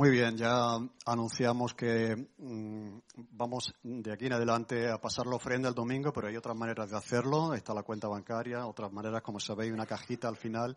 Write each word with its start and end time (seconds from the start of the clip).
Muy 0.00 0.08
bien, 0.08 0.34
ya 0.34 0.78
anunciamos 1.04 1.74
que 1.74 2.16
mm, 2.38 3.00
vamos 3.32 3.74
de 3.82 4.10
aquí 4.10 4.28
en 4.28 4.32
adelante 4.32 4.88
a 4.88 4.96
pasar 4.96 5.26
la 5.26 5.36
ofrenda 5.36 5.68
el 5.68 5.74
domingo, 5.74 6.10
pero 6.10 6.26
hay 6.26 6.36
otras 6.38 6.56
maneras 6.56 6.88
de 6.88 6.96
hacerlo. 6.96 7.52
Está 7.52 7.74
la 7.74 7.82
cuenta 7.82 8.08
bancaria, 8.08 8.64
otras 8.64 8.90
maneras, 8.90 9.20
como 9.20 9.38
sabéis, 9.38 9.72
una 9.72 9.84
cajita 9.84 10.26
al 10.26 10.38
final. 10.38 10.74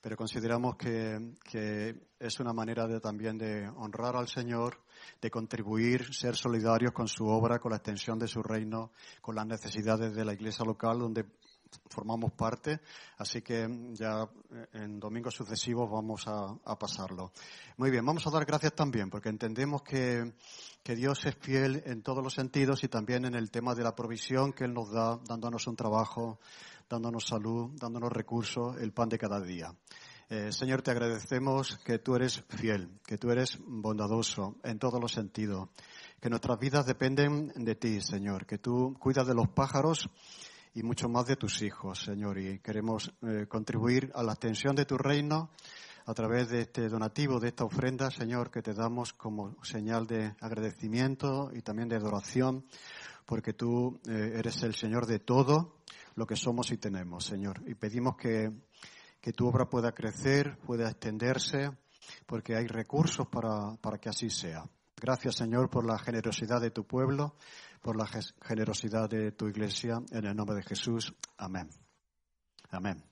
Pero 0.00 0.16
consideramos 0.16 0.76
que, 0.76 1.34
que 1.44 1.94
es 2.18 2.40
una 2.40 2.54
manera 2.54 2.86
de, 2.86 3.00
también 3.00 3.36
de 3.36 3.68
honrar 3.68 4.16
al 4.16 4.28
Señor, 4.28 4.78
de 5.20 5.30
contribuir, 5.30 6.14
ser 6.14 6.34
solidarios 6.34 6.92
con 6.92 7.06
su 7.06 7.26
obra, 7.26 7.58
con 7.58 7.70
la 7.70 7.76
extensión 7.76 8.18
de 8.18 8.28
su 8.28 8.42
reino, 8.42 8.92
con 9.20 9.34
las 9.34 9.46
necesidades 9.46 10.14
de 10.14 10.24
la 10.24 10.32
iglesia 10.32 10.64
local, 10.64 11.00
donde 11.00 11.26
formamos 11.88 12.32
parte, 12.32 12.80
así 13.18 13.42
que 13.42 13.68
ya 13.92 14.28
eh, 14.50 14.66
en 14.74 14.98
domingos 14.98 15.34
sucesivos 15.34 15.90
vamos 15.90 16.24
a, 16.26 16.76
pasarlo. 16.76 17.32
Muy 17.76 17.90
bien, 17.90 18.04
vamos 18.04 18.26
a 18.26 18.30
dar 18.30 18.44
gracias 18.44 18.74
también, 18.74 19.10
porque 19.10 19.28
entendemos 19.28 19.82
que, 19.82 20.34
Dios 20.84 21.24
es 21.24 21.34
fiel 21.36 21.82
en 21.86 22.02
todos 22.02 22.22
los 22.22 22.34
sentidos 22.34 22.84
y 22.84 22.88
también 22.88 23.24
en 23.24 23.34
el 23.34 23.50
tema 23.50 23.74
de 23.74 23.82
la 23.82 23.94
provisión 23.94 24.52
que 24.52 24.64
Él 24.64 24.74
nos 24.74 24.90
da, 24.90 25.18
dándonos 25.26 25.66
un 25.66 25.76
trabajo, 25.76 26.38
dándonos 26.88 27.26
salud, 27.26 27.70
dándonos 27.80 28.12
recursos, 28.12 28.76
el 28.76 28.92
pan 28.92 29.08
de 29.08 29.18
cada 29.18 29.40
día. 29.40 29.74
Eh, 30.30 30.52
Señor, 30.52 30.80
te 30.82 30.90
agradecemos 30.90 31.78
que 31.84 31.98
tú 31.98 32.16
eres 32.16 32.42
fiel, 32.48 32.88
que 33.06 33.18
tú 33.18 33.30
eres 33.30 33.58
bondadoso 33.66 34.56
en 34.64 34.78
todos 34.78 34.98
los 35.00 35.12
sentidos, 35.12 35.68
que 36.20 36.30
nuestras 36.30 36.58
vidas 36.58 36.86
dependen 36.86 37.52
de 37.54 37.74
ti, 37.74 38.00
Señor, 38.00 38.46
que 38.46 38.56
tú 38.56 38.96
cuidas 38.98 39.26
de 39.26 39.34
los 39.34 39.48
pájaros 39.48 40.08
y 40.74 40.82
mucho 40.82 41.08
más 41.08 41.26
de 41.26 41.36
tus 41.36 41.62
hijos, 41.62 42.00
Señor. 42.00 42.38
Y 42.38 42.58
queremos 42.58 43.12
eh, 43.22 43.46
contribuir 43.48 44.10
a 44.14 44.22
la 44.22 44.32
extensión 44.32 44.74
de 44.74 44.84
tu 44.84 44.98
reino 44.98 45.50
a 46.06 46.12
través 46.14 46.50
de 46.50 46.62
este 46.62 46.88
donativo, 46.88 47.38
de 47.38 47.48
esta 47.48 47.64
ofrenda, 47.64 48.10
Señor, 48.10 48.50
que 48.50 48.60
te 48.60 48.74
damos 48.74 49.12
como 49.12 49.56
señal 49.62 50.06
de 50.06 50.34
agradecimiento 50.40 51.50
y 51.54 51.62
también 51.62 51.88
de 51.88 51.96
adoración, 51.96 52.66
porque 53.24 53.54
tú 53.54 54.00
eh, 54.06 54.32
eres 54.36 54.62
el 54.64 54.74
Señor 54.74 55.06
de 55.06 55.20
todo 55.20 55.76
lo 56.16 56.26
que 56.26 56.36
somos 56.36 56.70
y 56.72 56.76
tenemos, 56.76 57.24
Señor. 57.24 57.62
Y 57.66 57.74
pedimos 57.74 58.16
que, 58.16 58.52
que 59.20 59.32
tu 59.32 59.46
obra 59.46 59.66
pueda 59.66 59.92
crecer, 59.92 60.58
pueda 60.66 60.90
extenderse, 60.90 61.70
porque 62.26 62.56
hay 62.56 62.66
recursos 62.66 63.28
para, 63.28 63.76
para 63.80 63.98
que 63.98 64.08
así 64.08 64.28
sea. 64.28 64.64
Gracias, 65.00 65.36
Señor, 65.36 65.70
por 65.70 65.86
la 65.86 65.98
generosidad 65.98 66.60
de 66.60 66.70
tu 66.70 66.84
pueblo 66.84 67.36
por 67.84 67.96
la 67.98 68.08
generosidad 68.40 69.10
de 69.10 69.32
tu 69.32 69.46
iglesia. 69.46 70.00
En 70.10 70.24
el 70.24 70.34
nombre 70.34 70.56
de 70.56 70.62
Jesús. 70.62 71.14
Amén. 71.36 71.68
Amén. 72.70 73.04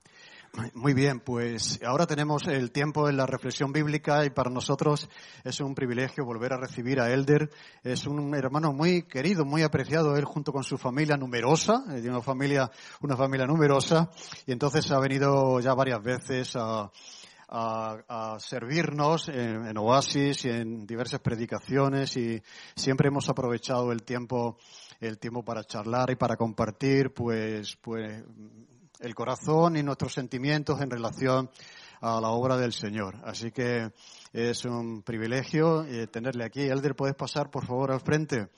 Muy 0.73 0.93
bien, 0.93 1.19
pues 1.19 1.79
ahora 1.83 2.05
tenemos 2.05 2.47
el 2.47 2.71
tiempo 2.71 3.07
en 3.07 3.17
la 3.17 3.25
reflexión 3.25 3.71
bíblica 3.71 4.25
y 4.25 4.29
para 4.31 4.49
nosotros 4.51 5.09
es 5.43 5.59
un 5.61 5.73
privilegio 5.73 6.25
volver 6.25 6.53
a 6.53 6.57
recibir 6.57 6.99
a 6.99 7.11
Elder. 7.11 7.51
Es 7.83 8.07
un 8.07 8.33
hermano 8.35 8.71
muy 8.73 9.03
querido, 9.03 9.45
muy 9.45 9.61
apreciado, 9.61 10.15
él 10.15 10.25
junto 10.25 10.51
con 10.51 10.63
su 10.63 10.77
familia 10.77 11.17
numerosa, 11.17 11.83
eh, 11.91 12.07
una 12.07 12.21
familia, 12.21 12.69
una 13.01 13.15
familia 13.15 13.45
numerosa, 13.45 14.09
y 14.45 14.51
entonces 14.51 14.91
ha 14.91 14.99
venido 14.99 15.59
ya 15.59 15.73
varias 15.73 16.03
veces 16.03 16.55
a, 16.55 16.91
a, 17.55 18.37
servirnos 18.39 19.29
en, 19.29 19.77
Oasis 19.77 20.45
y 20.45 20.49
en 20.49 20.87
diversas 20.87 21.19
predicaciones 21.19 22.17
y 22.17 22.41
siempre 22.75 23.09
hemos 23.09 23.29
aprovechado 23.29 23.91
el 23.91 24.03
tiempo, 24.03 24.57
el 24.99 25.19
tiempo 25.19 25.43
para 25.43 25.63
charlar 25.63 26.09
y 26.09 26.15
para 26.15 26.35
compartir, 26.35 27.13
pues, 27.13 27.77
pues, 27.81 28.23
el 28.99 29.15
corazón 29.15 29.77
y 29.77 29.83
nuestros 29.83 30.13
sentimientos 30.13 30.81
en 30.81 30.89
relación 30.89 31.49
a 32.01 32.19
la 32.19 32.29
obra 32.29 32.57
del 32.57 32.73
Señor. 32.73 33.17
Así 33.23 33.51
que 33.51 33.91
es 34.33 34.65
un 34.65 35.03
privilegio 35.03 35.83
eh, 35.83 36.07
tenerle 36.07 36.45
aquí. 36.45 36.61
Elder, 36.61 36.95
¿puedes 36.95 37.15
pasar 37.15 37.51
por 37.51 37.65
favor 37.65 37.91
al 37.91 38.01
frente? 38.01 38.49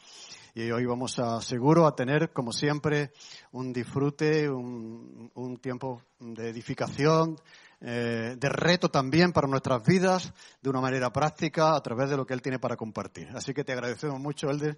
Y 0.53 0.71
hoy 0.71 0.85
vamos 0.85 1.19
a, 1.19 1.41
seguro, 1.41 1.85
a 1.85 1.95
tener, 1.95 2.31
como 2.31 2.53
siempre, 2.53 3.11
un 3.51 3.73
disfrute, 3.73 4.49
un, 4.49 5.29
un 5.35 5.57
tiempo 5.57 6.01
de 6.17 6.49
edificación, 6.49 7.35
eh, 7.87 8.35
de 8.35 8.49
reto 8.49 8.89
también 8.89 9.31
para 9.31 9.47
nuestras 9.47 9.85
vidas 9.85 10.33
de 10.59 10.69
una 10.71 10.81
manera 10.81 11.13
práctica 11.13 11.75
a 11.75 11.81
través 11.81 12.09
de 12.09 12.17
lo 12.17 12.25
que 12.25 12.33
Él 12.33 12.41
tiene 12.41 12.57
para 12.57 12.75
compartir. 12.75 13.29
Así 13.35 13.53
que 13.53 13.63
te 13.63 13.73
agradecemos 13.73 14.19
mucho, 14.19 14.49
Elder, 14.49 14.75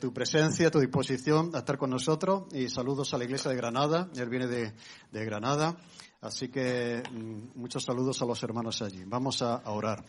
tu 0.00 0.12
presencia, 0.14 0.70
tu 0.70 0.80
disposición 0.80 1.50
a 1.54 1.58
estar 1.58 1.76
con 1.76 1.90
nosotros 1.90 2.44
y 2.54 2.70
saludos 2.70 3.12
a 3.12 3.18
la 3.18 3.24
Iglesia 3.24 3.50
de 3.50 3.58
Granada. 3.58 4.08
Él 4.16 4.30
viene 4.30 4.46
de, 4.46 4.72
Granada. 5.12 5.76
Así 6.22 6.48
que 6.48 7.02
mm, 7.12 7.58
muchos 7.60 7.84
saludos 7.84 8.22
a 8.22 8.24
los 8.24 8.42
hermanos 8.42 8.80
allí. 8.80 9.04
Vamos 9.04 9.42
a 9.42 9.60
orar. 9.70 10.02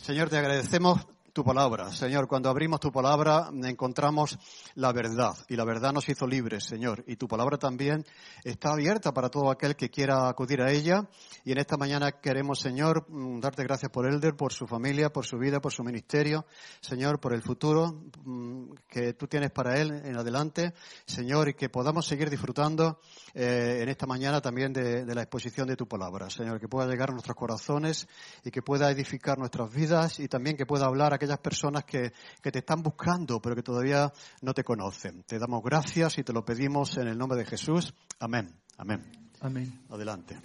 Señor, 0.00 0.30
te 0.30 0.38
agradecemos 0.38 1.06
tu 1.32 1.42
palabra. 1.42 1.90
Señor, 1.92 2.28
cuando 2.28 2.50
abrimos 2.50 2.78
tu 2.78 2.92
palabra 2.92 3.48
encontramos 3.64 4.38
la 4.74 4.92
verdad 4.92 5.32
y 5.48 5.56
la 5.56 5.64
verdad 5.64 5.92
nos 5.92 6.08
hizo 6.08 6.26
libres, 6.26 6.64
Señor. 6.64 7.04
Y 7.06 7.16
tu 7.16 7.26
palabra 7.26 7.56
también 7.56 8.04
está 8.44 8.72
abierta 8.72 9.12
para 9.12 9.30
todo 9.30 9.50
aquel 9.50 9.74
que 9.74 9.88
quiera 9.88 10.28
acudir 10.28 10.60
a 10.60 10.70
ella. 10.70 11.08
Y 11.44 11.52
en 11.52 11.58
esta 11.58 11.78
mañana 11.78 12.12
queremos, 12.20 12.60
Señor, 12.60 13.06
mm, 13.08 13.40
darte 13.40 13.64
gracias 13.64 13.90
por 13.90 14.06
Elder, 14.06 14.36
por 14.36 14.52
su 14.52 14.66
familia, 14.66 15.10
por 15.10 15.24
su 15.24 15.38
vida, 15.38 15.60
por 15.60 15.72
su 15.72 15.82
ministerio. 15.82 16.44
Señor, 16.80 17.18
por 17.18 17.32
el 17.32 17.42
futuro 17.42 18.02
mm, 18.24 18.72
que 18.86 19.14
tú 19.14 19.26
tienes 19.26 19.50
para 19.50 19.80
él 19.80 19.90
en 20.04 20.16
adelante. 20.16 20.74
Señor, 21.06 21.48
y 21.48 21.54
que 21.54 21.70
podamos 21.70 22.06
seguir 22.06 22.28
disfrutando 22.28 23.00
eh, 23.32 23.78
en 23.80 23.88
esta 23.88 24.06
mañana 24.06 24.42
también 24.42 24.74
de, 24.74 25.06
de 25.06 25.14
la 25.14 25.22
exposición 25.22 25.66
de 25.66 25.76
tu 25.76 25.88
palabra. 25.88 26.28
Señor, 26.28 26.60
que 26.60 26.68
pueda 26.68 26.86
llegar 26.86 27.08
a 27.08 27.12
nuestros 27.12 27.36
corazones 27.36 28.06
y 28.44 28.50
que 28.50 28.60
pueda 28.60 28.90
edificar 28.90 29.38
nuestras 29.38 29.72
vidas 29.72 30.20
y 30.20 30.28
también 30.28 30.58
que 30.58 30.66
pueda 30.66 30.84
hablar 30.84 31.14
a 31.14 31.21
aquellas 31.22 31.38
personas 31.38 31.84
que, 31.84 32.12
que 32.42 32.50
te 32.50 32.58
están 32.58 32.82
buscando, 32.82 33.40
pero 33.40 33.54
que 33.54 33.62
todavía 33.62 34.12
no 34.40 34.52
te 34.52 34.64
conocen. 34.64 35.22
Te 35.22 35.38
damos 35.38 35.62
gracias 35.62 36.18
y 36.18 36.24
te 36.24 36.32
lo 36.32 36.44
pedimos 36.44 36.96
en 36.96 37.06
el 37.06 37.16
nombre 37.16 37.38
de 37.38 37.44
Jesús. 37.44 37.94
Amén. 38.18 38.52
Amén. 38.76 39.00
Amén. 39.40 39.72
Adelante. 39.88 40.36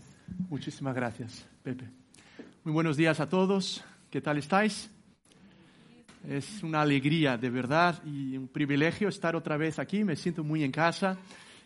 Muchísimas 0.49 0.93
gracias, 0.93 1.47
Pepe. 1.63 1.89
Muy 2.63 2.73
buenos 2.73 2.95
días 2.95 3.19
a 3.19 3.27
todos. 3.27 3.83
¿Qué 4.11 4.21
tal 4.21 4.37
estáis? 4.37 4.91
Es 6.27 6.61
una 6.61 6.81
alegría, 6.81 7.37
de 7.37 7.49
verdad, 7.49 8.03
y 8.05 8.37
un 8.37 8.47
privilegio 8.47 9.09
estar 9.09 9.35
otra 9.35 9.57
vez 9.57 9.79
aquí. 9.79 10.03
Me 10.03 10.15
siento 10.15 10.43
muy 10.43 10.63
en 10.63 10.71
casa 10.71 11.17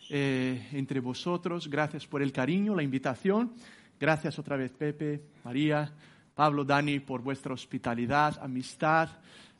eh, 0.09 0.69
entre 0.71 1.01
vosotros. 1.01 1.69
Gracias 1.69 2.07
por 2.07 2.21
el 2.21 2.31
cariño, 2.31 2.75
la 2.75 2.83
invitación. 2.83 3.55
Gracias 3.99 4.39
otra 4.39 4.55
vez, 4.55 4.71
Pepe, 4.71 5.21
María, 5.43 5.91
Pablo, 6.35 6.63
Dani, 6.63 6.99
por 6.99 7.21
vuestra 7.21 7.53
hospitalidad, 7.53 8.39
amistad. 8.41 9.09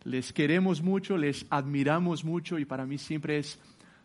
Les 0.04 0.34
queremos 0.34 0.82
mucho, 0.82 1.18
les 1.18 1.46
admiramos 1.50 2.24
mucho 2.24 2.58
y 2.58 2.66
para 2.66 2.86
mí 2.86 2.98
siempre 2.98 3.38
es 3.38 3.60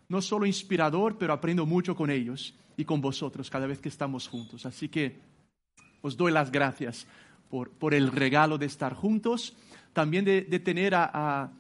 no 0.08 0.20
solo 0.20 0.46
inspirador, 0.46 1.16
pero 1.18 1.32
aprendo 1.32 1.66
mucho 1.66 1.94
con 1.94 2.10
ellos 2.10 2.54
y 2.76 2.84
con 2.84 3.00
vosotros 3.00 3.50
cada 3.50 3.66
vez 3.66 3.80
que 3.80 3.88
estamos 3.88 4.28
juntos. 4.28 4.66
Así 4.66 4.88
que 4.88 5.18
os 6.02 6.16
doy 6.16 6.32
las 6.32 6.50
gracias 6.50 7.06
por, 7.48 7.70
por 7.70 7.94
el 7.94 8.12
regalo 8.12 8.58
de 8.58 8.66
estar 8.66 8.94
juntos, 8.94 9.56
también 9.92 10.24
de, 10.24 10.42
tener 10.60 10.94
a, 10.94 11.50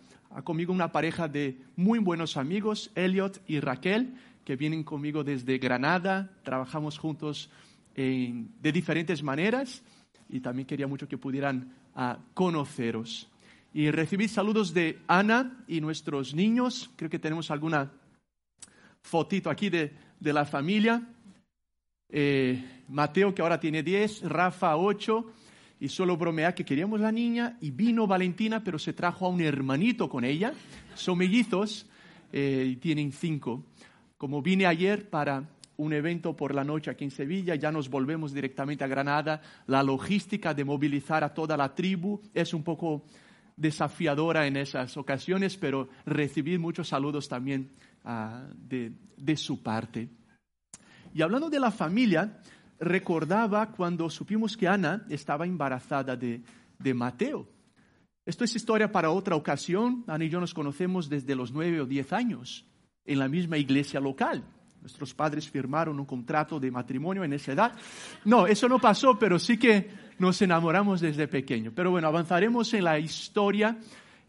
conmigo 0.44 0.72
una 0.72 0.92
pareja 0.92 1.28
de 1.28 1.56
muy 1.76 1.98
buenos 1.98 2.36
amigos, 2.36 2.90
Elliot 2.94 3.40
y 3.46 3.60
Raquel, 3.60 4.14
que 4.44 4.56
vienen 4.56 4.84
conmigo 4.84 5.24
desde 5.24 5.58
Granada, 5.58 6.30
trabajamos 6.42 6.98
juntos 6.98 7.50
de 7.94 8.72
diferentes 8.72 9.22
maneras 9.22 9.82
y 10.28 10.40
también 10.40 10.66
quería 10.66 10.86
mucho 10.86 11.08
que 11.08 11.18
pudieran 11.18 11.74
ah, 11.94 12.18
conoceros. 12.34 13.28
Y 13.72 13.90
recibí 13.90 14.28
saludos 14.28 14.72
de 14.72 14.98
Ana 15.06 15.64
y 15.68 15.80
nuestros 15.80 16.34
niños. 16.34 16.90
Creo 16.96 17.10
que 17.10 17.18
tenemos 17.18 17.50
alguna 17.50 17.92
fotito 19.02 19.50
aquí 19.50 19.68
de, 19.68 19.92
de 20.18 20.32
la 20.32 20.44
familia. 20.44 21.02
Eh, 22.08 22.82
Mateo, 22.88 23.34
que 23.34 23.42
ahora 23.42 23.58
tiene 23.58 23.82
10, 23.82 24.22
Rafa 24.22 24.76
8, 24.76 25.32
y 25.80 25.88
solo 25.88 26.16
bromea 26.16 26.54
que 26.54 26.64
queríamos 26.64 27.00
la 27.00 27.12
niña, 27.12 27.58
y 27.60 27.70
vino 27.70 28.06
Valentina, 28.06 28.62
pero 28.62 28.78
se 28.78 28.92
trajo 28.92 29.26
a 29.26 29.28
un 29.28 29.40
hermanito 29.40 30.08
con 30.08 30.24
ella. 30.24 30.52
Son 30.94 31.18
mellizos 31.18 31.86
eh, 32.32 32.66
y 32.70 32.76
tienen 32.76 33.12
5. 33.12 33.62
Como 34.16 34.40
vine 34.40 34.66
ayer 34.66 35.10
para 35.10 35.44
un 35.78 35.92
evento 35.92 36.34
por 36.34 36.54
la 36.54 36.64
noche 36.64 36.90
aquí 36.90 37.04
en 37.04 37.10
Sevilla, 37.10 37.54
ya 37.54 37.70
nos 37.70 37.88
volvemos 37.88 38.32
directamente 38.32 38.84
a 38.84 38.88
Granada. 38.88 39.40
La 39.66 39.82
logística 39.82 40.54
de 40.54 40.64
movilizar 40.64 41.22
a 41.24 41.34
toda 41.34 41.56
la 41.56 41.74
tribu 41.74 42.20
es 42.32 42.54
un 42.54 42.62
poco 42.62 43.04
desafiadora 43.56 44.46
en 44.46 44.56
esas 44.56 44.96
ocasiones, 44.96 45.56
pero 45.56 45.88
recibí 46.04 46.58
muchos 46.58 46.88
saludos 46.88 47.28
también 47.28 47.70
ah, 48.04 48.46
de, 48.56 49.36
su 49.36 49.62
parte. 49.62 50.08
Y 51.14 51.22
hablando 51.22 51.48
de 51.48 51.60
la 51.60 51.70
familia, 51.70 52.40
recordaba 52.78 53.72
cuando 53.72 54.10
supimos 54.10 54.56
que 54.56 54.68
Ana 54.68 55.06
estaba 55.08 55.46
embarazada 55.46 56.16
de, 56.16 56.42
de 56.78 56.94
Mateo. 56.94 57.48
Esto 58.26 58.44
es 58.44 58.56
historia 58.56 58.90
para 58.90 59.10
otra 59.10 59.36
ocasión. 59.36 60.04
Ana 60.06 60.24
y 60.24 60.28
yo 60.28 60.40
nos 60.40 60.52
conocemos 60.52 61.08
desde 61.08 61.36
los 61.36 61.52
nueve 61.52 61.80
o 61.80 61.86
diez 61.86 62.12
años 62.12 62.66
en 63.04 63.18
la 63.18 63.28
misma 63.28 63.56
iglesia 63.56 64.00
local. 64.00 64.44
Nuestros 64.86 65.14
padres 65.14 65.50
firmaron 65.50 65.98
un 65.98 66.06
contrato 66.06 66.60
de 66.60 66.70
matrimonio 66.70 67.24
en 67.24 67.32
esa 67.32 67.50
edad. 67.50 67.72
No, 68.24 68.46
eso 68.46 68.68
no 68.68 68.78
pasó, 68.78 69.18
pero 69.18 69.36
sí 69.36 69.58
que 69.58 69.90
nos 70.20 70.40
enamoramos 70.42 71.00
desde 71.00 71.26
pequeño. 71.26 71.72
Pero 71.74 71.90
bueno, 71.90 72.06
avanzaremos 72.06 72.72
en 72.72 72.84
la 72.84 72.96
historia. 72.96 73.76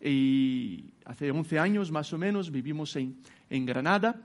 Y 0.01 0.85
hace 1.05 1.29
11 1.29 1.59
años 1.59 1.91
más 1.91 2.11
o 2.11 2.17
menos 2.17 2.49
vivimos 2.49 2.95
en, 2.95 3.21
en 3.51 3.67
Granada 3.67 4.15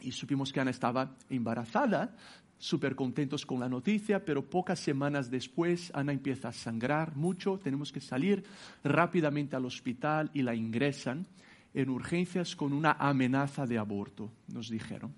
y 0.00 0.10
supimos 0.10 0.52
que 0.52 0.58
Ana 0.58 0.72
estaba 0.72 1.14
embarazada 1.28 2.16
súper 2.58 2.96
contentos 2.96 3.46
con 3.46 3.60
la 3.60 3.68
noticia, 3.68 4.24
pero 4.24 4.50
pocas 4.50 4.80
semanas 4.80 5.30
después 5.30 5.92
Ana 5.94 6.10
empieza 6.10 6.48
a 6.48 6.52
sangrar 6.52 7.14
mucho, 7.14 7.60
tenemos 7.62 7.92
que 7.92 8.00
salir 8.00 8.42
rápidamente 8.82 9.54
al 9.54 9.66
hospital 9.66 10.32
y 10.34 10.42
la 10.42 10.56
ingresan 10.56 11.28
en 11.74 11.90
urgencias 11.90 12.56
con 12.56 12.72
una 12.72 12.92
amenaza 12.92 13.66
de 13.66 13.78
aborto, 13.78 14.32
nos 14.52 14.68
dijeron. 14.68 15.14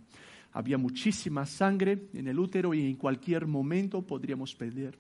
Había 0.52 0.78
muchísima 0.78 1.46
sangre 1.46 2.08
en 2.12 2.28
el 2.28 2.38
útero 2.38 2.75
y 2.75 2.87
en 2.87 2.96
cualquier 2.96 3.46
momento 3.46 4.02
podríamos 4.02 4.54
perder 4.54 4.99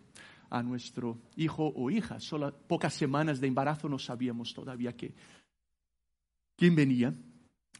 a 0.50 0.62
nuestro 0.62 1.18
hijo 1.36 1.72
o 1.74 1.90
hija. 1.90 2.20
Solo 2.20 2.54
pocas 2.66 2.94
semanas 2.94 3.40
de 3.40 3.48
embarazo 3.48 3.88
no 3.88 3.98
sabíamos 3.98 4.52
todavía 4.54 4.96
que, 4.96 5.14
quién 6.56 6.74
venía. 6.74 7.14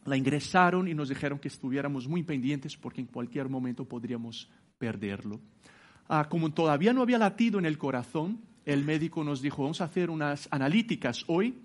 La 0.05 0.17
ingresaron 0.17 0.87
y 0.87 0.93
nos 0.93 1.09
dijeron 1.09 1.39
que 1.39 1.47
estuviéramos 1.47 2.07
muy 2.07 2.23
pendientes 2.23 2.75
porque 2.75 3.01
en 3.01 3.07
cualquier 3.07 3.47
momento 3.47 3.85
podríamos 3.85 4.49
perderlo. 4.77 5.39
Ah, 6.09 6.27
como 6.29 6.51
todavía 6.51 6.93
no 6.93 7.01
había 7.01 7.17
latido 7.17 7.57
en 7.59 7.65
el 7.65 7.77
corazón, 7.77 8.41
el 8.65 8.83
médico 8.83 9.23
nos 9.23 9.41
dijo, 9.41 9.61
vamos 9.63 9.81
a 9.81 9.85
hacer 9.85 10.09
unas 10.09 10.47
analíticas 10.51 11.23
hoy 11.27 11.57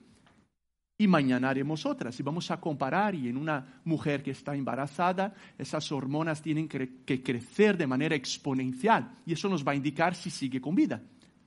y 0.98 1.06
mañana 1.06 1.48
haremos 1.48 1.86
otras. 1.86 2.18
Y 2.18 2.22
vamos 2.22 2.50
a 2.50 2.60
comparar 2.60 3.14
y 3.14 3.28
en 3.28 3.36
una 3.36 3.80
mujer 3.84 4.22
que 4.22 4.32
está 4.32 4.54
embarazada, 4.54 5.32
esas 5.56 5.90
hormonas 5.92 6.42
tienen 6.42 6.68
que 6.68 7.22
crecer 7.22 7.78
de 7.78 7.86
manera 7.86 8.16
exponencial 8.16 9.12
y 9.24 9.32
eso 9.32 9.48
nos 9.48 9.66
va 9.66 9.72
a 9.72 9.76
indicar 9.76 10.14
si 10.14 10.28
sigue 10.28 10.60
con 10.60 10.74
vida. 10.74 11.00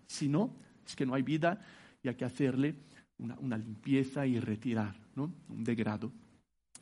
Si 0.08 0.30
no, 0.30 0.56
es 0.86 0.96
que 0.96 1.06
no 1.06 1.14
hay 1.14 1.22
vida 1.22 1.60
y 2.02 2.08
hay 2.08 2.16
que 2.16 2.26
hacerle 2.26 2.76
una, 3.18 3.58
limpieza 3.58 4.26
y 4.26 4.40
retirar 4.40 4.96
un 5.16 5.64
degrado. 5.64 6.12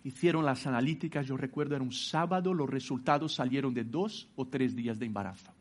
Hicieron 0.03 0.45
las 0.45 0.65
analíticas, 0.65 1.27
yo 1.27 1.35
recuerdo, 1.35 1.75
era 1.75 1.83
un 1.83 1.91
sábado, 1.91 2.53
los 2.53 2.69
resultados 2.69 3.35
salieron 3.35 3.73
de 3.73 3.83
dos 3.83 4.29
o 4.35 4.47
tres 4.47 4.75
días 4.75 4.97
de 4.97 5.05
embarazo. 5.05 5.51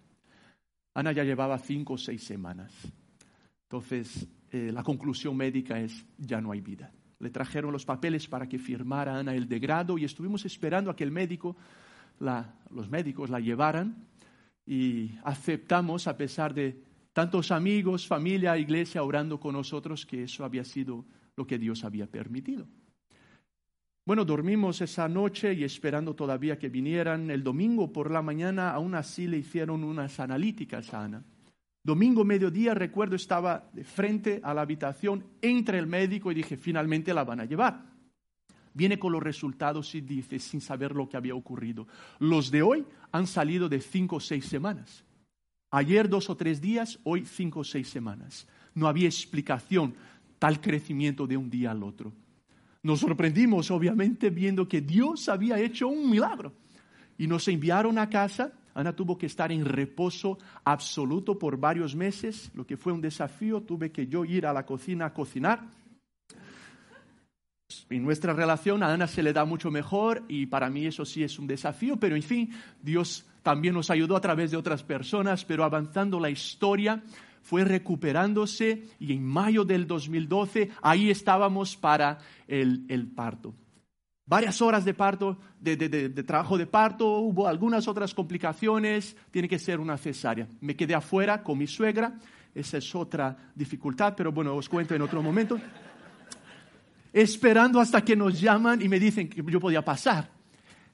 Ana 0.94 1.12
ya 1.12 1.24
llevaba 1.24 1.58
cinco 1.58 1.94
o 1.94 1.98
seis 1.98 2.22
semanas. 2.22 2.72
Entonces, 3.64 4.28
eh, 4.50 4.70
la 4.72 4.82
conclusión 4.82 5.36
médica 5.36 5.78
es, 5.80 6.04
ya 6.16 6.40
no 6.40 6.52
hay 6.52 6.60
vida. 6.60 6.92
Le 7.20 7.30
trajeron 7.30 7.72
los 7.72 7.84
papeles 7.84 8.28
para 8.28 8.48
que 8.48 8.58
firmara 8.58 9.18
Ana 9.18 9.34
el 9.34 9.48
degrado 9.48 9.98
y 9.98 10.04
estuvimos 10.04 10.44
esperando 10.44 10.90
a 10.90 10.96
que 10.96 11.04
el 11.04 11.10
médico, 11.10 11.56
los 12.70 12.88
médicos 12.88 13.28
la 13.28 13.40
llevaran 13.40 14.06
y 14.66 15.10
aceptamos, 15.24 16.06
a 16.06 16.16
pesar 16.16 16.54
de 16.54 16.80
tantos 17.12 17.50
amigos, 17.50 18.06
familia, 18.06 18.56
iglesia 18.56 19.02
orando 19.02 19.40
con 19.40 19.54
nosotros, 19.54 20.06
que 20.06 20.24
eso 20.24 20.44
había 20.44 20.64
sido 20.64 21.04
lo 21.36 21.46
que 21.46 21.58
Dios 21.58 21.84
había 21.84 22.06
permitido. 22.06 22.66
Bueno, 24.04 24.24
dormimos 24.24 24.80
esa 24.80 25.06
noche 25.08 25.52
y 25.52 25.64
esperando 25.64 26.14
todavía 26.14 26.58
que 26.58 26.70
vinieran. 26.70 27.30
El 27.30 27.42
domingo 27.42 27.92
por 27.92 28.10
la 28.10 28.22
mañana 28.22 28.70
aún 28.70 28.94
así 28.94 29.26
le 29.26 29.36
hicieron 29.36 29.84
unas 29.84 30.18
analíticas 30.18 30.94
a 30.94 31.04
Ana. 31.04 31.24
Domingo 31.88 32.22
mediodía, 32.22 32.74
recuerdo, 32.74 33.16
estaba 33.16 33.70
de 33.72 33.82
frente 33.82 34.42
a 34.44 34.52
la 34.52 34.60
habitación, 34.60 35.24
entre 35.40 35.78
el 35.78 35.86
médico 35.86 36.30
y 36.30 36.34
dije, 36.34 36.58
finalmente 36.58 37.14
la 37.14 37.24
van 37.24 37.40
a 37.40 37.46
llevar. 37.46 37.82
Viene 38.74 38.98
con 38.98 39.10
los 39.10 39.22
resultados 39.22 39.94
y 39.94 40.02
dice, 40.02 40.38
sin 40.38 40.60
saber 40.60 40.94
lo 40.94 41.08
que 41.08 41.16
había 41.16 41.34
ocurrido, 41.34 41.88
los 42.18 42.50
de 42.50 42.60
hoy 42.60 42.84
han 43.10 43.26
salido 43.26 43.70
de 43.70 43.80
cinco 43.80 44.16
o 44.16 44.20
seis 44.20 44.44
semanas. 44.44 45.02
Ayer 45.70 46.10
dos 46.10 46.28
o 46.28 46.36
tres 46.36 46.60
días, 46.60 46.98
hoy 47.04 47.24
cinco 47.24 47.60
o 47.60 47.64
seis 47.64 47.88
semanas. 47.88 48.46
No 48.74 48.86
había 48.86 49.06
explicación 49.06 49.94
tal 50.38 50.60
crecimiento 50.60 51.26
de 51.26 51.38
un 51.38 51.48
día 51.48 51.70
al 51.70 51.82
otro. 51.82 52.12
Nos 52.82 53.00
sorprendimos, 53.00 53.70
obviamente, 53.70 54.28
viendo 54.28 54.68
que 54.68 54.82
Dios 54.82 55.30
había 55.30 55.58
hecho 55.58 55.88
un 55.88 56.10
milagro. 56.10 56.52
Y 57.16 57.26
nos 57.26 57.48
enviaron 57.48 57.96
a 57.96 58.10
casa. 58.10 58.52
Ana 58.78 58.94
tuvo 58.94 59.18
que 59.18 59.26
estar 59.26 59.50
en 59.50 59.64
reposo 59.64 60.38
absoluto 60.64 61.36
por 61.36 61.58
varios 61.58 61.96
meses, 61.96 62.50
lo 62.54 62.64
que 62.64 62.76
fue 62.76 62.92
un 62.92 63.00
desafío. 63.00 63.60
Tuve 63.62 63.90
que 63.90 64.06
yo 64.06 64.24
ir 64.24 64.46
a 64.46 64.52
la 64.52 64.64
cocina 64.64 65.06
a 65.06 65.12
cocinar. 65.12 65.64
En 67.90 68.04
nuestra 68.04 68.32
relación 68.32 68.82
a 68.82 68.92
Ana 68.92 69.08
se 69.08 69.22
le 69.22 69.32
da 69.32 69.44
mucho 69.44 69.70
mejor 69.70 70.22
y 70.28 70.46
para 70.46 70.70
mí 70.70 70.86
eso 70.86 71.04
sí 71.04 71.22
es 71.24 71.38
un 71.38 71.46
desafío, 71.46 71.96
pero 71.96 72.14
en 72.14 72.22
fin, 72.22 72.50
Dios 72.80 73.26
también 73.42 73.74
nos 73.74 73.90
ayudó 73.90 74.16
a 74.16 74.20
través 74.20 74.52
de 74.52 74.56
otras 74.56 74.82
personas, 74.84 75.44
pero 75.44 75.64
avanzando 75.64 76.20
la 76.20 76.30
historia, 76.30 77.02
fue 77.42 77.64
recuperándose 77.64 78.84
y 79.00 79.12
en 79.12 79.24
mayo 79.24 79.64
del 79.64 79.86
2012 79.86 80.70
ahí 80.82 81.10
estábamos 81.10 81.76
para 81.76 82.18
el, 82.46 83.10
parto. 83.14 83.54
Varias 84.28 84.60
horas 84.60 84.84
de 84.84 84.92
parto, 84.92 85.38
de, 85.58 86.10
trabajo 86.22 86.58
de 86.58 86.66
parto, 86.66 87.20
hubo 87.20 87.48
algunas 87.48 87.88
otras 87.88 88.12
complicaciones, 88.12 89.16
tiene 89.30 89.48
que 89.48 89.58
ser 89.58 89.80
una 89.80 89.96
cesárea. 89.96 90.46
Me 90.60 90.76
quedé 90.76 90.94
afuera 90.94 91.42
con 91.42 91.56
mi 91.56 91.66
suegra, 91.66 92.18
esa 92.54 92.76
es 92.76 92.94
otra 92.94 93.52
dificultad, 93.54 94.12
pero 94.14 94.30
bueno, 94.30 94.54
os 94.54 94.68
cuento 94.68 94.94
en 94.94 95.00
otro 95.00 95.22
momento. 95.22 95.58
Esperando 97.10 97.80
hasta 97.80 98.04
que 98.04 98.14
nos 98.14 98.38
llaman 98.38 98.82
y 98.82 98.88
me 98.90 99.00
dicen 99.00 99.30
que 99.30 99.42
yo 99.42 99.58
podía 99.60 99.82
pasar. 99.82 100.30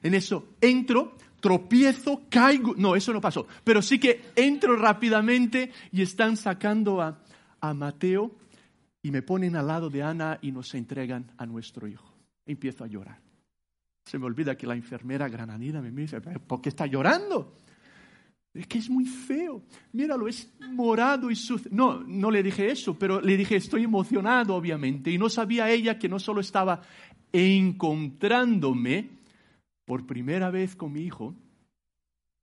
En 0.01 0.13
eso 0.13 0.55
entro, 0.61 1.17
tropiezo, 1.41 2.21
caigo. 2.29 2.73
No, 2.77 2.95
eso 2.95 3.11
no 3.11 3.19
pasó. 3.19 3.47
Pero 3.65 3.81
sí 3.81 3.99
que 3.99 4.31
entro 4.37 4.77
rápidamente 4.77 5.73
y 5.91 6.01
están 6.01 6.37
sacando 6.37 7.01
a, 7.01 7.19
Mateo 7.73 8.35
y 9.01 9.09
me 9.09 9.23
ponen 9.23 9.55
al 9.55 9.65
lado 9.65 9.89
de 9.89 10.03
Ana 10.03 10.37
y 10.39 10.51
nos 10.51 10.75
entregan 10.75 11.31
a 11.35 11.47
nuestro 11.47 11.87
hijo. 11.87 12.13
Empiezo 12.45 12.83
a 12.83 12.87
llorar. 12.87 13.24
Se 14.05 14.19
me 14.19 14.25
olvida 14.25 14.55
que 14.55 14.67
la 14.67 14.75
enfermera 14.75 15.27
granadina 15.27 15.81
me 15.81 15.91
dice, 15.91 16.21
¿por 16.21 16.61
qué 16.61 16.69
está 16.69 16.85
llorando? 16.85 17.59
Es 18.53 18.67
que 18.67 18.77
es 18.77 18.89
muy 18.89 19.05
feo. 19.05 19.63
Míralo, 19.91 20.27
es 20.27 20.53
morado 20.71 21.29
y 21.29 21.35
sucio. 21.35 21.69
No, 21.73 22.01
no 22.01 22.31
le 22.31 22.41
dije 22.41 22.71
eso, 22.71 22.97
pero 22.97 23.19
le 23.19 23.35
dije, 23.35 23.55
estoy 23.55 23.83
emocionado, 23.83 24.55
obviamente. 24.55 25.11
Y 25.11 25.17
no 25.17 25.27
sabía 25.27 25.69
ella 25.69 25.99
que 25.99 26.07
no 26.07 26.19
solo 26.19 26.39
estaba 26.39 26.81
encontrándome, 27.33 29.09
por 29.85 30.05
primera 30.05 30.49
vez 30.49 30.75
con 30.75 30.91
mi 30.91 31.01
hijo, 31.01 31.35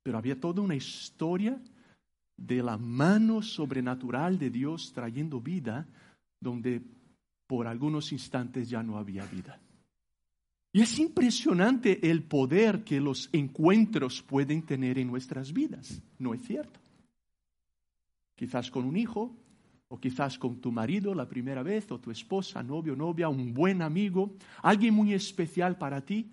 pero 0.02 0.19
había 0.19 0.40
toda 0.40 0.62
una 0.62 0.76
historia 0.76 1.61
de 2.37 2.62
la 2.62 2.78
mano 2.78 3.42
sobrenatural 3.42 4.38
de 4.38 4.50
Dios 4.50 4.92
trayendo 4.92 5.40
vida 5.40 5.87
donde 6.40 6.83
por 7.47 7.66
algunos 7.66 8.12
instantes 8.12 8.69
ya 8.69 8.83
no 8.83 8.97
había 8.97 9.26
vida. 9.26 9.61
Y 10.72 10.80
es 10.80 10.98
impresionante 10.98 12.10
el 12.10 12.22
poder 12.22 12.82
que 12.82 13.00
los 13.00 13.28
encuentros 13.32 14.22
pueden 14.22 14.62
tener 14.62 14.98
en 14.98 15.08
nuestras 15.08 15.52
vidas, 15.52 16.00
¿no 16.18 16.32
es 16.32 16.42
cierto? 16.42 16.80
Quizás 18.34 18.70
con 18.70 18.86
un 18.86 18.96
hijo, 18.96 19.36
o 19.88 20.00
quizás 20.00 20.38
con 20.38 20.58
tu 20.62 20.72
marido 20.72 21.14
la 21.14 21.28
primera 21.28 21.62
vez, 21.62 21.92
o 21.92 22.00
tu 22.00 22.10
esposa, 22.10 22.62
novio, 22.62 22.96
novia, 22.96 23.28
un 23.28 23.52
buen 23.52 23.82
amigo, 23.82 24.34
alguien 24.62 24.94
muy 24.94 25.12
especial 25.12 25.76
para 25.76 26.00
ti, 26.00 26.30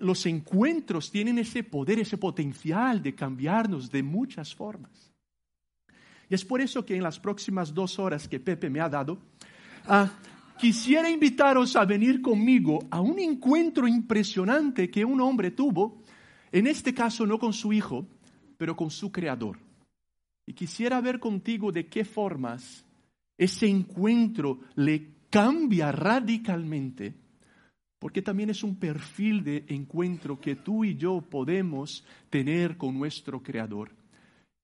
los 0.00 0.24
encuentros 0.24 1.10
tienen 1.10 1.38
ese 1.38 1.62
poder, 1.62 1.98
ese 1.98 2.16
potencial 2.16 3.02
de 3.02 3.14
cambiarnos 3.14 3.90
de 3.90 4.02
muchas 4.02 4.54
formas. 4.54 5.12
Y 6.30 6.34
es 6.34 6.44
por 6.44 6.60
eso 6.60 6.84
que 6.86 6.96
en 6.96 7.02
las 7.02 7.18
próximas 7.18 7.74
dos 7.74 7.98
horas 7.98 8.28
que 8.28 8.40
Pepe 8.40 8.70
me 8.70 8.80
ha 8.80 8.88
dado, 8.88 9.18
ah, 9.86 10.10
quisiera 10.60 11.08
invitaros 11.08 11.74
a 11.76 11.84
venir 11.84 12.20
conmigo 12.20 12.80
a 12.90 13.00
un 13.00 13.18
encuentro 13.18 13.88
impresionante 13.88 14.90
que 14.90 15.04
un 15.04 15.20
hombre 15.20 15.50
tuvo, 15.52 16.02
en 16.52 16.66
este 16.66 16.92
caso 16.92 17.26
no 17.26 17.38
con 17.38 17.52
su 17.52 17.72
hijo, 17.72 18.06
pero 18.58 18.76
con 18.76 18.90
su 18.90 19.10
creador. 19.10 19.58
Y 20.46 20.52
quisiera 20.52 21.00
ver 21.00 21.18
contigo 21.18 21.72
de 21.72 21.86
qué 21.86 22.04
formas 22.04 22.84
ese 23.38 23.68
encuentro 23.68 24.60
le 24.74 25.08
cambia 25.30 25.92
radicalmente 25.92 27.14
porque 28.00 28.22
también 28.22 28.48
es 28.48 28.64
un 28.64 28.76
perfil 28.76 29.44
de 29.44 29.64
encuentro 29.68 30.40
que 30.40 30.56
tú 30.56 30.84
y 30.84 30.96
yo 30.96 31.20
podemos 31.20 32.02
tener 32.30 32.78
con 32.78 32.98
nuestro 32.98 33.42
Creador. 33.42 33.92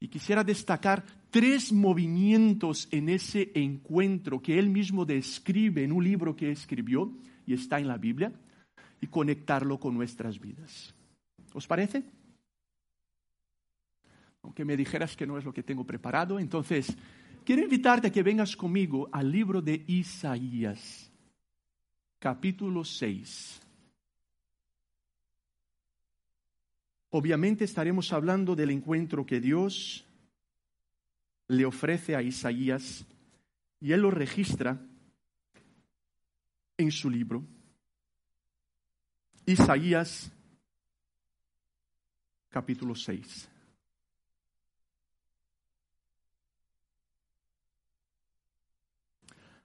Y 0.00 0.09
quisiera 0.09 0.43
destacar 0.43 1.05
tres 1.30 1.73
movimientos 1.73 2.88
en 2.90 3.09
ese 3.09 3.50
encuentro 3.54 4.40
que 4.40 4.59
él 4.59 4.68
mismo 4.68 5.04
describe 5.04 5.85
en 5.85 5.92
un 5.92 6.04
libro 6.04 6.35
que 6.37 6.50
escribió 6.50 7.12
y 7.47 7.54
está 7.54 7.78
en 7.78 7.88
la 7.88 7.99
Biblia 7.99 8.33
y 9.00 9.06
conectarlo 9.09 9.78
con 9.78 9.95
nuestras 9.95 10.40
vidas. 10.40 10.95
¿Os 11.52 11.66
parece? 11.66 12.04
Aunque 14.42 14.64
me 14.64 14.76
dijeras 14.76 15.16
que 15.16 15.26
no 15.26 15.38
es 15.38 15.45
lo 15.45 15.52
que 15.52 15.62
tengo 15.62 15.85
preparado, 15.85 16.38
entonces 16.38 16.97
quiero 17.45 17.62
invitarte 17.62 18.09
a 18.09 18.12
que 18.12 18.23
vengas 18.23 18.56
conmigo 18.56 19.09
al 19.11 19.30
libro 19.30 19.61
de 19.61 19.85
Isaías, 19.87 21.11
capítulo 22.18 22.85
6. 22.85 23.62
Obviamente 27.11 27.64
estaremos 27.64 28.12
hablando 28.12 28.54
del 28.54 28.71
encuentro 28.71 29.25
que 29.25 29.40
Dios 29.40 30.05
le 31.49 31.65
ofrece 31.65 32.17
a 32.17 32.23
Isaías 32.23 33.05
y 33.81 33.93
él 33.93 34.00
lo 34.00 34.11
registra 34.11 34.81
en 36.76 36.91
su 36.91 37.09
libro. 37.09 37.45
Isaías 39.45 40.31
capítulo 42.49 42.95
6. 42.95 43.49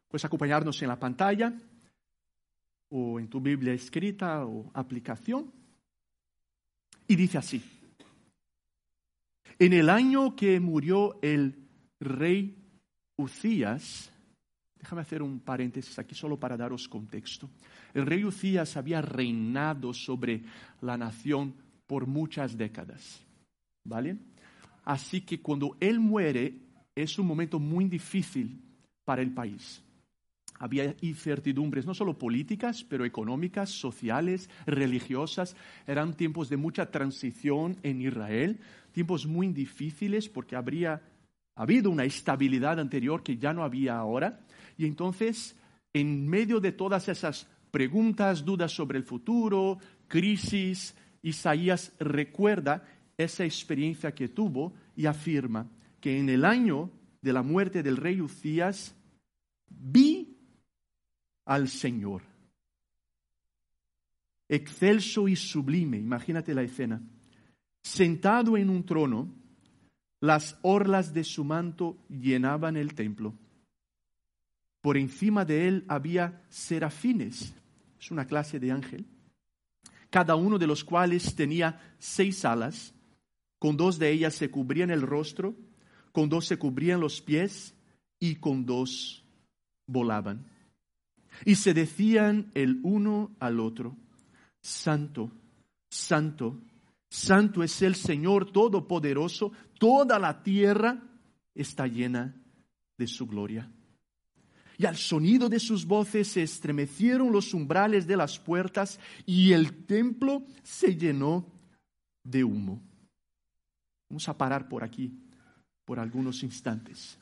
Puedes 0.08 0.26
acompañarnos 0.26 0.82
en 0.82 0.90
la 0.90 1.00
pantalla 1.00 1.54
o 2.90 3.18
en 3.18 3.30
tu 3.30 3.40
Biblia 3.40 3.74
escrita 3.74 4.46
o 4.46 4.70
aplicación. 4.74 5.52
Y 7.08 7.16
dice 7.16 7.38
así, 7.38 7.64
en 9.58 9.74
el 9.74 9.90
año 9.90 10.36
que 10.36 10.60
murió 10.60 11.18
el 11.22 11.61
rey 12.02 12.58
Ucías, 13.18 14.12
déjame 14.78 15.04
hacer 15.04 15.22
un 15.22 15.40
paréntesis 15.40 15.98
aquí 16.00 16.16
solo 16.16 16.38
para 16.38 16.58
daros 16.58 16.88
contexto, 16.88 17.50
el 17.94 18.06
rey 18.06 18.26
Ucías 18.26 18.76
había 18.76 19.02
reinado 19.02 19.94
sobre 19.94 20.44
la 20.82 20.98
nación 20.98 21.54
por 21.88 22.08
muchas 22.08 22.58
décadas, 22.58 23.24
¿vale? 23.86 24.18
Así 24.84 25.22
que 25.22 25.42
cuando 25.42 25.78
él 25.80 26.00
muere 26.00 26.56
es 26.96 27.18
un 27.20 27.28
momento 27.28 27.60
muy 27.60 27.86
difícil 27.86 28.60
para 29.06 29.22
el 29.22 29.32
país 29.32 29.84
había 30.62 30.96
incertidumbres, 31.02 31.88
no 31.88 31.96
solo 31.96 32.20
políticas, 32.20 32.84
pero 32.84 33.04
económicas, 33.04 33.72
sociales, 33.72 34.48
religiosas. 34.68 35.56
Eran 35.88 36.14
tiempos 36.14 36.50
de 36.50 36.58
mucha 36.58 36.92
transición 36.92 37.78
en 37.82 38.00
Israel, 38.00 38.60
tiempos 38.92 39.26
muy 39.26 39.48
difíciles 39.48 40.30
porque 40.30 40.56
habría 40.56 41.02
habido 41.56 41.90
una 41.90 42.06
estabilidad 42.06 42.80
anterior 42.80 43.24
que 43.24 43.38
ya 43.38 43.54
no 43.54 43.64
había 43.64 43.98
ahora. 43.98 44.40
Y 44.78 44.86
entonces, 44.86 45.56
en 45.94 46.28
medio 46.28 46.60
de 46.60 46.72
todas 46.72 47.08
esas 47.10 47.48
preguntas, 47.72 48.46
dudas 48.46 48.72
sobre 48.72 48.98
el 48.98 49.04
futuro, 49.04 49.80
crisis, 50.08 50.96
Isaías 51.22 51.94
recuerda 52.00 52.84
esa 53.18 53.46
experiencia 53.46 54.14
que 54.14 54.28
tuvo 54.28 54.74
y 54.96 55.06
afirma 55.06 55.70
que 56.00 56.20
en 56.20 56.30
el 56.30 56.46
año 56.46 56.90
de 57.22 57.34
la 57.34 57.44
muerte 57.44 57.84
del 57.84 57.98
rey 57.98 58.22
Ucías 58.22 58.96
vi 59.70 60.38
al 61.46 61.68
Señor. 61.68 62.24
Excelso 64.50 65.28
y 65.28 65.36
sublime, 65.36 65.98
imagínate 65.98 66.54
la 66.54 66.64
escena. 66.64 67.02
Sentado 67.82 68.58
en 68.58 68.70
un 68.70 68.84
trono, 68.84 69.34
las 70.22 70.58
orlas 70.62 71.14
de 71.14 71.24
su 71.24 71.44
manto 71.44 71.98
llenaban 72.08 72.78
el 72.78 72.94
templo. 72.94 73.34
Por 74.82 74.96
encima 74.96 75.44
de 75.46 75.68
él 75.68 75.86
había 75.88 76.42
serafines, 76.50 77.54
es 78.00 78.12
una 78.12 78.26
clase 78.26 78.60
de 78.60 78.72
ángel, 78.72 79.06
cada 80.10 80.36
uno 80.36 80.58
de 80.58 80.68
los 80.68 80.84
cuales 80.84 81.36
tenía 81.36 81.96
seis 82.00 82.46
alas, 82.46 82.94
con 83.60 83.78
dos 83.78 84.00
de 84.00 84.12
ellas 84.12 84.36
se 84.36 84.50
cubrían 84.50 84.92
el 84.92 85.02
rostro, 85.02 85.56
con 86.12 86.30
dos 86.30 86.46
se 86.46 86.58
cubrían 86.58 87.00
los 87.00 87.22
pies 87.22 87.74
y 88.20 88.36
con 88.36 88.66
dos 88.66 89.24
volaban. 89.88 90.46
Y 91.46 91.56
se 91.56 91.74
decían 91.74 92.52
el 92.54 92.80
uno 92.84 93.32
al 93.40 93.60
otro, 93.60 93.96
Santo, 94.62 95.32
Santo, 95.90 96.60
Santo 97.12 97.62
es 97.62 97.82
el 97.82 97.96
Señor 97.96 98.54
Todopoderoso, 98.54 99.52
toda 99.78 100.18
la 100.18 100.42
tierra 100.42 101.04
está 101.54 101.86
llena 101.86 102.42
de 102.98 103.06
su 103.06 103.28
gloria. 103.28 103.70
Y 104.78 104.86
al 104.86 104.96
sonido 104.96 105.50
de 105.50 105.60
sus 105.60 105.86
voces 105.86 106.30
se 106.30 106.42
estremecieron 106.42 107.34
los 107.34 107.54
umbrales 107.54 108.08
de 108.08 108.16
las 108.16 108.40
puertas 108.40 108.98
y 109.26 109.52
el 109.52 109.86
templo 109.86 110.46
se 110.64 110.96
llenó 110.96 111.46
de 112.24 112.46
humo. 112.46 112.82
Vamos 114.10 114.30
a 114.30 114.38
parar 114.38 114.70
por 114.70 114.82
aquí 114.82 115.14
por 115.84 116.00
algunos 116.00 116.44
instantes 116.44 117.20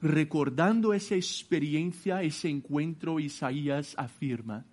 recordando 0.00 0.92
esa 0.92 1.14
experiencia, 1.14 2.22
ese 2.22 2.48
encuentro, 2.48 3.20
Isaías 3.20 3.94
afirma, 3.96 4.66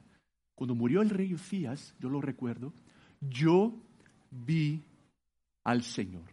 cuando 0.56 0.76
murió 0.76 1.02
el 1.02 1.10
rey 1.10 1.34
Ucías, 1.34 1.96
yo 2.00 2.10
lo 2.10 2.22
recuerdo, 2.22 2.74
yo 3.22 3.74
vi 4.46 4.82
al 5.64 5.84
Señor. 5.84 6.24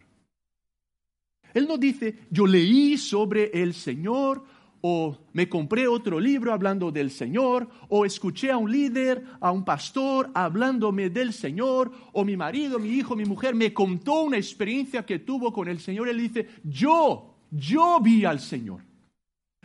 Él 1.53 1.67
no 1.67 1.77
dice, 1.77 2.27
yo 2.29 2.47
leí 2.47 2.97
sobre 2.97 3.51
el 3.61 3.73
Señor, 3.73 4.43
o 4.83 5.17
me 5.33 5.47
compré 5.47 5.87
otro 5.87 6.19
libro 6.19 6.53
hablando 6.53 6.91
del 6.91 7.11
Señor, 7.11 7.69
o 7.89 8.05
escuché 8.05 8.51
a 8.51 8.57
un 8.57 8.71
líder, 8.71 9.23
a 9.39 9.51
un 9.51 9.63
pastor 9.63 10.31
hablándome 10.33 11.09
del 11.09 11.33
Señor, 11.33 11.91
o 12.13 12.23
mi 12.23 12.37
marido, 12.37 12.79
mi 12.79 12.89
hijo, 12.89 13.15
mi 13.15 13.25
mujer 13.25 13.53
me 13.53 13.73
contó 13.73 14.23
una 14.23 14.37
experiencia 14.37 15.05
que 15.05 15.19
tuvo 15.19 15.51
con 15.51 15.67
el 15.67 15.79
Señor. 15.79 16.07
Él 16.07 16.17
dice, 16.17 16.47
yo 16.63 17.31
yo 17.51 17.99
vi 17.99 18.23
al 18.25 18.39
Señor. 18.39 18.81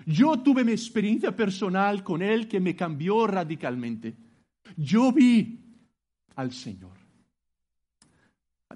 Yo 0.04 0.40
tuve 0.40 0.64
mi 0.64 0.72
experiencia 0.72 1.34
personal 1.34 2.02
con 2.02 2.20
Él 2.20 2.48
que 2.48 2.60
me 2.60 2.76
cambió 2.76 3.26
radicalmente. 3.26 4.14
Yo 4.76 5.12
vi 5.12 5.58
al 6.34 6.52
Señor. 6.52 7.05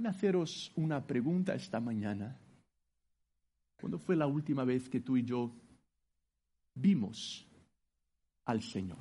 A 0.02 0.10
haceros 0.10 0.72
una 0.76 1.06
pregunta 1.06 1.54
esta 1.54 1.78
mañana. 1.78 2.34
¿Cuándo 3.78 3.98
fue 3.98 4.16
la 4.16 4.26
última 4.26 4.64
vez 4.64 4.88
que 4.88 5.00
tú 5.00 5.16
y 5.16 5.24
yo 5.24 5.52
vimos 6.74 7.46
al 8.46 8.62
Señor? 8.62 8.96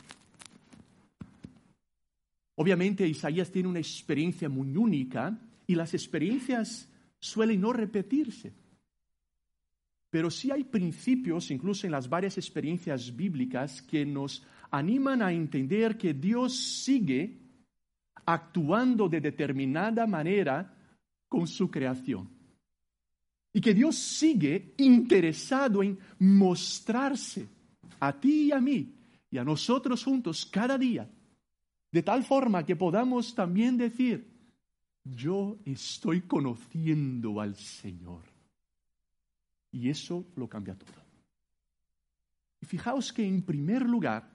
Obviamente 2.56 3.08
Isaías 3.08 3.50
tiene 3.50 3.70
una 3.70 3.80
experiencia 3.80 4.50
muy 4.50 4.76
única 4.76 5.40
y 5.66 5.76
las 5.76 5.94
experiencias 5.94 6.90
suelen 7.18 7.62
no 7.62 7.72
repetirse. 7.72 8.52
Pero 10.10 10.30
sí 10.30 10.52
hay 10.52 10.66
principios, 10.66 11.50
incluso 11.50 11.88
en 11.88 11.92
las 11.92 12.10
varias 12.10 12.38
experiencias 12.38 13.16
bíblicas, 13.16 13.82
que 13.82 14.06
nos 14.06 14.44
animan 14.70 15.22
a 15.22 15.32
entender 15.32 15.98
que 15.98 16.14
Dios 16.14 16.58
sigue 16.58 17.38
actuando 18.26 19.08
de 19.08 19.22
determinada 19.22 20.06
manera 20.06 20.76
con 21.30 21.48
su 21.48 21.72
creación. 21.72 22.28
Y 23.54 23.62
que 23.62 23.74
Dios 23.74 23.96
sigue 23.96 24.74
interesado 24.78 25.82
en 25.82 25.98
mostrarse 26.20 27.48
a 28.00 28.20
ti 28.20 28.48
y 28.48 28.52
a 28.52 28.60
mí 28.60 28.96
y 29.32 29.38
a 29.38 29.44
nosotros 29.44 30.04
juntos 30.04 30.46
cada 30.46 30.78
día, 30.78 31.10
de 31.92 32.04
tal 32.04 32.24
forma 32.24 32.66
que 32.66 32.76
podamos 32.76 33.34
también 33.34 33.78
decir, 33.78 34.28
yo 35.04 35.58
estoy 35.66 36.22
conociendo 36.22 37.40
al 37.40 37.56
Señor. 37.56 38.24
Y 39.72 39.90
eso 39.90 40.26
lo 40.36 40.48
cambia 40.48 40.76
todo. 40.76 40.92
Y 42.62 42.66
fijaos 42.66 43.14
que 43.14 43.26
en 43.26 43.44
primer 43.44 43.88
lugar, 43.88 44.30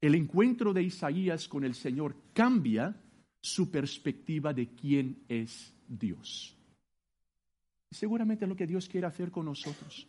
el 0.00 0.14
encuentro 0.14 0.72
de 0.72 0.82
Isaías 0.82 1.48
con 1.48 1.64
el 1.64 1.74
Señor 1.74 2.16
cambia 2.32 2.94
su 3.40 3.70
perspectiva 3.70 4.52
de 4.52 4.68
quién 4.74 5.24
es 5.28 5.75
Dios. 5.88 6.52
seguramente 7.90 8.46
lo 8.46 8.56
que 8.56 8.66
Dios 8.66 8.88
quiere 8.88 9.06
hacer 9.06 9.30
con 9.30 9.46
nosotros. 9.46 10.06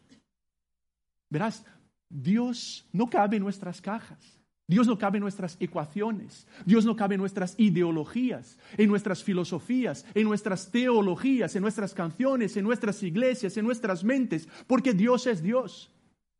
Verás, 1.30 1.64
Dios 2.10 2.86
no 2.92 3.10
cabe 3.10 3.38
en 3.38 3.44
nuestras 3.44 3.80
cajas. 3.82 4.38
Dios 4.70 4.86
no 4.86 4.98
cabe 4.98 5.18
en 5.18 5.22
nuestras 5.22 5.56
ecuaciones, 5.62 6.46
Dios 6.66 6.84
no 6.86 6.98
cabe 6.98 7.16
en 7.16 7.22
nuestras 7.22 7.56
ideologías, 7.58 8.60
en 8.78 8.90
nuestras 8.90 9.24
filosofías, 9.24 10.06
en 10.14 10.26
nuestras 10.26 10.72
teologías, 10.72 11.56
en 11.56 11.62
nuestras 11.62 11.94
canciones, 11.94 12.58
en 12.58 12.66
nuestras 12.66 13.02
iglesias, 13.02 13.56
en 13.56 13.64
nuestras 13.64 14.04
mentes, 14.04 14.50
porque 14.68 14.94
Dios 14.94 15.26
es 15.26 15.42
Dios. 15.42 15.90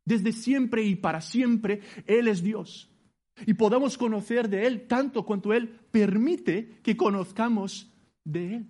Desde 0.04 0.32
siempre 0.32 0.82
y 0.84 0.94
para 0.94 1.22
siempre 1.22 1.80
Él 2.06 2.28
es 2.28 2.42
Dios. 2.42 2.90
Y 3.46 3.54
podamos 3.54 3.96
conocer 3.96 4.50
de 4.50 4.66
Él 4.66 4.86
tanto 4.86 5.24
cuanto 5.24 5.54
Él 5.54 5.80
permite 5.90 6.80
que 6.82 6.98
conozcamos 6.98 7.90
de 8.24 8.56
Él. 8.56 8.66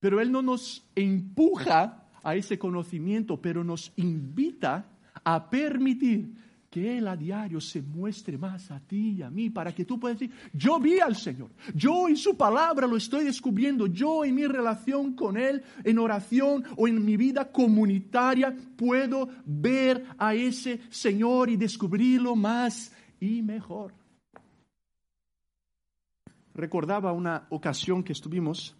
Pero 0.00 0.20
Él 0.20 0.32
no 0.32 0.42
nos 0.42 0.84
empuja 0.94 2.04
a 2.22 2.34
ese 2.34 2.58
conocimiento, 2.58 3.40
pero 3.40 3.62
nos 3.62 3.92
invita 3.96 4.86
a 5.22 5.48
permitir 5.48 6.34
que 6.70 6.98
Él 6.98 7.08
a 7.08 7.16
diario 7.16 7.60
se 7.60 7.82
muestre 7.82 8.38
más 8.38 8.70
a 8.70 8.78
ti 8.78 9.16
y 9.18 9.22
a 9.22 9.28
mí, 9.28 9.50
para 9.50 9.74
que 9.74 9.84
tú 9.84 9.98
puedas 9.98 10.18
decir, 10.18 10.34
yo 10.52 10.78
vi 10.78 11.00
al 11.00 11.16
Señor, 11.16 11.50
yo 11.74 12.08
en 12.08 12.16
su 12.16 12.36
palabra 12.36 12.86
lo 12.86 12.96
estoy 12.96 13.24
descubriendo, 13.24 13.88
yo 13.88 14.24
en 14.24 14.36
mi 14.36 14.46
relación 14.46 15.14
con 15.14 15.36
Él, 15.36 15.62
en 15.82 15.98
oración 15.98 16.64
o 16.76 16.86
en 16.86 17.04
mi 17.04 17.16
vida 17.16 17.50
comunitaria, 17.50 18.56
puedo 18.76 19.28
ver 19.44 20.06
a 20.16 20.34
ese 20.34 20.80
Señor 20.90 21.50
y 21.50 21.56
descubrirlo 21.56 22.36
más 22.36 22.92
y 23.18 23.42
mejor. 23.42 23.92
Recordaba 26.54 27.12
una 27.12 27.46
ocasión 27.50 28.04
que 28.04 28.12
estuvimos 28.12 28.76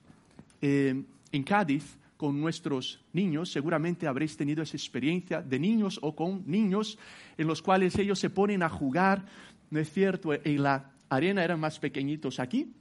eh, 0.60 1.02
en 1.32 1.42
Cádiz 1.42 1.96
con 2.16 2.38
nuestros 2.38 3.00
niños, 3.14 3.50
seguramente 3.50 4.06
habréis 4.06 4.36
tenido 4.36 4.62
esa 4.62 4.76
experiencia 4.76 5.40
de 5.40 5.58
niños 5.58 5.98
o 6.02 6.14
con 6.14 6.42
niños 6.46 6.98
en 7.38 7.46
los 7.46 7.62
cuales 7.62 7.98
ellos 7.98 8.18
se 8.18 8.28
ponen 8.28 8.62
a 8.62 8.68
jugar, 8.68 9.24
¿no 9.70 9.80
es 9.80 9.90
cierto? 9.90 10.34
En 10.34 10.62
la 10.62 10.92
arena 11.08 11.42
eran 11.42 11.60
más 11.60 11.78
pequeñitos 11.78 12.38
aquí, 12.38 12.74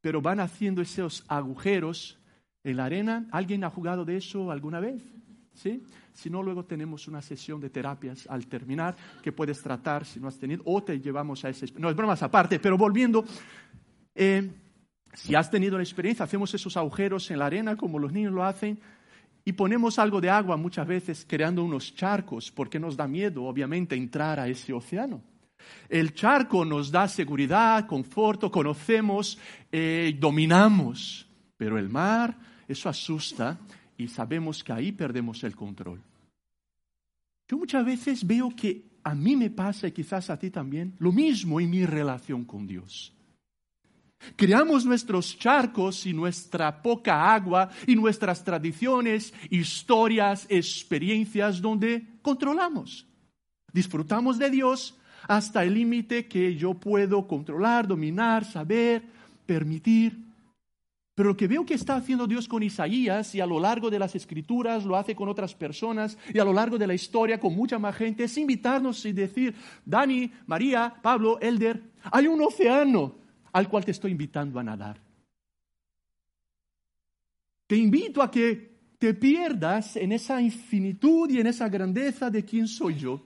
pero 0.00 0.22
van 0.22 0.38
haciendo 0.38 0.80
esos 0.80 1.24
agujeros 1.26 2.18
en 2.62 2.76
la 2.76 2.84
arena. 2.84 3.26
¿Alguien 3.32 3.64
ha 3.64 3.70
jugado 3.70 4.04
de 4.04 4.16
eso 4.16 4.50
alguna 4.52 4.78
vez? 4.78 5.02
¿Sí? 5.54 5.82
Si 6.12 6.30
no, 6.30 6.42
luego 6.42 6.64
tenemos 6.64 7.08
una 7.08 7.20
sesión 7.20 7.60
de 7.60 7.70
terapias 7.70 8.28
al 8.28 8.46
terminar 8.46 8.96
que 9.22 9.32
puedes 9.32 9.60
tratar 9.60 10.04
si 10.04 10.20
no 10.20 10.28
has 10.28 10.38
tenido, 10.38 10.62
o 10.64 10.82
te 10.82 11.00
llevamos 11.00 11.44
a 11.44 11.48
ese... 11.48 11.66
No, 11.78 11.90
es 11.90 11.96
bromas 11.96 12.22
aparte, 12.22 12.60
pero 12.60 12.78
volviendo, 12.78 13.24
eh, 14.14 14.48
si 15.14 15.34
has 15.34 15.50
tenido 15.50 15.76
la 15.76 15.82
experiencia, 15.82 16.24
hacemos 16.24 16.52
esos 16.54 16.76
agujeros 16.76 17.30
en 17.30 17.38
la 17.38 17.46
arena 17.46 17.76
como 17.76 17.98
los 17.98 18.12
niños 18.12 18.32
lo 18.32 18.44
hacen 18.44 18.78
y 19.44 19.52
ponemos 19.52 19.98
algo 19.98 20.20
de 20.20 20.30
agua 20.30 20.56
muchas 20.56 20.86
veces 20.86 21.24
creando 21.26 21.64
unos 21.64 21.94
charcos 21.94 22.50
porque 22.50 22.78
nos 22.78 22.96
da 22.96 23.08
miedo, 23.08 23.44
obviamente, 23.44 23.96
entrar 23.96 24.38
a 24.38 24.48
ese 24.48 24.72
océano. 24.72 25.22
El 25.88 26.12
charco 26.14 26.64
nos 26.64 26.90
da 26.90 27.08
seguridad, 27.08 27.86
conforto, 27.86 28.50
conocemos, 28.50 29.38
eh, 29.72 30.14
dominamos, 30.18 31.26
pero 31.56 31.78
el 31.78 31.88
mar, 31.88 32.36
eso 32.68 32.88
asusta 32.88 33.58
y 33.96 34.08
sabemos 34.08 34.62
que 34.62 34.72
ahí 34.72 34.92
perdemos 34.92 35.42
el 35.44 35.56
control. 35.56 36.00
Yo 37.48 37.56
muchas 37.56 37.84
veces 37.84 38.26
veo 38.26 38.50
que 38.54 38.84
a 39.02 39.14
mí 39.14 39.34
me 39.34 39.50
pasa 39.50 39.88
y 39.88 39.92
quizás 39.92 40.28
a 40.28 40.38
ti 40.38 40.50
también 40.50 40.94
lo 40.98 41.10
mismo 41.10 41.60
en 41.60 41.70
mi 41.70 41.86
relación 41.86 42.44
con 42.44 42.66
Dios. 42.66 43.14
Creamos 44.36 44.84
nuestros 44.84 45.38
charcos 45.38 46.06
y 46.06 46.12
nuestra 46.12 46.82
poca 46.82 47.32
agua 47.32 47.70
y 47.86 47.94
nuestras 47.94 48.44
tradiciones, 48.44 49.32
historias, 49.50 50.46
experiencias 50.48 51.60
donde 51.60 52.06
controlamos. 52.22 53.06
Disfrutamos 53.72 54.38
de 54.38 54.50
Dios 54.50 54.96
hasta 55.26 55.62
el 55.62 55.74
límite 55.74 56.26
que 56.26 56.56
yo 56.56 56.74
puedo 56.74 57.26
controlar, 57.26 57.86
dominar, 57.86 58.44
saber, 58.44 59.02
permitir. 59.46 60.18
Pero 61.14 61.30
lo 61.30 61.36
que 61.36 61.48
veo 61.48 61.66
que 61.66 61.74
está 61.74 61.96
haciendo 61.96 62.28
Dios 62.28 62.46
con 62.46 62.62
Isaías 62.62 63.34
y 63.34 63.40
a 63.40 63.46
lo 63.46 63.58
largo 63.58 63.90
de 63.90 63.98
las 63.98 64.14
escrituras 64.14 64.84
lo 64.84 64.96
hace 64.96 65.16
con 65.16 65.28
otras 65.28 65.52
personas 65.52 66.16
y 66.32 66.38
a 66.38 66.44
lo 66.44 66.52
largo 66.52 66.78
de 66.78 66.86
la 66.86 66.94
historia 66.94 67.40
con 67.40 67.56
mucha 67.56 67.78
más 67.78 67.96
gente 67.96 68.24
es 68.24 68.38
invitarnos 68.38 69.04
y 69.04 69.12
decir, 69.12 69.54
Dani, 69.84 70.30
María, 70.46 70.94
Pablo, 71.02 71.40
Elder, 71.40 71.82
hay 72.12 72.28
un 72.28 72.40
océano 72.40 73.16
al 73.52 73.68
cual 73.68 73.84
te 73.84 73.90
estoy 73.90 74.12
invitando 74.12 74.58
a 74.58 74.62
nadar. 74.62 75.00
Te 77.66 77.76
invito 77.76 78.22
a 78.22 78.30
que 78.30 78.78
te 78.98 79.14
pierdas 79.14 79.96
en 79.96 80.12
esa 80.12 80.40
infinitud 80.40 81.30
y 81.30 81.38
en 81.40 81.46
esa 81.46 81.68
grandeza 81.68 82.30
de 82.30 82.44
quién 82.44 82.66
soy 82.66 82.96
yo, 82.96 83.24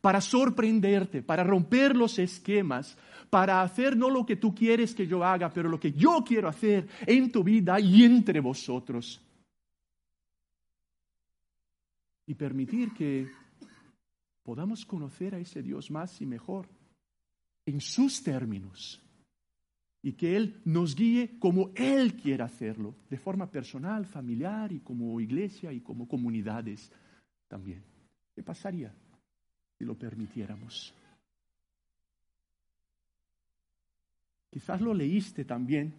para 0.00 0.20
sorprenderte, 0.20 1.22
para 1.22 1.44
romper 1.44 1.94
los 1.94 2.18
esquemas, 2.18 2.96
para 3.28 3.62
hacer 3.62 3.96
no 3.96 4.08
lo 4.08 4.26
que 4.26 4.36
tú 4.36 4.54
quieres 4.54 4.94
que 4.94 5.06
yo 5.06 5.22
haga, 5.22 5.52
pero 5.52 5.68
lo 5.68 5.78
que 5.78 5.92
yo 5.92 6.24
quiero 6.26 6.48
hacer 6.48 6.88
en 7.06 7.30
tu 7.30 7.44
vida 7.44 7.78
y 7.78 8.04
entre 8.04 8.40
vosotros. 8.40 9.20
Y 12.26 12.34
permitir 12.34 12.92
que 12.94 13.30
podamos 14.42 14.86
conocer 14.86 15.34
a 15.34 15.38
ese 15.38 15.62
Dios 15.62 15.90
más 15.90 16.20
y 16.20 16.26
mejor 16.26 16.66
en 17.66 17.80
sus 17.80 18.22
términos 18.22 19.01
y 20.02 20.14
que 20.14 20.36
Él 20.36 20.60
nos 20.64 20.96
guíe 20.96 21.38
como 21.38 21.70
Él 21.76 22.14
quiera 22.14 22.46
hacerlo, 22.46 22.94
de 23.08 23.16
forma 23.16 23.50
personal, 23.50 24.04
familiar 24.04 24.72
y 24.72 24.80
como 24.80 25.20
iglesia 25.20 25.72
y 25.72 25.80
como 25.80 26.08
comunidades 26.08 26.90
también. 27.46 27.82
¿Qué 28.34 28.42
pasaría 28.42 28.92
si 29.78 29.84
lo 29.84 29.96
permitiéramos? 29.96 30.92
Quizás 34.50 34.80
lo 34.80 34.92
leíste 34.92 35.44
también. 35.44 35.94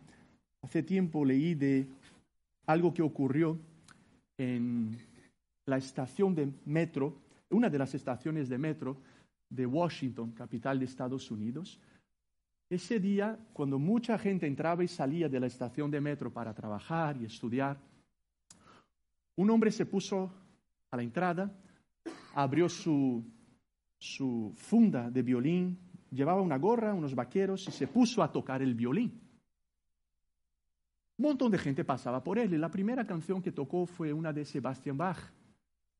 Hace 0.61 0.83
tiempo 0.83 1.23
leí 1.25 1.55
de 1.55 1.87
algo 2.65 2.93
que 2.93 3.01
ocurrió 3.01 3.57
en 4.37 4.97
la 5.65 5.77
estación 5.77 6.35
de 6.35 6.51
metro, 6.65 7.17
una 7.49 7.69
de 7.69 7.77
las 7.77 7.95
estaciones 7.95 8.49
de 8.49 8.57
metro 8.57 8.97
de 9.49 9.65
Washington, 9.65 10.31
capital 10.31 10.79
de 10.79 10.85
Estados 10.85 11.31
Unidos, 11.31 11.79
ese 12.69 12.99
día, 12.99 13.37
cuando 13.53 13.77
mucha 13.77 14.17
gente 14.17 14.47
entraba 14.47 14.83
y 14.83 14.87
salía 14.87 15.29
de 15.29 15.39
la 15.39 15.47
estación 15.47 15.91
de 15.91 16.01
metro 16.01 16.31
para 16.31 16.53
trabajar 16.53 17.17
y 17.17 17.25
estudiar, 17.25 17.77
un 19.35 19.49
hombre 19.49 19.71
se 19.71 19.85
puso 19.85 20.31
a 20.91 20.97
la 20.97 21.03
entrada, 21.03 21.51
abrió 22.35 22.69
su, 22.69 23.23
su 23.97 24.53
funda 24.55 25.09
de 25.09 25.21
violín, 25.21 25.77
llevaba 26.11 26.41
una 26.41 26.57
gorra, 26.57 26.93
unos 26.93 27.15
vaqueros 27.15 27.67
y 27.67 27.71
se 27.71 27.87
puso 27.87 28.21
a 28.21 28.31
tocar 28.31 28.61
el 28.61 28.75
violín. 28.75 29.19
Un 31.17 31.25
montón 31.29 31.51
de 31.51 31.57
gente 31.57 31.83
pasaba 31.83 32.23
por 32.23 32.37
él 32.37 32.53
y 32.53 32.57
la 32.57 32.71
primera 32.71 33.05
canción 33.05 33.41
que 33.41 33.51
tocó 33.51 33.85
fue 33.85 34.11
una 34.13 34.33
de 34.33 34.45
Sebastian 34.45 34.97
Bach, 34.97 35.19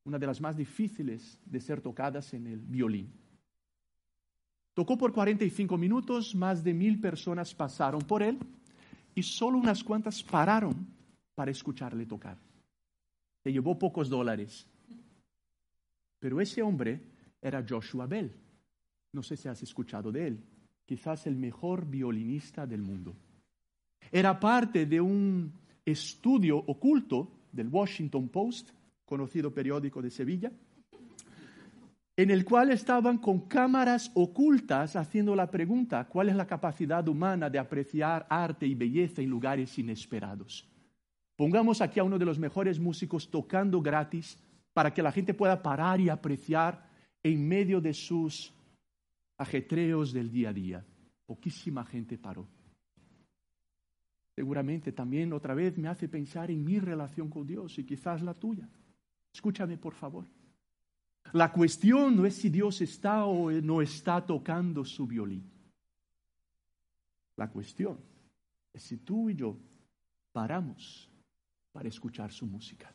una 0.04 0.18
de 0.18 0.26
las 0.26 0.40
más 0.40 0.56
difíciles 0.56 1.40
de 1.44 1.60
ser 1.60 1.80
tocadas 1.80 2.34
en 2.34 2.46
el 2.46 2.60
violín. 2.60 3.12
Tocó 4.74 4.98
por 4.98 5.12
45 5.12 5.78
minutos, 5.78 6.34
más 6.34 6.64
de 6.64 6.74
mil 6.74 7.00
personas 7.00 7.54
pasaron 7.54 8.02
por 8.02 8.22
él 8.22 8.38
y 9.14 9.22
solo 9.22 9.58
unas 9.58 9.84
cuantas 9.84 10.22
pararon 10.22 10.74
para 11.34 11.52
escucharle 11.52 12.06
tocar. 12.06 12.36
Se 13.44 13.52
llevó 13.52 13.78
pocos 13.78 14.08
dólares. 14.08 14.66
Pero 16.18 16.40
ese 16.40 16.62
hombre 16.62 17.00
era 17.40 17.64
Joshua 17.66 18.06
Bell. 18.06 18.32
No 19.12 19.22
sé 19.22 19.36
si 19.36 19.46
has 19.48 19.62
escuchado 19.62 20.10
de 20.10 20.26
él. 20.26 20.44
Quizás 20.84 21.26
el 21.26 21.36
mejor 21.36 21.86
violinista 21.86 22.66
del 22.66 22.82
mundo. 22.82 23.14
Era 24.10 24.38
parte 24.40 24.86
de 24.86 25.00
un 25.00 25.52
estudio 25.84 26.58
oculto 26.58 27.28
del 27.52 27.68
Washington 27.68 28.28
Post, 28.28 28.70
conocido 29.04 29.52
periódico 29.52 30.02
de 30.02 30.10
Sevilla, 30.10 30.50
en 32.16 32.30
el 32.30 32.44
cual 32.44 32.70
estaban 32.70 33.18
con 33.18 33.48
cámaras 33.48 34.10
ocultas 34.14 34.94
haciendo 34.94 35.34
la 35.34 35.50
pregunta, 35.50 36.06
¿cuál 36.06 36.28
es 36.28 36.36
la 36.36 36.46
capacidad 36.46 37.06
humana 37.08 37.50
de 37.50 37.58
apreciar 37.58 38.26
arte 38.30 38.66
y 38.66 38.74
belleza 38.74 39.20
en 39.20 39.30
lugares 39.30 39.76
inesperados? 39.78 40.68
Pongamos 41.36 41.80
aquí 41.80 41.98
a 41.98 42.04
uno 42.04 42.18
de 42.18 42.24
los 42.24 42.38
mejores 42.38 42.78
músicos 42.78 43.28
tocando 43.28 43.82
gratis 43.82 44.38
para 44.72 44.94
que 44.94 45.02
la 45.02 45.10
gente 45.10 45.34
pueda 45.34 45.60
parar 45.60 46.00
y 46.00 46.08
apreciar 46.08 46.88
en 47.22 47.48
medio 47.48 47.80
de 47.80 47.92
sus 47.92 48.52
ajetreos 49.38 50.12
del 50.12 50.30
día 50.30 50.50
a 50.50 50.52
día. 50.52 50.84
Poquísima 51.26 51.84
gente 51.84 52.16
paró. 52.16 52.46
Seguramente 54.36 54.92
también 54.92 55.32
otra 55.32 55.54
vez 55.54 55.76
me 55.78 55.88
hace 55.88 56.08
pensar 56.08 56.50
en 56.50 56.64
mi 56.64 56.78
relación 56.78 57.28
con 57.28 57.46
Dios 57.46 57.78
y 57.78 57.84
quizás 57.84 58.22
la 58.22 58.34
tuya. 58.34 58.68
Escúchame, 59.32 59.78
por 59.78 59.94
favor. 59.94 60.26
La 61.32 61.52
cuestión 61.52 62.16
no 62.16 62.26
es 62.26 62.36
si 62.36 62.48
Dios 62.48 62.80
está 62.80 63.24
o 63.24 63.50
no 63.50 63.82
está 63.82 64.24
tocando 64.24 64.84
su 64.84 65.06
violín. 65.06 65.50
La 67.36 67.50
cuestión 67.50 67.98
es 68.72 68.82
si 68.82 68.98
tú 68.98 69.30
y 69.30 69.34
yo 69.34 69.56
paramos 70.32 71.10
para 71.72 71.88
escuchar 71.88 72.30
su 72.30 72.46
música. 72.46 72.92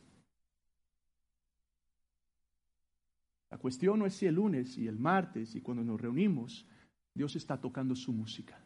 La 3.50 3.58
cuestión 3.58 4.00
no 4.00 4.06
es 4.06 4.14
si 4.14 4.26
el 4.28 4.36
lunes 4.36 4.78
y 4.78 4.88
el 4.88 5.00
martes 5.00 5.56
y 5.56 5.62
cuando 5.62 5.84
nos 5.84 6.00
reunimos 6.00 6.66
Dios 7.14 7.36
está 7.36 7.60
tocando 7.60 7.96
su 7.96 8.14
música. 8.14 8.58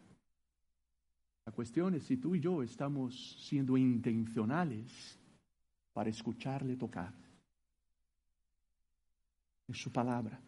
La 1.45 1.51
cuestión 1.51 1.95
es 1.95 2.03
si 2.03 2.17
tú 2.17 2.35
y 2.35 2.39
yo 2.39 2.61
estamos 2.61 3.37
siendo 3.47 3.75
intencionales 3.77 5.19
para 5.93 6.09
escucharle 6.09 6.75
tocar 6.75 7.22
en 9.67 9.75
su 9.75 9.91
palabra, 9.91 10.39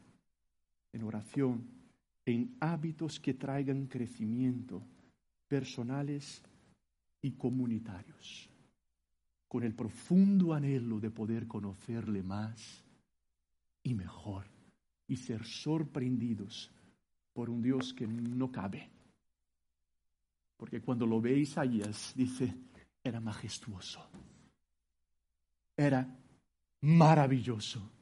en 0.91 1.03
oración, 1.03 1.67
en 2.25 2.55
hábitos 2.59 3.19
que 3.19 3.33
traigan 3.33 3.87
crecimiento 3.87 4.81
personales 5.47 6.41
y 7.21 7.31
comunitarios. 7.31 8.49
con 9.47 9.63
el 9.63 9.73
profundo 9.73 10.53
anhelo 10.53 10.99
de 10.99 11.11
poder 11.11 11.47
conocerle 11.47 12.21
más 12.21 12.83
y 13.83 13.93
mejor 13.93 14.45
y 15.07 15.15
ser 15.15 15.45
sorprendidos 15.45 16.69
por 17.31 17.49
un 17.49 17.61
Dios 17.61 17.93
que 17.93 18.05
no 18.05 18.51
cabe. 18.51 18.89
Porque 20.57 20.81
cuando 20.81 21.05
lo 21.05 21.21
ve 21.21 21.39
Isaías, 21.39 22.11
dice, 22.17 22.53
era 23.01 23.21
majestuoso, 23.21 24.05
era 25.77 26.05
maravilloso 26.81 27.94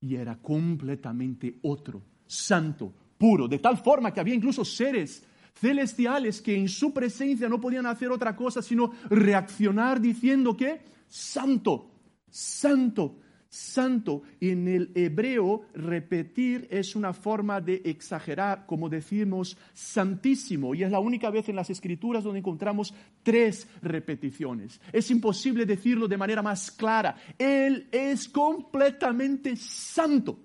y 0.00 0.14
era 0.14 0.36
completamente 0.36 1.58
otro, 1.62 2.02
santo, 2.26 2.92
puro, 3.16 3.48
de 3.48 3.58
tal 3.58 3.78
forma 3.78 4.12
que 4.12 4.20
había 4.20 4.34
incluso 4.34 4.64
seres 4.64 5.24
celestiales 5.54 6.40
que 6.40 6.56
en 6.56 6.68
su 6.68 6.92
presencia 6.94 7.48
no 7.48 7.60
podían 7.60 7.86
hacer 7.86 8.12
otra 8.12 8.36
cosa 8.36 8.62
sino 8.62 8.92
reaccionar 9.10 10.00
diciendo 10.00 10.56
que 10.56 10.80
santo, 11.08 11.90
santo, 12.30 13.18
santo. 13.48 14.22
En 14.40 14.68
el 14.68 14.90
hebreo, 14.94 15.62
repetir 15.74 16.68
es 16.70 16.94
una 16.94 17.12
forma 17.12 17.60
de 17.60 17.82
exagerar, 17.84 18.66
como 18.66 18.88
decimos 18.88 19.56
santísimo, 19.72 20.74
y 20.74 20.82
es 20.82 20.90
la 20.90 21.00
única 21.00 21.30
vez 21.30 21.48
en 21.48 21.56
las 21.56 21.70
escrituras 21.70 22.24
donde 22.24 22.40
encontramos 22.40 22.94
tres 23.22 23.68
repeticiones. 23.82 24.80
Es 24.92 25.10
imposible 25.10 25.66
decirlo 25.66 26.08
de 26.08 26.16
manera 26.16 26.42
más 26.42 26.70
clara. 26.70 27.16
Él 27.38 27.88
es 27.90 28.28
completamente 28.28 29.56
santo, 29.56 30.38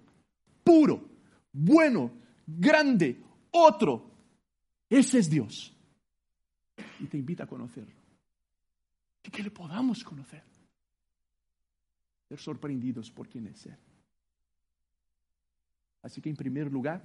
puro, 0.63 1.09
bueno, 1.51 2.11
grande, 2.45 3.21
otro. 3.51 4.11
Ese 4.89 5.19
es 5.19 5.29
Dios. 5.29 5.75
Y 6.99 7.05
te 7.05 7.17
invita 7.17 7.43
a 7.43 7.47
conocerlo. 7.47 8.01
Y 9.23 9.29
que 9.29 9.43
le 9.43 9.51
podamos 9.51 10.03
conocer 10.03 10.52
sorprendidos 12.37 13.11
por 13.11 13.27
quién 13.27 13.47
es 13.47 13.65
Él. 13.65 13.77
Así 16.01 16.21
que 16.21 16.29
en 16.29 16.35
primer 16.35 16.71
lugar, 16.71 17.01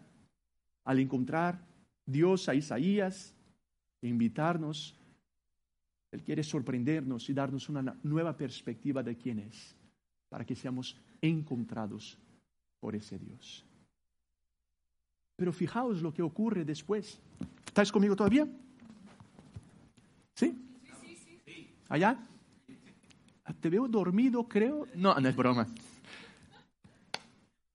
al 0.85 0.99
encontrar 0.99 1.65
Dios 2.05 2.49
a 2.49 2.55
Isaías 2.55 3.35
e 4.03 4.09
invitarnos, 4.09 4.97
Él 6.11 6.23
quiere 6.23 6.43
sorprendernos 6.43 7.29
y 7.29 7.35
darnos 7.35 7.69
una 7.69 7.97
nueva 8.03 8.37
perspectiva 8.37 9.03
de 9.03 9.17
quién 9.17 9.39
es, 9.41 9.77
para 10.29 10.45
que 10.45 10.57
seamos 10.57 10.97
encontrados 11.21 12.19
por 12.81 12.97
ese 12.97 13.19
Dios. 13.19 13.65
Pero 15.37 15.53
fijaos 15.53 16.03
lo 16.03 16.13
que 16.13 16.23
ocurre 16.23 16.65
después. 16.65 17.21
¿Estáis 17.67 17.93
conmigo 17.93 18.17
todavía? 18.17 18.49
¿Sí? 20.35 20.57
¿Allá? 21.89 22.19
Te 23.53 23.69
veo 23.69 23.89
dormido, 23.89 24.49
creo. 24.49 24.87
No, 24.95 25.15
no 25.15 25.29
es 25.29 25.37
broma. 25.37 25.67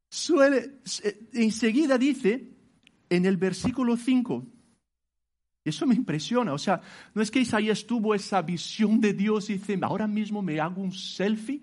Suele, 0.09 0.79
enseguida 1.33 1.97
dice 1.97 2.49
en 3.09 3.25
el 3.25 3.37
versículo 3.37 3.97
5, 3.97 4.45
eso 5.65 5.85
me 5.87 5.95
impresiona, 5.95 6.53
o 6.53 6.57
sea, 6.57 6.81
no 7.13 7.21
es 7.21 7.31
que 7.31 7.39
Isaías 7.39 7.85
tuvo 7.85 8.13
esa 8.13 8.41
visión 8.41 8.99
de 8.99 9.13
Dios 9.13 9.49
y 9.49 9.53
dice, 9.53 9.79
ahora 9.81 10.07
mismo 10.07 10.41
me 10.41 10.59
hago 10.59 10.81
un 10.81 10.91
selfie 10.91 11.61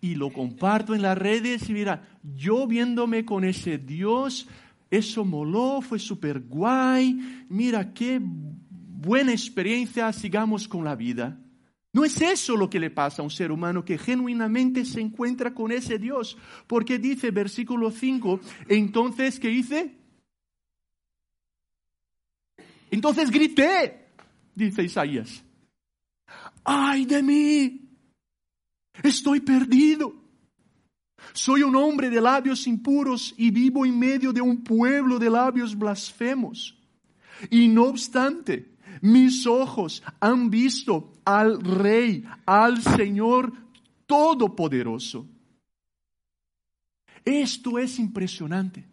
y 0.00 0.14
lo 0.14 0.32
comparto 0.32 0.94
en 0.94 1.02
las 1.02 1.18
redes 1.18 1.68
y 1.68 1.74
mira, 1.74 2.02
yo 2.22 2.66
viéndome 2.66 3.26
con 3.26 3.44
ese 3.44 3.76
Dios, 3.76 4.48
eso 4.90 5.24
moló, 5.24 5.82
fue 5.82 5.98
súper 5.98 6.40
guay, 6.40 7.44
mira 7.50 7.92
qué 7.92 8.20
buena 8.22 9.32
experiencia, 9.32 10.12
sigamos 10.12 10.66
con 10.66 10.84
la 10.84 10.94
vida. 10.94 11.38
No 11.92 12.04
es 12.06 12.20
eso 12.22 12.56
lo 12.56 12.70
que 12.70 12.80
le 12.80 12.90
pasa 12.90 13.20
a 13.20 13.24
un 13.24 13.30
ser 13.30 13.52
humano 13.52 13.84
que 13.84 13.98
genuinamente 13.98 14.84
se 14.84 15.00
encuentra 15.00 15.52
con 15.52 15.70
ese 15.72 15.98
Dios. 15.98 16.38
Porque 16.66 16.98
dice 16.98 17.30
versículo 17.30 17.90
5, 17.90 18.40
entonces, 18.68 19.38
¿qué 19.38 19.48
dice? 19.48 19.94
Entonces 22.90 23.30
grité, 23.30 24.06
dice 24.54 24.82
Isaías. 24.82 25.42
¡Ay 26.64 27.04
de 27.04 27.22
mí! 27.22 27.90
Estoy 29.02 29.40
perdido. 29.40 30.14
Soy 31.34 31.62
un 31.62 31.76
hombre 31.76 32.10
de 32.10 32.20
labios 32.20 32.66
impuros 32.66 33.34
y 33.36 33.50
vivo 33.50 33.84
en 33.86 33.98
medio 33.98 34.32
de 34.32 34.40
un 34.40 34.64
pueblo 34.64 35.18
de 35.18 35.30
labios 35.30 35.76
blasfemos. 35.76 36.76
Y 37.50 37.68
no 37.68 37.84
obstante, 37.84 38.71
mis 39.00 39.46
ojos 39.46 40.02
han 40.20 40.50
visto 40.50 41.12
al 41.24 41.60
Rey, 41.60 42.24
al 42.46 42.82
Señor 42.82 43.52
Todopoderoso. 44.06 45.26
Esto 47.24 47.78
es 47.78 47.98
impresionante, 47.98 48.86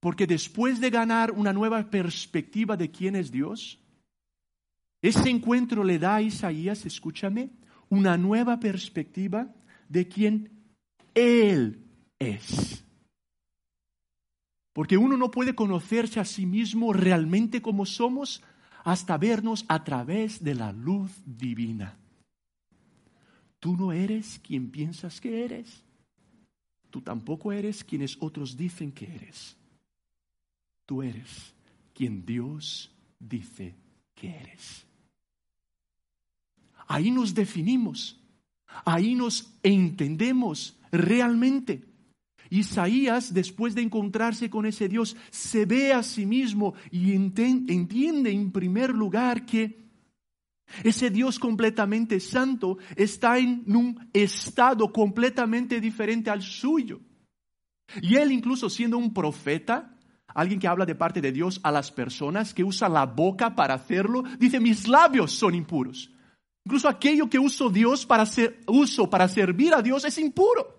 porque 0.00 0.26
después 0.26 0.80
de 0.80 0.90
ganar 0.90 1.32
una 1.32 1.52
nueva 1.52 1.90
perspectiva 1.90 2.76
de 2.76 2.90
quién 2.90 3.16
es 3.16 3.30
Dios, 3.30 3.80
ese 5.00 5.30
encuentro 5.30 5.84
le 5.84 5.98
da 5.98 6.16
a 6.16 6.22
Isaías, 6.22 6.84
escúchame, 6.84 7.50
una 7.88 8.16
nueva 8.16 8.60
perspectiva 8.60 9.54
de 9.88 10.08
quién 10.08 10.50
Él 11.14 11.84
es. 12.18 12.84
Porque 14.72 14.96
uno 14.96 15.16
no 15.16 15.30
puede 15.30 15.54
conocerse 15.54 16.20
a 16.20 16.24
sí 16.24 16.46
mismo 16.46 16.92
realmente 16.92 17.62
como 17.62 17.86
somos 17.86 18.42
hasta 18.84 19.16
vernos 19.18 19.64
a 19.68 19.84
través 19.84 20.42
de 20.42 20.54
la 20.54 20.72
luz 20.72 21.10
divina. 21.24 21.96
Tú 23.60 23.76
no 23.76 23.92
eres 23.92 24.38
quien 24.38 24.70
piensas 24.70 25.20
que 25.20 25.44
eres. 25.44 25.82
Tú 26.90 27.00
tampoco 27.00 27.52
eres 27.52 27.84
quienes 27.84 28.16
otros 28.20 28.56
dicen 28.56 28.92
que 28.92 29.06
eres. 29.14 29.56
Tú 30.86 31.02
eres 31.02 31.52
quien 31.94 32.24
Dios 32.24 32.90
dice 33.18 33.74
que 34.14 34.30
eres. 34.30 34.86
Ahí 36.86 37.10
nos 37.10 37.34
definimos, 37.34 38.18
ahí 38.84 39.14
nos 39.14 39.52
entendemos 39.62 40.76
realmente. 40.90 41.87
Isaías, 42.50 43.34
después 43.34 43.74
de 43.74 43.82
encontrarse 43.82 44.50
con 44.50 44.66
ese 44.66 44.88
Dios, 44.88 45.16
se 45.30 45.66
ve 45.66 45.92
a 45.92 46.02
sí 46.02 46.26
mismo 46.26 46.74
y 46.90 47.12
entiende 47.12 48.30
en 48.30 48.52
primer 48.52 48.90
lugar 48.90 49.44
que 49.44 49.88
ese 50.82 51.10
Dios 51.10 51.38
completamente 51.38 52.20
santo 52.20 52.78
está 52.96 53.38
en 53.38 53.64
un 53.74 54.08
estado 54.12 54.92
completamente 54.92 55.80
diferente 55.80 56.30
al 56.30 56.42
suyo. 56.42 57.00
Y 58.02 58.16
él 58.16 58.32
incluso 58.32 58.68
siendo 58.68 58.98
un 58.98 59.14
profeta, 59.14 59.96
alguien 60.34 60.60
que 60.60 60.68
habla 60.68 60.84
de 60.84 60.94
parte 60.94 61.20
de 61.20 61.32
Dios 61.32 61.60
a 61.62 61.72
las 61.72 61.90
personas, 61.90 62.52
que 62.52 62.64
usa 62.64 62.88
la 62.88 63.06
boca 63.06 63.54
para 63.54 63.74
hacerlo, 63.74 64.24
dice, 64.38 64.60
mis 64.60 64.86
labios 64.86 65.32
son 65.32 65.54
impuros. 65.54 66.12
Incluso 66.64 66.88
aquello 66.88 67.30
que 67.30 67.38
uso 67.38 67.70
Dios 67.70 68.04
para 68.04 68.24
uso 68.66 69.08
para 69.08 69.26
servir 69.26 69.72
a 69.72 69.80
Dios 69.80 70.04
es 70.04 70.18
impuro. 70.18 70.77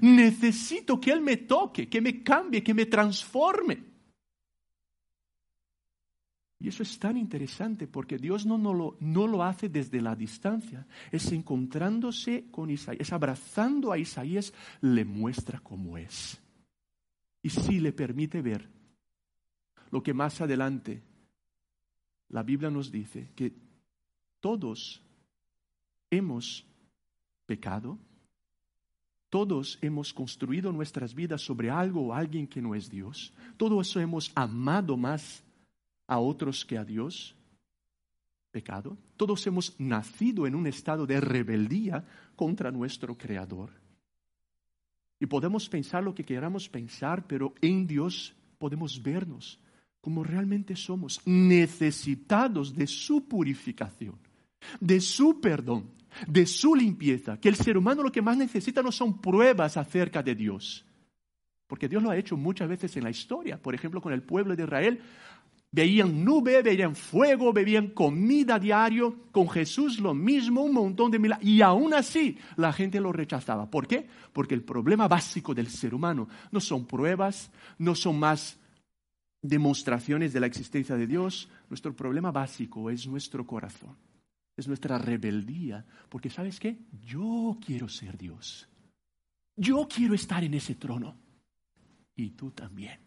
Necesito 0.00 1.00
que 1.00 1.12
Él 1.12 1.20
me 1.20 1.36
toque, 1.36 1.88
que 1.88 2.00
me 2.00 2.22
cambie, 2.22 2.62
que 2.62 2.74
me 2.74 2.86
transforme. 2.86 3.84
Y 6.58 6.68
eso 6.68 6.82
es 6.82 6.98
tan 6.98 7.16
interesante 7.16 7.86
porque 7.86 8.18
Dios 8.18 8.46
no, 8.46 8.56
no, 8.56 8.72
lo, 8.72 8.96
no 9.00 9.26
lo 9.26 9.42
hace 9.42 9.68
desde 9.68 10.00
la 10.00 10.16
distancia, 10.16 10.86
es 11.12 11.30
encontrándose 11.32 12.46
con 12.50 12.70
Isaías, 12.70 13.00
es 13.00 13.12
abrazando 13.12 13.92
a 13.92 13.98
Isaías, 13.98 14.52
le 14.80 15.04
muestra 15.04 15.60
cómo 15.60 15.98
es. 15.98 16.40
Y 17.42 17.50
sí 17.50 17.78
le 17.78 17.92
permite 17.92 18.40
ver 18.40 18.68
lo 19.90 20.02
que 20.02 20.14
más 20.14 20.40
adelante 20.40 21.02
la 22.28 22.42
Biblia 22.42 22.70
nos 22.70 22.90
dice, 22.90 23.30
que 23.36 23.54
todos 24.40 25.02
hemos 26.10 26.66
pecado, 27.46 27.98
todos 29.28 29.78
hemos 29.82 30.12
construido 30.12 30.72
nuestras 30.72 31.14
vidas 31.14 31.42
sobre 31.42 31.70
algo 31.70 32.06
o 32.06 32.14
alguien 32.14 32.46
que 32.46 32.62
no 32.62 32.74
es 32.74 32.88
Dios. 32.88 33.32
Todos 33.56 33.94
hemos 33.96 34.30
amado 34.34 34.96
más 34.96 35.42
a 36.06 36.18
otros 36.18 36.64
que 36.64 36.78
a 36.78 36.84
Dios. 36.84 37.34
Pecado. 38.50 38.96
Todos 39.16 39.46
hemos 39.46 39.78
nacido 39.78 40.46
en 40.46 40.54
un 40.54 40.66
estado 40.66 41.06
de 41.06 41.20
rebeldía 41.20 42.04
contra 42.36 42.70
nuestro 42.70 43.16
Creador. 43.16 43.70
Y 45.18 45.26
podemos 45.26 45.68
pensar 45.68 46.02
lo 46.02 46.14
que 46.14 46.24
queramos 46.24 46.68
pensar, 46.68 47.26
pero 47.26 47.54
en 47.60 47.86
Dios 47.86 48.34
podemos 48.58 49.02
vernos 49.02 49.58
como 50.06 50.22
realmente 50.22 50.76
somos, 50.76 51.20
necesitados 51.24 52.72
de 52.76 52.86
su 52.86 53.26
purificación, 53.26 54.14
de 54.80 55.00
su 55.00 55.40
perdón, 55.40 55.90
de 56.26 56.46
su 56.46 56.74
limpieza, 56.74 57.38
que 57.38 57.48
el 57.48 57.56
ser 57.56 57.76
humano 57.76 58.02
lo 58.02 58.12
que 58.12 58.22
más 58.22 58.36
necesita 58.36 58.82
no 58.82 58.92
son 58.92 59.20
pruebas 59.20 59.76
acerca 59.76 60.22
de 60.22 60.34
Dios, 60.34 60.84
porque 61.66 61.88
Dios 61.88 62.02
lo 62.02 62.10
ha 62.10 62.16
hecho 62.16 62.36
muchas 62.36 62.68
veces 62.68 62.96
en 62.96 63.04
la 63.04 63.10
historia, 63.10 63.60
por 63.60 63.74
ejemplo 63.74 64.00
con 64.00 64.12
el 64.12 64.22
pueblo 64.22 64.54
de 64.54 64.62
Israel, 64.62 65.00
Veían 65.76 66.24
nube, 66.24 66.62
veían 66.62 66.94
fuego, 66.94 67.52
bebían 67.52 67.88
comida 67.88 68.58
diario, 68.58 69.28
con 69.30 69.46
Jesús 69.46 69.98
lo 69.98 70.14
mismo, 70.14 70.62
un 70.62 70.72
montón 70.72 71.10
de 71.10 71.18
milagros. 71.18 71.46
Y 71.46 71.60
aún 71.60 71.92
así 71.92 72.38
la 72.56 72.72
gente 72.72 72.98
lo 73.00 73.12
rechazaba. 73.12 73.70
¿Por 73.70 73.86
qué? 73.86 74.06
Porque 74.32 74.54
el 74.54 74.62
problema 74.62 75.06
básico 75.06 75.54
del 75.54 75.66
ser 75.66 75.94
humano 75.94 76.28
no 76.50 76.60
son 76.60 76.86
pruebas, 76.86 77.50
no 77.78 77.94
son 77.94 78.18
más 78.18 78.58
demostraciones 79.42 80.32
de 80.32 80.40
la 80.40 80.46
existencia 80.46 80.96
de 80.96 81.06
Dios. 81.06 81.50
Nuestro 81.68 81.94
problema 81.94 82.30
básico 82.30 82.88
es 82.88 83.06
nuestro 83.06 83.46
corazón, 83.46 83.96
es 84.56 84.66
nuestra 84.68 84.98
rebeldía. 84.98 85.84
Porque 86.08 86.30
sabes 86.30 86.58
qué? 86.58 86.78
Yo 87.04 87.58
quiero 87.64 87.88
ser 87.88 88.16
Dios. 88.16 88.68
Yo 89.56 89.86
quiero 89.88 90.14
estar 90.14 90.42
en 90.44 90.54
ese 90.54 90.74
trono. 90.74 91.16
Y 92.14 92.30
tú 92.30 92.50
también. 92.50 93.06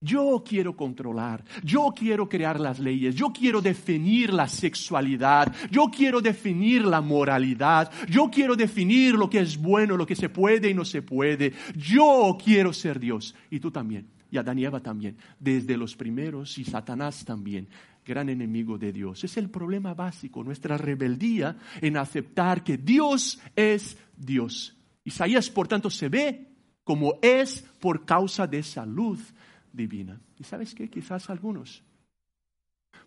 Yo 0.00 0.44
quiero 0.46 0.76
controlar, 0.76 1.44
yo 1.64 1.92
quiero 1.94 2.28
crear 2.28 2.60
las 2.60 2.78
leyes, 2.78 3.16
yo 3.16 3.32
quiero 3.32 3.60
definir 3.60 4.32
la 4.32 4.46
sexualidad, 4.46 5.52
yo 5.72 5.86
quiero 5.90 6.20
definir 6.20 6.84
la 6.84 7.00
moralidad, 7.00 7.90
yo 8.08 8.30
quiero 8.30 8.54
definir 8.54 9.14
lo 9.14 9.28
que 9.28 9.40
es 9.40 9.56
bueno, 9.58 9.96
lo 9.96 10.06
que 10.06 10.14
se 10.14 10.28
puede 10.28 10.70
y 10.70 10.74
no 10.74 10.84
se 10.84 11.02
puede. 11.02 11.52
Yo 11.74 12.38
quiero 12.42 12.72
ser 12.72 13.00
Dios 13.00 13.34
y 13.50 13.58
tú 13.58 13.72
también, 13.72 14.06
y 14.30 14.38
Adán 14.38 14.60
y 14.60 14.66
Eva 14.66 14.78
también, 14.78 15.16
desde 15.40 15.76
los 15.76 15.96
primeros 15.96 16.58
y 16.58 16.64
Satanás 16.64 17.24
también, 17.24 17.66
gran 18.08 18.28
enemigo 18.28 18.78
de 18.78 18.92
Dios. 18.92 19.22
Es 19.22 19.36
el 19.36 19.50
problema 19.50 19.94
básico, 19.94 20.42
nuestra 20.42 20.76
rebeldía 20.76 21.56
en 21.80 21.96
aceptar 21.96 22.64
que 22.64 22.78
Dios 22.78 23.38
es 23.54 23.96
Dios. 24.16 24.76
Isaías, 25.04 25.50
por 25.50 25.68
tanto, 25.68 25.90
se 25.90 26.08
ve 26.08 26.48
como 26.82 27.18
es 27.22 27.62
por 27.78 28.04
causa 28.06 28.46
de 28.46 28.60
esa 28.60 28.84
luz 28.86 29.32
divina. 29.72 30.18
¿Y 30.38 30.44
sabes 30.44 30.74
qué? 30.74 30.88
Quizás 30.88 31.28
algunos, 31.28 31.84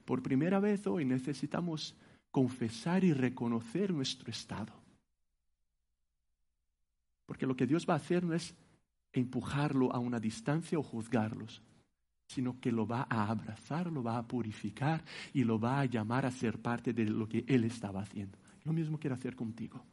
por 0.05 0.21
primera 0.21 0.59
vez 0.59 0.85
hoy 0.85 1.03
necesitamos 1.03 1.97
confesar 2.29 3.03
y 3.03 3.11
reconocer 3.11 3.91
nuestro 3.91 4.29
estado. 4.29 4.73
Porque 7.25 7.47
lo 7.47 7.55
que 7.55 7.65
Dios 7.65 7.87
va 7.89 7.93
a 7.93 7.97
hacer 7.97 8.23
no 8.23 8.33
es 8.33 8.53
empujarlo 9.13 9.91
a 9.93 9.99
una 9.99 10.19
distancia 10.19 10.77
o 10.77 10.83
juzgarlos, 10.83 11.61
sino 12.31 12.59
que 12.59 12.71
lo 12.71 12.87
va 12.87 13.05
a 13.09 13.29
abrazar, 13.29 13.91
lo 13.91 14.01
va 14.01 14.17
a 14.17 14.27
purificar 14.27 15.03
y 15.33 15.43
lo 15.43 15.59
va 15.59 15.81
a 15.81 15.85
llamar 15.85 16.25
a 16.25 16.31
ser 16.31 16.59
parte 16.59 16.93
de 16.93 17.05
lo 17.05 17.27
que 17.27 17.43
Él 17.47 17.65
estaba 17.65 18.01
haciendo. 18.01 18.37
Lo 18.63 18.71
mismo 18.71 18.97
quiere 18.97 19.15
hacer 19.15 19.35
contigo. 19.35 19.83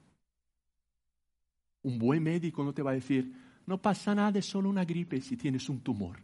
Un 1.83 1.99
buen 1.99 2.23
médico 2.23 2.63
no 2.63 2.73
te 2.73 2.83
va 2.83 2.93
a 2.93 2.95
decir, 2.95 3.33
no 3.67 3.81
pasa 3.83 4.15
nada, 4.15 4.39
es 4.39 4.47
solo 4.47 4.71
una 4.71 4.85
gripe 4.85 5.21
si 5.21 5.37
tienes 5.37 5.69
un 5.69 5.81
tumor. 5.81 6.23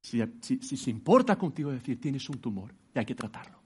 Si, 0.00 0.20
se 0.58 0.90
importa 0.90 1.36
contigo 1.36 1.72
decir, 1.72 2.00
tienes 2.00 2.28
un 2.28 2.38
tumor 2.38 2.74
y 2.94 2.98
hay 2.98 3.06
que 3.06 3.14
tratarlo. 3.14 3.58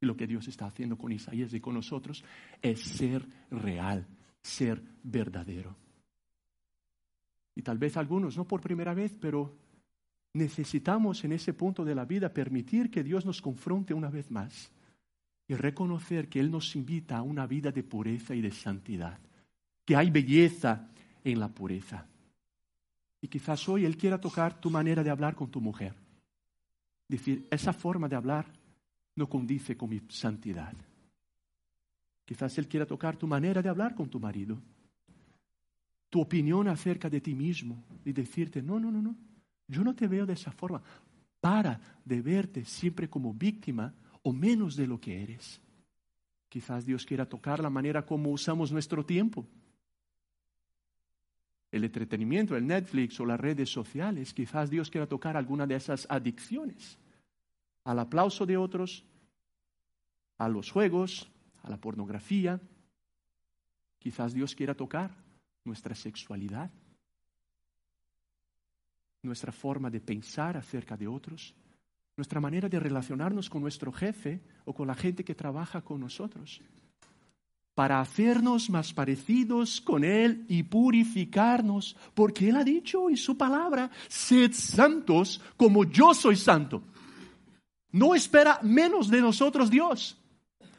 Y 0.00 0.06
lo 0.06 0.16
que 0.16 0.26
Dios 0.26 0.46
está 0.48 0.66
haciendo 0.66 0.96
con 0.96 1.12
Isaías 1.12 1.52
y 1.52 1.60
con 1.60 1.74
nosotros 1.74 2.24
es 2.62 2.80
ser 2.80 3.26
real, 3.50 4.06
ser 4.40 4.82
verdadero. 5.02 5.76
Y 7.54 7.62
tal 7.62 7.78
vez 7.78 7.96
algunos, 7.96 8.36
no 8.36 8.46
por 8.46 8.60
primera 8.60 8.94
vez, 8.94 9.16
pero 9.18 9.65
necesitamos 10.36 11.24
en 11.24 11.32
ese 11.32 11.52
punto 11.52 11.84
de 11.84 11.94
la 11.94 12.04
vida 12.04 12.32
permitir 12.32 12.90
que 12.90 13.02
Dios 13.02 13.24
nos 13.24 13.40
confronte 13.40 13.94
una 13.94 14.10
vez 14.10 14.30
más 14.30 14.70
y 15.48 15.54
reconocer 15.54 16.28
que 16.28 16.40
Él 16.40 16.50
nos 16.50 16.76
invita 16.76 17.16
a 17.16 17.22
una 17.22 17.46
vida 17.46 17.72
de 17.72 17.82
pureza 17.82 18.34
y 18.34 18.40
de 18.40 18.50
santidad, 18.50 19.18
que 19.84 19.96
hay 19.96 20.10
belleza 20.10 20.88
en 21.24 21.40
la 21.40 21.48
pureza. 21.48 22.06
Y 23.20 23.28
quizás 23.28 23.68
hoy 23.68 23.84
Él 23.84 23.96
quiera 23.96 24.20
tocar 24.20 24.60
tu 24.60 24.70
manera 24.70 25.02
de 25.02 25.10
hablar 25.10 25.34
con 25.34 25.50
tu 25.50 25.60
mujer. 25.60 25.94
Decir, 27.08 27.46
esa 27.50 27.72
forma 27.72 28.08
de 28.08 28.16
hablar 28.16 28.46
no 29.14 29.28
condice 29.28 29.76
con 29.76 29.88
mi 29.88 30.02
santidad. 30.08 30.74
Quizás 32.24 32.58
Él 32.58 32.68
quiera 32.68 32.84
tocar 32.84 33.16
tu 33.16 33.26
manera 33.26 33.62
de 33.62 33.68
hablar 33.68 33.94
con 33.94 34.10
tu 34.10 34.20
marido. 34.20 34.60
Tu 36.10 36.20
opinión 36.20 36.68
acerca 36.68 37.08
de 37.08 37.20
ti 37.20 37.34
mismo 37.34 37.82
y 38.04 38.12
decirte, 38.12 38.60
no, 38.60 38.78
no, 38.78 38.90
no, 38.90 39.00
no, 39.00 39.16
yo 39.68 39.84
no 39.84 39.94
te 39.94 40.08
veo 40.08 40.26
de 40.26 40.34
esa 40.34 40.52
forma. 40.52 40.82
Para 41.40 41.80
de 42.04 42.20
verte 42.20 42.64
siempre 42.64 43.08
como 43.08 43.34
víctima 43.34 43.94
o 44.22 44.32
menos 44.32 44.76
de 44.76 44.86
lo 44.86 45.00
que 45.00 45.22
eres. 45.22 45.60
Quizás 46.48 46.86
Dios 46.86 47.04
quiera 47.04 47.28
tocar 47.28 47.60
la 47.60 47.70
manera 47.70 48.06
como 48.06 48.30
usamos 48.30 48.72
nuestro 48.72 49.04
tiempo 49.04 49.46
el 51.76 51.84
entretenimiento, 51.84 52.56
el 52.56 52.66
Netflix 52.66 53.20
o 53.20 53.26
las 53.26 53.38
redes 53.38 53.70
sociales. 53.70 54.32
Quizás 54.32 54.70
Dios 54.70 54.90
quiera 54.90 55.06
tocar 55.06 55.36
alguna 55.36 55.66
de 55.66 55.76
esas 55.76 56.06
adicciones. 56.10 56.98
Al 57.84 57.98
aplauso 57.98 58.46
de 58.46 58.56
otros, 58.56 59.04
a 60.38 60.48
los 60.48 60.70
juegos, 60.70 61.30
a 61.62 61.70
la 61.70 61.76
pornografía. 61.76 62.60
Quizás 63.98 64.34
Dios 64.34 64.54
quiera 64.54 64.74
tocar 64.74 65.10
nuestra 65.64 65.94
sexualidad, 65.94 66.70
nuestra 69.26 69.52
forma 69.52 69.90
de 69.90 70.00
pensar 70.00 70.56
acerca 70.56 70.96
de 70.96 71.06
otros, 71.06 71.54
nuestra 72.16 72.40
manera 72.40 72.68
de 72.68 72.80
relacionarnos 72.80 73.50
con 73.50 73.60
nuestro 73.60 73.92
jefe 73.92 74.40
o 74.64 74.72
con 74.72 74.86
la 74.86 74.94
gente 74.94 75.24
que 75.24 75.34
trabaja 75.34 75.82
con 75.82 76.00
nosotros 76.00 76.62
para 77.76 78.00
hacernos 78.00 78.70
más 78.70 78.94
parecidos 78.94 79.82
con 79.82 80.02
Él 80.02 80.46
y 80.48 80.62
purificarnos, 80.62 81.94
porque 82.14 82.48
Él 82.48 82.56
ha 82.56 82.64
dicho 82.64 83.10
en 83.10 83.18
su 83.18 83.36
palabra, 83.36 83.90
sed 84.08 84.50
santos 84.54 85.42
como 85.58 85.84
yo 85.84 86.14
soy 86.14 86.36
santo. 86.36 86.82
No 87.92 88.14
espera 88.14 88.60
menos 88.62 89.10
de 89.10 89.20
nosotros 89.20 89.70
Dios. 89.70 90.16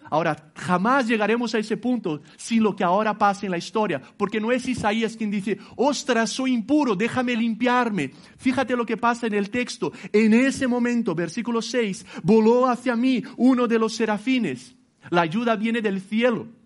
Ahora, 0.09 0.51
jamás 0.55 1.07
llegaremos 1.07 1.53
a 1.53 1.59
ese 1.59 1.77
punto 1.77 2.21
sin 2.37 2.63
lo 2.63 2.75
que 2.75 2.83
ahora 2.83 3.17
pasa 3.17 3.45
en 3.45 3.51
la 3.51 3.57
historia, 3.57 4.01
porque 4.17 4.39
no 4.39 4.51
es 4.51 4.67
Isaías 4.67 5.15
quien 5.15 5.31
dice, 5.31 5.57
ostras, 5.75 6.29
soy 6.29 6.53
impuro, 6.53 6.95
déjame 6.95 7.35
limpiarme. 7.35 8.11
Fíjate 8.37 8.75
lo 8.75 8.85
que 8.85 8.97
pasa 8.97 9.27
en 9.27 9.33
el 9.33 9.49
texto. 9.49 9.91
En 10.11 10.33
ese 10.33 10.67
momento, 10.67 11.15
versículo 11.15 11.61
6, 11.61 12.05
voló 12.23 12.67
hacia 12.67 12.95
mí 12.95 13.23
uno 13.37 13.67
de 13.67 13.79
los 13.79 13.95
serafines. 13.95 14.75
La 15.09 15.21
ayuda 15.21 15.55
viene 15.55 15.81
del 15.81 16.01
cielo 16.01 16.56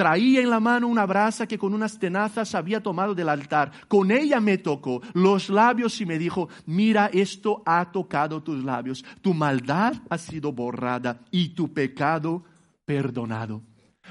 Traía 0.00 0.40
en 0.40 0.48
la 0.48 0.60
mano 0.60 0.88
una 0.88 1.04
brasa 1.04 1.46
que 1.46 1.58
con 1.58 1.74
unas 1.74 1.98
tenazas 1.98 2.54
había 2.54 2.82
tomado 2.82 3.14
del 3.14 3.28
altar. 3.28 3.70
Con 3.86 4.10
ella 4.10 4.40
me 4.40 4.56
tocó 4.56 5.02
los 5.12 5.50
labios 5.50 6.00
y 6.00 6.06
me 6.06 6.18
dijo, 6.18 6.48
mira, 6.64 7.10
esto 7.12 7.62
ha 7.66 7.92
tocado 7.92 8.42
tus 8.42 8.64
labios. 8.64 9.04
Tu 9.20 9.34
maldad 9.34 9.92
ha 10.08 10.16
sido 10.16 10.52
borrada 10.52 11.20
y 11.30 11.50
tu 11.50 11.74
pecado 11.74 12.42
perdonado. 12.86 13.62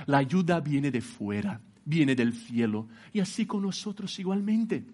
La 0.06 0.20
ayuda 0.20 0.60
viene 0.60 0.92
de 0.92 1.02
fuera, 1.02 1.60
viene 1.84 2.14
del 2.14 2.36
cielo. 2.36 2.88
Y 3.12 3.20
así 3.20 3.48
con 3.48 3.64
nosotros 3.64 4.20
igualmente. 4.20 4.86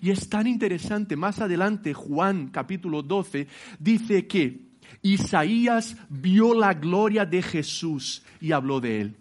Y 0.00 0.10
es 0.10 0.28
tan 0.28 0.46
interesante, 0.46 1.16
más 1.16 1.40
adelante 1.40 1.94
Juan 1.94 2.50
capítulo 2.50 3.02
12 3.02 3.48
dice 3.80 4.28
que 4.28 4.70
Isaías 5.02 5.96
vio 6.08 6.54
la 6.54 6.74
gloria 6.74 7.26
de 7.26 7.42
Jesús 7.42 8.22
y 8.40 8.52
habló 8.52 8.80
de 8.80 9.00
él. 9.00 9.19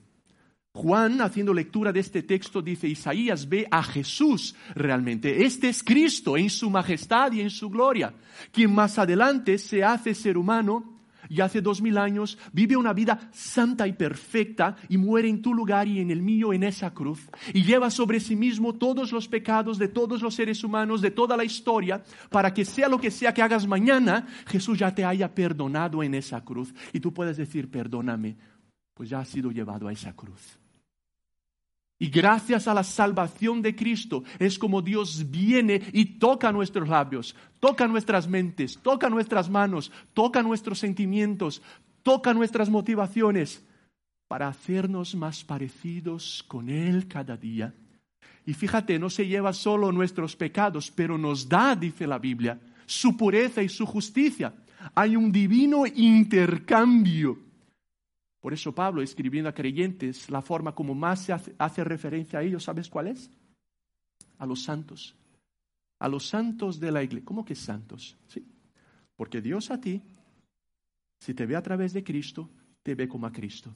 Juan, 0.71 1.19
haciendo 1.21 1.51
lectura 1.51 1.91
de 1.91 1.99
este 1.99 2.21
texto, 2.21 2.61
dice, 2.61 2.87
Isaías 2.87 3.49
ve 3.49 3.67
a 3.71 3.81
Jesús 3.81 4.55
realmente. 4.75 5.43
Este 5.43 5.67
es 5.67 5.83
Cristo 5.83 6.37
en 6.37 6.49
su 6.49 6.69
majestad 6.69 7.31
y 7.31 7.41
en 7.41 7.49
su 7.49 7.69
gloria, 7.69 8.13
quien 8.51 8.73
más 8.73 8.99
adelante 8.99 9.57
se 9.57 9.83
hace 9.83 10.13
ser 10.13 10.37
humano 10.37 10.99
y 11.27 11.41
hace 11.41 11.61
dos 11.61 11.81
mil 11.81 11.97
años 11.97 12.37
vive 12.53 12.77
una 12.77 12.93
vida 12.93 13.29
santa 13.31 13.87
y 13.87 13.93
perfecta 13.93 14.75
y 14.89 14.97
muere 14.97 15.27
en 15.27 15.41
tu 15.41 15.53
lugar 15.53 15.87
y 15.87 15.99
en 15.99 16.11
el 16.11 16.21
mío 16.21 16.53
en 16.53 16.63
esa 16.63 16.93
cruz 16.93 17.19
y 17.53 17.63
lleva 17.63 17.91
sobre 17.91 18.19
sí 18.19 18.35
mismo 18.35 18.73
todos 18.73 19.11
los 19.11 19.27
pecados 19.27 19.77
de 19.77 19.89
todos 19.89 20.21
los 20.21 20.33
seres 20.33 20.63
humanos 20.63 21.01
de 21.01 21.11
toda 21.11 21.35
la 21.35 21.43
historia 21.43 22.01
para 22.29 22.53
que 22.53 22.63
sea 22.63 22.87
lo 22.87 22.99
que 22.99 23.11
sea 23.11 23.33
que 23.33 23.41
hagas 23.41 23.67
mañana, 23.67 24.27
Jesús 24.47 24.79
ya 24.79 24.93
te 24.93 25.03
haya 25.05 25.33
perdonado 25.33 26.01
en 26.01 26.15
esa 26.15 26.43
cruz 26.43 26.73
y 26.93 26.99
tú 26.99 27.13
puedes 27.13 27.37
decir, 27.37 27.69
perdóname, 27.69 28.37
pues 28.99 29.09
ya 29.09 29.21
has 29.21 29.29
sido 29.29 29.49
llevado 29.49 29.87
a 29.87 29.93
esa 29.93 30.13
cruz. 30.13 30.59
Y 31.97 32.09
gracias 32.09 32.67
a 32.67 32.73
la 32.73 32.83
salvación 32.83 33.61
de 33.61 33.73
Cristo 33.73 34.25
es 34.39 34.59
como 34.59 34.81
Dios 34.81 35.31
viene 35.31 35.81
y 35.93 36.19
toca 36.19 36.51
nuestros 36.51 36.89
labios, 36.89 37.33
toca 37.61 37.87
nuestras 37.87 38.27
mentes, 38.27 38.77
toca 38.83 39.09
nuestras 39.09 39.49
manos, 39.49 39.89
toca 40.13 40.43
nuestros 40.43 40.79
sentimientos, 40.79 41.61
toca 42.03 42.33
nuestras 42.33 42.69
motivaciones 42.69 43.65
para 44.27 44.49
hacernos 44.49 45.15
más 45.15 45.45
parecidos 45.45 46.43
con 46.45 46.69
Él 46.69 47.07
cada 47.07 47.37
día. 47.37 47.73
Y 48.45 48.53
fíjate, 48.53 48.99
no 48.99 49.09
se 49.09 49.27
lleva 49.27 49.53
solo 49.53 49.93
nuestros 49.93 50.35
pecados, 50.35 50.91
pero 50.91 51.17
nos 51.17 51.47
da, 51.47 51.73
dice 51.73 52.05
la 52.05 52.19
Biblia, 52.19 52.59
su 52.85 53.15
pureza 53.15 53.63
y 53.63 53.69
su 53.69 53.85
justicia. 53.85 54.53
Hay 54.93 55.15
un 55.15 55.31
divino 55.31 55.85
intercambio 55.87 57.47
por 58.39 58.53
eso 58.53 58.73
Pablo, 58.73 59.01
escribiendo 59.01 59.49
a 59.49 59.53
creyentes, 59.53 60.29
la 60.29 60.41
forma 60.41 60.73
como 60.73 60.95
más 60.95 61.25
se 61.25 61.33
hace, 61.33 61.83
referencia 61.83 62.39
a 62.39 62.43
ellos, 62.43 62.63
¿sabes 62.63 62.89
cuál 62.89 63.07
es? 63.07 63.29
A 64.37 64.45
los 64.45 64.63
santos. 64.63 65.15
a 66.01 66.07
los 66.07 66.25
santos 66.25 66.79
de 66.79 66.91
la 66.91 67.03
iglesia. 67.03 67.25
¿Cómo 67.25 67.43
que 67.43 67.55
santos? 67.55 68.17
Sí. 68.27 68.45
Porque 69.17 69.41
Dios 69.41 69.69
a 69.69 69.81
ti, 69.81 70.01
si 71.19 71.33
te 71.33 71.45
ve 71.45 71.57
a 71.57 71.61
través 71.61 71.91
de 71.91 72.05
Cristo, 72.05 72.49
te 72.81 72.95
ve 72.95 73.05
como 73.05 73.27
a 73.27 73.33
Cristo. 73.33 73.75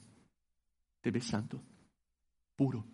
Te 1.01 1.11
ve 1.11 1.19
santo, 1.19 1.61
puro. 2.55 2.85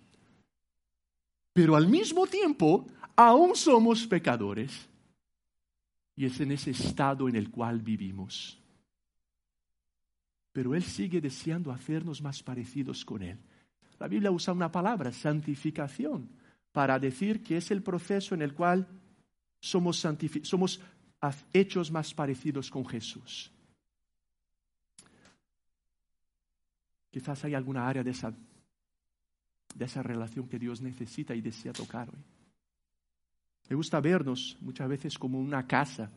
Pero 1.53 1.75
al 1.75 1.87
mismo 1.87 2.25
tiempo, 2.25 2.87
aún 3.15 3.55
somos 3.55 4.07
pecadores. 4.07 4.89
Y 6.15 6.25
es 6.25 6.39
en 6.39 6.51
ese 6.51 6.71
estado 6.71 7.29
en 7.29 7.35
el 7.35 7.51
cual 7.51 7.81
vivimos. 7.81 8.58
Pero 10.51 10.75
Él 10.75 10.83
sigue 10.83 11.21
deseando 11.21 11.71
hacernos 11.71 12.21
más 12.21 12.41
parecidos 12.43 13.05
con 13.05 13.21
Él. 13.21 13.37
La 13.99 14.07
Biblia 14.07 14.31
usa 14.31 14.53
una 14.53 14.71
palabra, 14.71 15.11
santificación, 15.11 16.29
para 16.71 16.99
decir 16.99 17.43
que 17.43 17.57
es 17.57 17.71
el 17.71 17.81
proceso 17.81 18.35
en 18.35 18.41
el 18.41 18.53
cual 18.53 18.87
somos, 19.59 20.05
somos 20.43 20.79
hechos 21.53 21.91
más 21.91 22.13
parecidos 22.13 22.69
con 22.69 22.85
Jesús. 22.85 23.51
Quizás 27.11 27.43
hay 27.43 27.55
alguna 27.55 27.87
área 27.87 28.03
de 28.03 28.11
esa, 28.11 28.31
de 29.75 29.85
esa 29.85 30.03
relación 30.03 30.47
que 30.47 30.59
Dios 30.59 30.79
necesita 30.79 31.35
y 31.35 31.41
desea 31.41 31.73
tocar 31.73 32.09
hoy. 32.09 32.23
Me 33.67 33.75
gusta 33.75 33.99
vernos 33.99 34.57
muchas 34.61 34.87
veces 34.87 35.17
como 35.17 35.39
una 35.39 35.65
casa. 35.67 36.09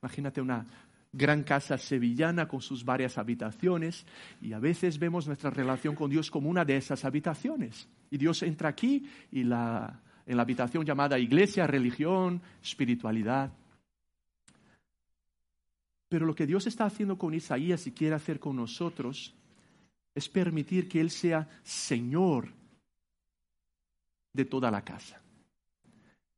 Imagínate 0.00 0.40
una 0.40 0.64
gran 1.12 1.42
casa 1.42 1.76
sevillana 1.76 2.46
con 2.46 2.60
sus 2.60 2.84
varias 2.84 3.18
habitaciones 3.18 4.06
y 4.40 4.52
a 4.52 4.58
veces 4.58 4.98
vemos 4.98 5.26
nuestra 5.26 5.50
relación 5.50 5.94
con 5.94 6.10
Dios 6.10 6.30
como 6.30 6.48
una 6.48 6.64
de 6.64 6.76
esas 6.76 7.04
habitaciones. 7.04 7.88
Y 8.10 8.18
Dios 8.18 8.42
entra 8.42 8.68
aquí 8.68 9.08
y 9.32 9.42
la, 9.44 10.00
en 10.26 10.36
la 10.36 10.42
habitación 10.42 10.84
llamada 10.84 11.18
iglesia, 11.18 11.66
religión, 11.66 12.40
espiritualidad. 12.62 13.52
Pero 16.08 16.26
lo 16.26 16.34
que 16.34 16.46
Dios 16.46 16.66
está 16.66 16.86
haciendo 16.86 17.18
con 17.18 17.34
Isaías 17.34 17.86
y 17.86 17.92
quiere 17.92 18.14
hacer 18.14 18.38
con 18.38 18.56
nosotros 18.56 19.34
es 20.14 20.28
permitir 20.28 20.88
que 20.88 21.00
Él 21.00 21.10
sea 21.10 21.48
Señor 21.62 22.52
de 24.32 24.44
toda 24.44 24.70
la 24.70 24.84
casa. 24.84 25.20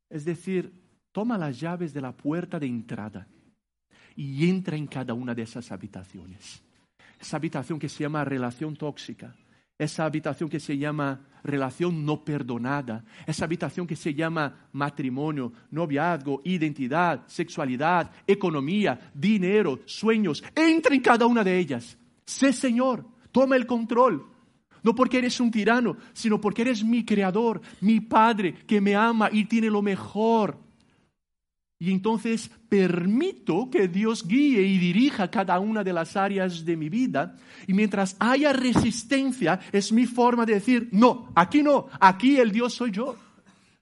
Es 0.09 0.25
decir, 0.25 0.71
toma 1.11 1.37
las 1.37 1.59
llaves 1.59 1.93
de 1.93 2.01
la 2.01 2.11
puerta 2.11 2.59
de 2.59 2.67
entrada 2.67 3.27
y 4.15 4.49
entra 4.49 4.77
en 4.77 4.87
cada 4.87 5.13
una 5.13 5.33
de 5.33 5.43
esas 5.43 5.71
habitaciones. 5.71 6.61
Esa 7.19 7.37
habitación 7.37 7.79
que 7.79 7.89
se 7.89 8.03
llama 8.03 8.25
relación 8.25 8.75
tóxica, 8.75 9.35
esa 9.77 10.05
habitación 10.05 10.49
que 10.49 10.59
se 10.59 10.77
llama 10.77 11.21
relación 11.43 12.05
no 12.05 12.23
perdonada, 12.23 13.03
esa 13.25 13.45
habitación 13.45 13.87
que 13.87 13.95
se 13.95 14.13
llama 14.13 14.67
matrimonio, 14.71 15.51
noviazgo, 15.71 16.41
identidad, 16.45 17.23
sexualidad, 17.27 18.11
economía, 18.25 19.11
dinero, 19.13 19.79
sueños. 19.85 20.43
Entra 20.55 20.95
en 20.95 21.01
cada 21.01 21.25
una 21.25 21.43
de 21.43 21.57
ellas. 21.57 21.97
Sé 22.25 22.53
Señor, 22.53 23.05
toma 23.31 23.55
el 23.55 23.65
control. 23.65 24.29
No 24.83 24.93
porque 24.93 25.19
eres 25.19 25.39
un 25.39 25.49
tirano, 25.49 25.95
sino 26.11 26.41
porque 26.41 26.61
eres 26.61 26.83
mi 26.83 27.05
creador, 27.05 27.61
mi 27.79 28.01
Padre 28.01 28.53
que 28.53 28.81
me 28.81 28.95
ama 28.95 29.29
y 29.31 29.45
tiene 29.45 29.69
lo 29.69 29.81
mejor 29.81 30.62
y 31.83 31.91
entonces 31.91 32.49
permito 32.69 33.69
que 33.69 33.89
Dios 33.89 34.25
guíe 34.25 34.61
y 34.61 34.77
dirija 34.77 35.29
cada 35.29 35.59
una 35.59 35.83
de 35.83 35.91
las 35.91 36.15
áreas 36.15 36.63
de 36.63 36.77
mi 36.77 36.87
vida. 36.87 37.35
Y 37.67 37.73
mientras 37.73 38.15
haya 38.21 38.53
resistencia, 38.53 39.59
es 39.69 39.91
mi 39.91 40.05
forma 40.05 40.45
de 40.45 40.53
decir, 40.53 40.87
no, 40.93 41.29
aquí 41.35 41.61
no, 41.61 41.89
aquí 41.99 42.37
el 42.37 42.53
Dios 42.53 42.73
soy 42.73 42.91
yo. 42.91 43.17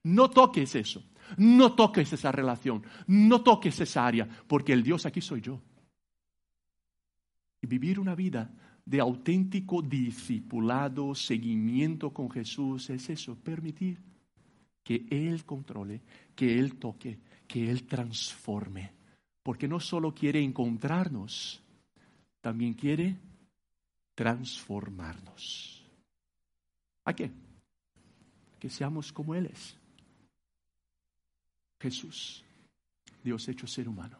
No 0.01 0.31
toques 0.31 0.73
eso, 0.73 1.03
no 1.37 1.73
toques 1.73 2.11
esa 2.11 2.31
relación, 2.31 2.83
no 3.05 3.41
toques 3.41 3.79
esa 3.79 4.07
área, 4.07 4.27
porque 4.47 4.73
el 4.73 4.81
Dios 4.81 5.05
aquí 5.05 5.21
soy 5.21 5.41
yo. 5.41 5.61
Y 7.61 7.67
vivir 7.67 7.99
una 7.99 8.15
vida 8.15 8.51
de 8.83 8.99
auténtico 8.99 9.83
discipulado, 9.83 11.13
seguimiento 11.13 12.11
con 12.11 12.31
Jesús, 12.31 12.89
es 12.89 13.11
eso, 13.11 13.35
permitir 13.35 13.99
que 14.83 15.05
Él 15.11 15.45
controle, 15.45 16.01
que 16.33 16.57
Él 16.57 16.77
toque 16.79 17.19
que 17.51 17.69
Él 17.69 17.83
transforme. 17.83 18.93
Porque 19.43 19.67
no 19.67 19.79
solo 19.79 20.13
quiere 20.13 20.41
encontrarnos, 20.41 21.61
también 22.39 22.73
quiere 22.73 23.17
transformarnos. 24.15 25.83
¿A 27.03 27.13
qué? 27.13 27.31
Que 28.59 28.69
seamos 28.69 29.11
como 29.11 29.35
Él 29.35 29.47
es. 29.47 29.77
Jesús, 31.79 32.45
Dios 33.23 33.47
hecho 33.49 33.67
ser 33.67 33.89
humano. 33.89 34.19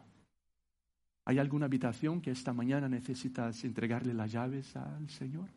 ¿Hay 1.24 1.38
alguna 1.38 1.66
habitación 1.66 2.20
que 2.20 2.32
esta 2.32 2.52
mañana 2.52 2.88
necesitas 2.88 3.62
entregarle 3.64 4.12
las 4.12 4.32
llaves 4.32 4.74
al 4.76 5.08
Señor? 5.08 5.48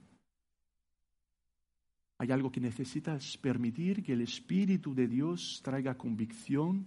¿Hay 2.20 2.32
algo 2.32 2.52
que 2.52 2.62
necesitas 2.62 3.36
permitir 3.38 4.04
que 4.04 4.14
el 4.14 4.22
Espíritu 4.22 4.94
de 4.94 5.08
Dios 5.08 5.60
traiga 5.64 5.98
convicción 5.98 6.86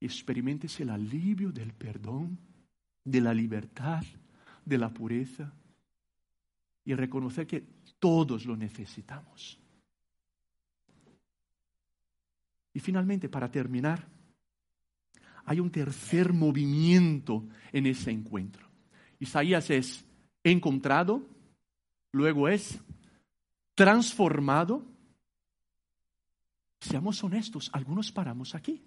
experimentes 0.00 0.78
el 0.80 0.90
alivio 0.90 1.52
del 1.52 1.72
perdón, 1.72 2.38
de 3.04 3.20
la 3.20 3.34
libertad, 3.34 4.04
de 4.64 4.78
la 4.78 4.92
pureza 4.92 5.52
y 6.84 6.94
reconocer 6.94 7.46
que 7.46 7.64
todos 7.98 8.44
lo 8.46 8.56
necesitamos. 8.56 9.58
Y 12.72 12.80
finalmente, 12.80 13.28
para 13.28 13.50
terminar, 13.50 14.06
hay 15.46 15.60
un 15.60 15.70
tercer 15.70 16.32
movimiento 16.32 17.46
en 17.72 17.86
ese 17.86 18.10
encuentro. 18.10 18.68
Isaías 19.18 19.70
es 19.70 20.04
encontrado, 20.42 21.26
luego 22.12 22.48
es 22.48 22.80
transformado. 23.74 24.84
Seamos 26.80 27.22
honestos, 27.22 27.70
algunos 27.72 28.10
paramos 28.10 28.54
aquí. 28.54 28.82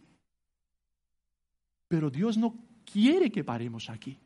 Pero 1.88 2.10
Dios 2.10 2.38
no 2.38 2.56
quiere 2.86 3.32
que 3.32 3.43
paremos 3.43 3.89
aquí. 3.89 4.17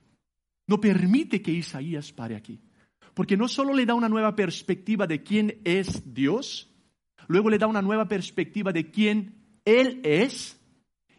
No 0.67 0.79
permite 0.79 1.41
que 1.41 1.51
Isaías 1.51 2.11
pare 2.11 2.35
aquí. 2.35 2.59
Porque 3.13 3.37
no 3.37 3.47
solo 3.47 3.73
le 3.73 3.85
da 3.85 3.93
una 3.93 4.09
nueva 4.09 4.35
perspectiva 4.35 5.05
de 5.05 5.21
quién 5.21 5.59
es 5.63 6.13
Dios, 6.13 6.69
luego 7.27 7.49
le 7.49 7.57
da 7.57 7.67
una 7.67 7.81
nueva 7.81 8.07
perspectiva 8.07 8.71
de 8.71 8.89
quién 8.89 9.59
Él 9.65 9.99
es, 10.03 10.59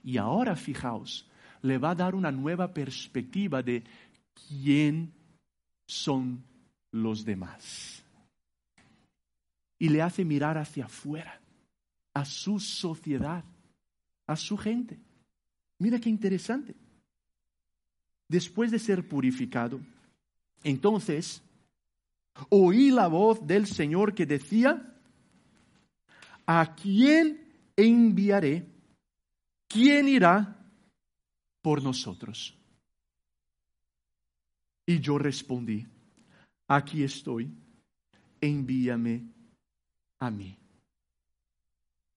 y 0.02 0.16
ahora 0.16 0.56
fijaos, 0.56 1.28
le 1.60 1.78
va 1.78 1.90
a 1.90 1.94
dar 1.94 2.14
una 2.14 2.32
nueva 2.32 2.72
perspectiva 2.72 3.62
de 3.62 3.84
quién 4.48 5.12
son 5.86 6.44
los 6.90 7.24
demás. 7.24 8.04
Y 9.78 9.88
le 9.88 10.00
hace 10.00 10.24
mirar 10.24 10.58
hacia 10.58 10.86
afuera, 10.86 11.40
a 12.14 12.24
su 12.24 12.58
sociedad, 12.58 13.44
a 14.26 14.36
su 14.36 14.56
gente. 14.56 14.98
Mira 15.82 15.98
qué 15.98 16.08
interesante. 16.08 16.76
Después 18.28 18.70
de 18.70 18.78
ser 18.78 19.08
purificado, 19.08 19.80
entonces 20.62 21.42
oí 22.50 22.92
la 22.92 23.08
voz 23.08 23.44
del 23.44 23.66
Señor 23.66 24.14
que 24.14 24.24
decía, 24.24 24.96
¿a 26.46 26.76
quién 26.76 27.52
enviaré? 27.74 28.64
¿Quién 29.66 30.06
irá 30.06 30.56
por 31.60 31.82
nosotros? 31.82 32.56
Y 34.86 35.00
yo 35.00 35.18
respondí, 35.18 35.84
aquí 36.68 37.02
estoy, 37.02 37.50
envíame 38.40 39.24
a 40.20 40.30
mí. 40.30 40.56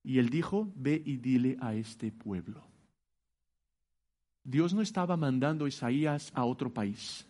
Y 0.03 0.19
él 0.19 0.29
dijo, 0.29 0.71
ve 0.75 1.01
y 1.03 1.17
dile 1.17 1.57
a 1.59 1.73
este 1.73 2.11
pueblo. 2.11 2.74
Dios 4.45 4.75
no 4.75 4.83
estaba 4.83 5.17
mandando 5.17 5.65
a 5.65 5.67
Isaías 5.67 6.31
a 6.35 6.45
otro 6.45 6.71
país. 6.71 7.27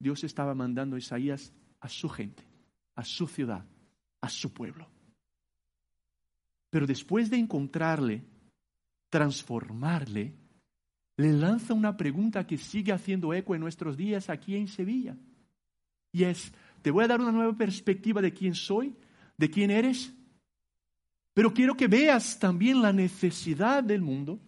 Dios 0.00 0.24
estaba 0.24 0.52
mandando 0.52 0.96
a 0.96 0.98
Isaías 0.98 1.52
a 1.80 1.88
su 1.88 2.08
gente, 2.08 2.42
a 2.96 3.04
su 3.04 3.28
ciudad, 3.28 3.64
a 4.20 4.28
su 4.28 4.52
pueblo. 4.52 4.88
Pero 6.70 6.88
después 6.88 7.30
de 7.30 7.38
encontrarle, 7.38 8.24
transformarle, 9.08 10.34
le 11.16 11.32
lanza 11.32 11.72
una 11.72 11.96
pregunta 11.96 12.46
que 12.46 12.58
sigue 12.58 12.92
haciendo 12.92 13.32
eco 13.32 13.54
en 13.54 13.60
nuestros 13.60 13.96
días 13.96 14.28
aquí 14.28 14.56
en 14.56 14.66
Sevilla. 14.66 15.16
Y 16.12 16.24
es, 16.24 16.52
te 16.82 16.90
voy 16.90 17.04
a 17.04 17.08
dar 17.08 17.20
una 17.20 17.32
nueva 17.32 17.56
perspectiva 17.56 18.20
de 18.20 18.32
quién 18.32 18.54
soy, 18.54 18.94
de 19.36 19.50
quién 19.50 19.70
eres, 19.70 20.12
pero 21.32 21.54
quiero 21.54 21.76
que 21.76 21.86
veas 21.86 22.40
también 22.40 22.82
la 22.82 22.92
necesidad 22.92 23.84
del 23.84 24.02
mundo 24.02 24.40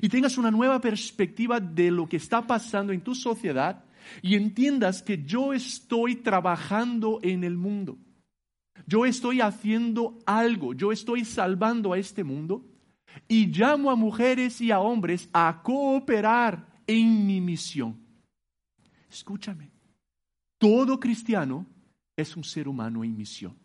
y 0.00 0.08
tengas 0.08 0.38
una 0.38 0.50
nueva 0.50 0.80
perspectiva 0.80 1.60
de 1.60 1.90
lo 1.90 2.08
que 2.08 2.16
está 2.16 2.46
pasando 2.46 2.92
en 2.92 3.02
tu 3.02 3.14
sociedad 3.14 3.84
y 4.20 4.34
entiendas 4.34 5.02
que 5.02 5.22
yo 5.22 5.52
estoy 5.52 6.16
trabajando 6.16 7.20
en 7.22 7.44
el 7.44 7.56
mundo. 7.56 7.98
Yo 8.86 9.06
estoy 9.06 9.40
haciendo 9.40 10.18
algo, 10.26 10.74
yo 10.74 10.92
estoy 10.92 11.24
salvando 11.24 11.92
a 11.92 11.98
este 11.98 12.24
mundo, 12.24 12.64
y 13.28 13.46
llamo 13.46 13.90
a 13.90 13.96
mujeres 13.96 14.60
y 14.60 14.70
a 14.70 14.80
hombres 14.80 15.28
a 15.32 15.62
cooperar 15.62 16.66
en 16.86 17.26
mi 17.26 17.40
misión. 17.40 18.00
Escúchame, 19.10 19.70
todo 20.58 20.98
cristiano 20.98 21.66
es 22.16 22.36
un 22.36 22.44
ser 22.44 22.68
humano 22.68 23.04
en 23.04 23.16
misión. 23.16 23.61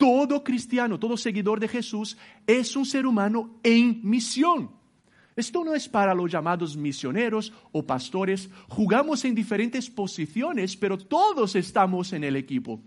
Todo 0.00 0.42
cristiano, 0.42 0.98
todo 0.98 1.18
seguidor 1.18 1.60
de 1.60 1.68
Jesús 1.68 2.16
es 2.46 2.74
un 2.74 2.86
ser 2.86 3.04
humano 3.04 3.60
en 3.62 4.00
misión. 4.02 4.70
Esto 5.36 5.62
no 5.62 5.74
es 5.74 5.90
para 5.90 6.14
los 6.14 6.32
llamados 6.32 6.74
misioneros 6.74 7.52
o 7.70 7.84
pastores. 7.84 8.48
Jugamos 8.70 9.26
en 9.26 9.34
diferentes 9.34 9.90
posiciones, 9.90 10.74
pero 10.74 10.96
todos 10.96 11.54
estamos 11.54 12.14
en 12.14 12.24
el 12.24 12.36
equipo. 12.36 12.80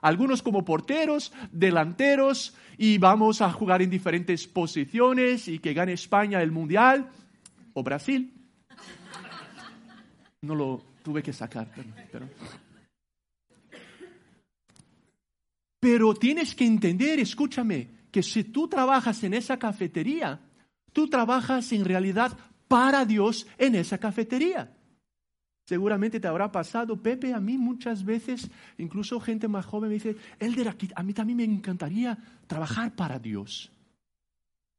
Algunos 0.00 0.42
como 0.42 0.64
porteros, 0.64 1.32
delanteros, 1.50 2.54
y 2.78 2.98
vamos 2.98 3.42
a 3.42 3.50
jugar 3.52 3.82
en 3.82 3.90
diferentes 3.90 4.46
posiciones 4.46 5.48
y 5.48 5.58
que 5.58 5.74
gane 5.74 5.94
España 5.94 6.40
el 6.40 6.52
Mundial 6.52 7.10
o 7.72 7.82
Brasil. 7.82 8.32
No 10.42 10.54
lo 10.54 10.84
tuve 11.02 11.20
que 11.20 11.32
sacar, 11.32 11.68
pero, 11.74 11.88
pero 12.12 12.28
tienes 15.80 16.54
que 16.54 16.66
entender, 16.66 17.18
escúchame, 17.18 17.90
que 18.10 18.22
si 18.22 18.44
tú 18.44 18.68
trabajas 18.68 19.22
en 19.24 19.34
esa 19.34 19.58
cafetería, 19.58 20.40
Tú 20.92 21.08
trabajas 21.08 21.72
en 21.72 21.84
realidad 21.84 22.36
para 22.68 23.04
Dios 23.04 23.46
en 23.58 23.74
esa 23.74 23.98
cafetería. 23.98 24.76
Seguramente 25.64 26.18
te 26.18 26.26
habrá 26.26 26.50
pasado, 26.50 27.00
Pepe, 27.00 27.32
a 27.32 27.40
mí 27.40 27.56
muchas 27.56 28.04
veces, 28.04 28.50
incluso 28.78 29.20
gente 29.20 29.46
más 29.46 29.66
joven 29.66 29.88
me 29.88 29.94
dice, 29.94 30.16
Elder, 30.40 30.76
a 30.96 31.02
mí 31.02 31.12
también 31.12 31.36
me 31.36 31.44
encantaría 31.44 32.18
trabajar 32.48 32.94
para 32.96 33.18
Dios. 33.20 33.70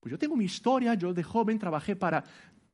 Pues 0.01 0.11
yo 0.11 0.17
tengo 0.17 0.35
mi 0.35 0.45
historia, 0.45 0.95
yo 0.95 1.13
de 1.13 1.23
joven 1.23 1.59
trabajé 1.59 1.95
para 1.95 2.23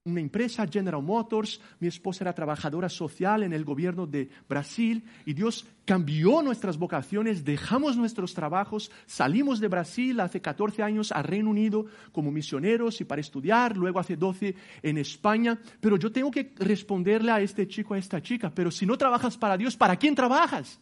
una 0.07 0.21
empresa, 0.21 0.65
General 0.67 1.03
Motors. 1.03 1.59
Mi 1.79 1.87
esposa 1.87 2.23
era 2.23 2.33
trabajadora 2.33 2.89
social 2.89 3.43
en 3.43 3.53
el 3.53 3.63
gobierno 3.65 4.07
de 4.07 4.29
Brasil 4.47 5.03
y 5.25 5.33
Dios 5.33 5.67
cambió 5.85 6.41
nuestras 6.41 6.77
vocaciones, 6.77 7.45
dejamos 7.45 7.95
nuestros 7.95 8.33
trabajos, 8.33 8.91
salimos 9.05 9.59
de 9.59 9.67
Brasil 9.67 10.19
hace 10.19 10.41
14 10.41 10.83
años 10.83 11.11
a 11.11 11.21
Reino 11.21 11.49
Unido 11.49 11.85
como 12.11 12.31
misioneros 12.31 12.99
y 13.01 13.05
para 13.05 13.21
estudiar, 13.21 13.77
luego 13.77 13.99
hace 13.99 14.15
12 14.15 14.55
en 14.81 14.97
España. 14.97 15.59
Pero 15.79 15.97
yo 15.97 16.11
tengo 16.11 16.31
que 16.31 16.53
responderle 16.57 17.31
a 17.31 17.41
este 17.41 17.67
chico, 17.67 17.93
a 17.93 17.97
esta 17.97 18.21
chica, 18.21 18.49
pero 18.53 18.71
si 18.71 18.85
no 18.85 18.97
trabajas 18.97 19.37
para 19.37 19.57
Dios, 19.57 19.77
¿para 19.77 19.95
quién 19.95 20.15
trabajas? 20.15 20.79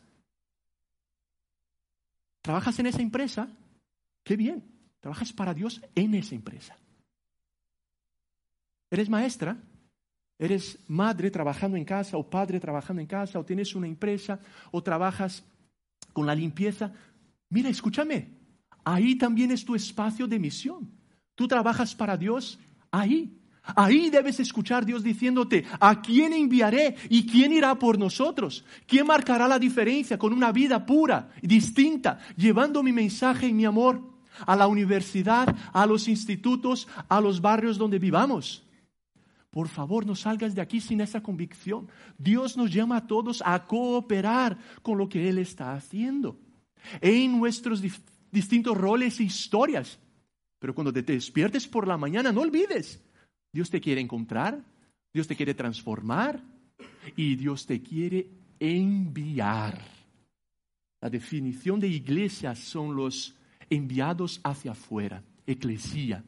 ¿Trabajas 2.42 2.78
en 2.80 2.86
esa 2.86 3.02
empresa? 3.02 3.50
Qué 4.24 4.36
bien, 4.36 4.64
trabajas 5.00 5.34
para 5.34 5.54
Dios 5.54 5.82
en 5.96 6.14
esa 6.14 6.36
empresa. 6.36 6.78
¿Eres 8.90 9.10
maestra? 9.10 9.58
¿Eres 10.38 10.80
madre 10.88 11.32
trabajando 11.32 11.78
en 11.78 11.86
casa 11.86 12.18
o 12.18 12.30
padre 12.30 12.60
trabajando 12.60 13.02
en 13.02 13.08
casa 13.08 13.40
o 13.40 13.46
tienes 13.46 13.74
una 13.74 13.88
empresa 13.88 14.40
o 14.72 14.84
trabajas 14.84 15.44
con 16.12 16.26
la 16.26 16.36
limpieza? 16.36 16.92
Mira, 17.50 17.70
escúchame, 17.70 18.30
ahí 18.84 19.16
también 19.16 19.52
es 19.52 19.64
tu 19.64 19.76
espacio 19.76 20.28
de 20.28 20.40
misión. 20.40 20.92
Tú 21.36 21.48
trabajas 21.48 21.96
para 21.96 22.18
Dios 22.18 22.60
ahí. 22.92 23.40
Ahí 23.76 24.12
debes 24.12 24.40
escuchar 24.40 24.86
Dios 24.86 25.02
diciéndote, 25.02 25.66
¿a 25.80 26.00
quién 26.02 26.34
enviaré 26.34 26.96
y 27.10 27.26
quién 27.26 27.52
irá 27.52 27.74
por 27.80 27.98
nosotros? 27.98 28.64
¿Quién 28.86 29.08
marcará 29.08 29.48
la 29.48 29.58
diferencia 29.58 30.20
con 30.20 30.34
una 30.34 30.52
vida 30.52 30.86
pura, 30.86 31.32
distinta, 31.42 32.20
llevando 32.38 32.84
mi 32.84 32.92
mensaje 32.92 33.48
y 33.48 33.54
mi 33.54 33.66
amor 33.66 34.02
a 34.46 34.56
la 34.56 34.68
universidad, 34.68 35.56
a 35.74 35.86
los 35.88 36.08
institutos, 36.08 36.88
a 37.10 37.20
los 37.20 37.42
barrios 37.42 37.80
donde 37.80 37.98
vivamos? 37.98 38.65
Por 39.56 39.70
favor, 39.70 40.06
no 40.06 40.16
salgas 40.16 40.54
de 40.54 40.60
aquí 40.60 40.82
sin 40.82 41.00
esa 41.00 41.24
convicción. 41.24 41.88
Dios 42.18 42.58
nos 42.58 42.70
llama 42.70 42.98
a 42.98 43.08
todos 43.08 43.42
a 43.46 43.66
cooperar 43.66 44.58
con 44.82 44.98
lo 44.98 45.08
que 45.08 45.30
Él 45.30 45.38
está 45.38 45.72
haciendo 45.72 46.38
en 47.00 47.40
nuestros 47.40 47.82
distintos 48.30 48.76
roles 48.76 49.18
e 49.22 49.24
historias. 49.24 49.98
Pero 50.60 50.76
cuando 50.76 50.92
te 50.92 51.02
despiertes 51.04 51.70
por 51.70 51.88
la 51.88 51.96
mañana, 51.96 52.34
no 52.34 52.42
olvides, 52.42 53.02
Dios 53.54 53.70
te 53.70 53.80
quiere 53.80 54.02
encontrar, 54.02 54.62
Dios 55.14 55.26
te 55.26 55.38
quiere 55.38 55.54
transformar 55.54 56.44
y 57.16 57.38
Dios 57.38 57.66
te 57.66 57.82
quiere 57.82 58.28
enviar. 58.60 59.82
La 61.00 61.10
definición 61.10 61.80
de 61.80 61.88
iglesia 61.88 62.56
son 62.56 62.94
los 62.94 63.34
enviados 63.70 64.42
hacia 64.44 64.72
afuera, 64.72 65.24
eclesía. 65.48 66.26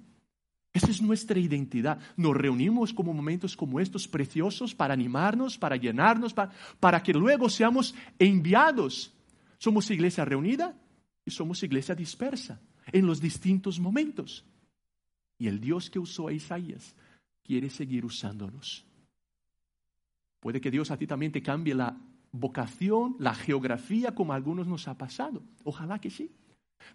Esa 0.78 0.92
es 0.92 1.02
nuestra 1.02 1.40
identidad. 1.40 1.98
Nos 2.16 2.38
reunimos 2.38 2.94
como 2.94 3.12
momentos 3.12 3.58
como 3.58 3.80
estos 3.80 4.08
preciosos 4.08 4.76
para 4.76 4.94
animarnos, 4.94 5.58
para 5.58 5.76
llenarnos, 5.76 6.36
para, 6.36 6.52
para 6.80 7.02
que 7.02 7.14
luego 7.14 7.50
seamos 7.50 7.96
enviados. 8.20 9.12
Somos 9.58 9.90
iglesia 9.90 10.24
reunida 10.24 10.80
y 11.26 11.32
somos 11.32 11.64
iglesia 11.64 11.96
dispersa 11.96 12.62
en 12.92 13.08
los 13.08 13.20
distintos 13.20 13.80
momentos. 13.80 14.46
Y 15.40 15.48
el 15.48 15.60
Dios 15.60 15.90
que 15.90 15.98
usó 15.98 16.28
a 16.28 16.34
Isaías 16.34 16.96
quiere 17.44 17.72
seguir 17.72 18.06
usándonos. 18.06 18.86
Puede 20.40 20.62
que 20.62 20.70
Dios 20.70 20.92
a 20.92 20.98
ti 20.98 21.08
también 21.08 21.32
te 21.32 21.42
cambie 21.42 21.74
la 21.74 21.98
vocación, 22.32 23.16
la 23.18 23.34
geografía, 23.34 24.14
como 24.14 24.32
a 24.32 24.36
algunos 24.36 24.68
nos 24.68 24.88
ha 24.88 24.96
pasado. 24.96 25.42
Ojalá 25.64 25.98
que 25.98 26.12
sí. 26.12 26.30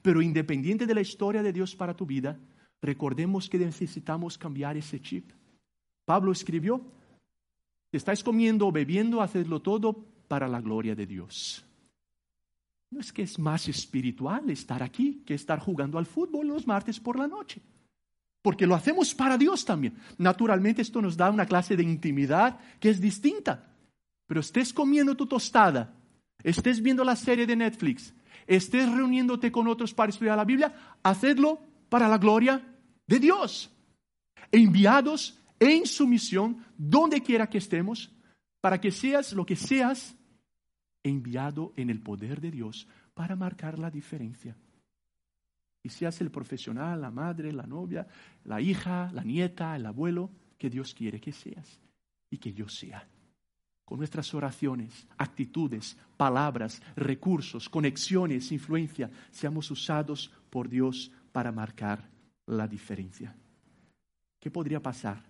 Pero 0.03 0.23
independiente 0.23 0.87
de 0.87 0.95
la 0.95 1.01
historia 1.01 1.43
de 1.43 1.53
Dios 1.53 1.75
para 1.75 1.97
tu 1.97 2.07
vida, 2.07 2.39
recordemos 2.83 3.49
que 3.49 3.59
necesitamos 3.59 4.37
cambiar 4.37 4.77
ese 4.77 5.01
chip. 5.01 5.31
Pablo 6.05 6.33
escribió, 6.33 6.81
si 7.91 7.97
estáis 7.97 8.23
comiendo 8.23 8.67
o 8.67 8.73
bebiendo, 8.73 9.23
hacedlo 9.23 9.63
todo 9.63 10.05
para 10.27 10.49
la 10.49 10.61
gloria 10.61 10.95
de 10.95 11.07
Dios. 11.07 11.65
No 12.91 13.01
es 13.01 13.13
que 13.13 13.23
es 13.23 13.39
más 13.39 13.69
espiritual 13.69 14.51
estar 14.51 14.83
aquí 14.83 15.23
que 15.25 15.35
estar 15.35 15.59
jugando 15.61 15.97
al 15.97 16.07
fútbol 16.07 16.49
los 16.49 16.67
martes 16.67 17.01
por 17.01 17.19
la 17.19 17.29
noche. 17.29 17.63
Porque 18.43 18.67
lo 18.67 18.75
hacemos 18.75 19.15
para 19.15 19.39
Dios 19.39 19.65
también. 19.65 19.97
Naturalmente 20.19 20.83
esto 20.83 21.01
nos 21.01 21.17
da 21.17 21.31
una 21.31 21.47
clase 21.47 21.77
de 21.77 21.85
intimidad 21.85 22.59
que 22.81 22.91
es 22.91 23.01
distinta. 23.01 23.73
Pero 24.27 24.41
estés 24.41 24.73
comiendo 24.73 25.15
tu 25.15 25.27
tostada, 25.27 25.95
estés 26.43 26.83
viendo 26.83 27.05
la 27.05 27.15
serie 27.15 27.47
de 27.47 27.57
Netflix, 27.57 28.13
estés 28.47 28.91
reuniéndote 28.91 29.53
con 29.53 29.69
otros 29.69 29.95
para 29.95 30.11
estudiar 30.11 30.37
la 30.37 30.45
Biblia, 30.45 30.75
hacedlo 31.03 31.61
para 31.89 32.09
la 32.09 32.19
gloria 32.19 32.72
de 33.13 33.21
Dios, 33.21 33.71
enviados 34.51 35.39
en 35.61 35.85
su 35.85 36.07
misión, 36.07 36.65
donde 36.79 37.21
quiera 37.21 37.47
que 37.47 37.59
estemos, 37.59 38.11
para 38.63 38.81
que 38.81 38.91
seas 38.91 39.35
lo 39.35 39.45
que 39.45 39.55
seas, 39.55 40.17
enviado 41.03 41.75
en 41.77 41.91
el 41.91 42.01
poder 42.01 42.41
de 42.41 42.51
Dios 42.51 42.89
para 43.13 43.37
marcar 43.37 43.79
la 43.79 43.91
diferencia. 43.91 44.57
Y 45.83 45.91
seas 45.91 46.23
el 46.23 46.31
profesional, 46.31 47.03
la 47.03 47.11
madre, 47.11 47.53
la 47.53 47.67
novia, 47.67 48.07
la 48.45 48.63
hija, 48.63 49.11
la 49.13 49.25
nieta, 49.25 49.77
el 49.77 49.85
abuelo, 49.85 50.31
que 50.57 50.71
Dios 50.71 50.95
quiere 50.95 51.21
que 51.21 51.33
seas 51.33 51.81
y 52.31 52.39
que 52.39 52.55
yo 52.55 52.67
sea. 52.67 53.07
Con 53.85 53.99
nuestras 53.99 54.33
oraciones, 54.33 55.07
actitudes, 55.19 55.99
palabras, 56.17 56.81
recursos, 56.97 57.69
conexiones, 57.69 58.53
influencia, 58.53 59.11
seamos 59.31 59.71
usados 59.71 60.33
por 60.49 60.71
Dios 60.71 61.13
para 61.31 61.53
marcar 61.53 62.12
la 62.47 62.67
diferencia. 62.67 63.35
¿Qué 64.41 64.51
podría 64.51 64.81
pasar 64.81 65.23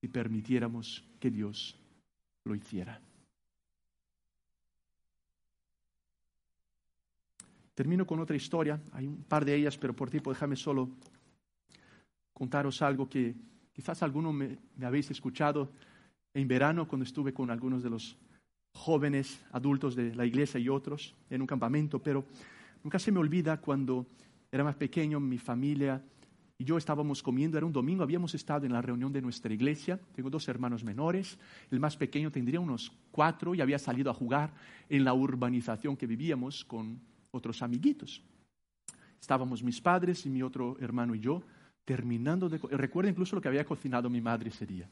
si 0.00 0.08
permitiéramos 0.08 1.04
que 1.18 1.30
Dios 1.30 1.78
lo 2.44 2.54
hiciera? 2.54 3.00
Termino 7.74 8.06
con 8.06 8.20
otra 8.20 8.36
historia, 8.36 8.80
hay 8.92 9.06
un 9.06 9.24
par 9.24 9.44
de 9.44 9.54
ellas, 9.54 9.78
pero 9.78 9.96
por 9.96 10.10
tiempo 10.10 10.30
déjame 10.30 10.56
solo 10.56 10.90
contaros 12.32 12.82
algo 12.82 13.08
que 13.08 13.34
quizás 13.72 14.02
alguno 14.02 14.32
me, 14.32 14.58
me 14.76 14.84
habéis 14.84 15.10
escuchado 15.10 15.72
en 16.34 16.48
verano 16.48 16.86
cuando 16.86 17.04
estuve 17.04 17.32
con 17.32 17.50
algunos 17.50 17.82
de 17.82 17.90
los 17.90 18.16
jóvenes 18.74 19.40
adultos 19.52 19.94
de 19.94 20.14
la 20.14 20.26
iglesia 20.26 20.60
y 20.60 20.68
otros 20.68 21.14
en 21.30 21.40
un 21.40 21.46
campamento, 21.46 21.98
pero 22.02 22.24
nunca 22.82 22.98
se 22.98 23.12
me 23.12 23.18
olvida 23.18 23.60
cuando 23.60 24.06
era 24.52 24.62
más 24.62 24.76
pequeño, 24.76 25.18
mi 25.18 25.38
familia 25.38 26.02
y 26.62 26.64
yo 26.64 26.76
estábamos 26.76 27.24
comiendo, 27.24 27.56
era 27.56 27.66
un 27.66 27.72
domingo, 27.72 28.04
habíamos 28.04 28.36
estado 28.36 28.66
en 28.66 28.72
la 28.72 28.80
reunión 28.80 29.12
de 29.12 29.20
nuestra 29.20 29.52
iglesia, 29.52 29.98
tengo 30.14 30.30
dos 30.30 30.46
hermanos 30.46 30.84
menores, 30.84 31.36
el 31.72 31.80
más 31.80 31.96
pequeño 31.96 32.30
tendría 32.30 32.60
unos 32.60 32.92
cuatro 33.10 33.52
y 33.52 33.60
había 33.60 33.80
salido 33.80 34.12
a 34.12 34.14
jugar 34.14 34.54
en 34.88 35.02
la 35.02 35.12
urbanización 35.12 35.96
que 35.96 36.06
vivíamos 36.06 36.64
con 36.64 37.00
otros 37.32 37.62
amiguitos. 37.62 38.22
Estábamos 39.20 39.64
mis 39.64 39.80
padres 39.80 40.24
y 40.24 40.30
mi 40.30 40.42
otro 40.42 40.76
hermano 40.78 41.16
y 41.16 41.20
yo 41.20 41.42
terminando 41.84 42.48
de... 42.48 42.58
Recuerdo 42.58 43.10
incluso 43.10 43.34
lo 43.34 43.42
que 43.42 43.48
había 43.48 43.64
cocinado 43.64 44.08
mi 44.08 44.20
madre 44.20 44.50
ese 44.50 44.64
día. 44.64 44.88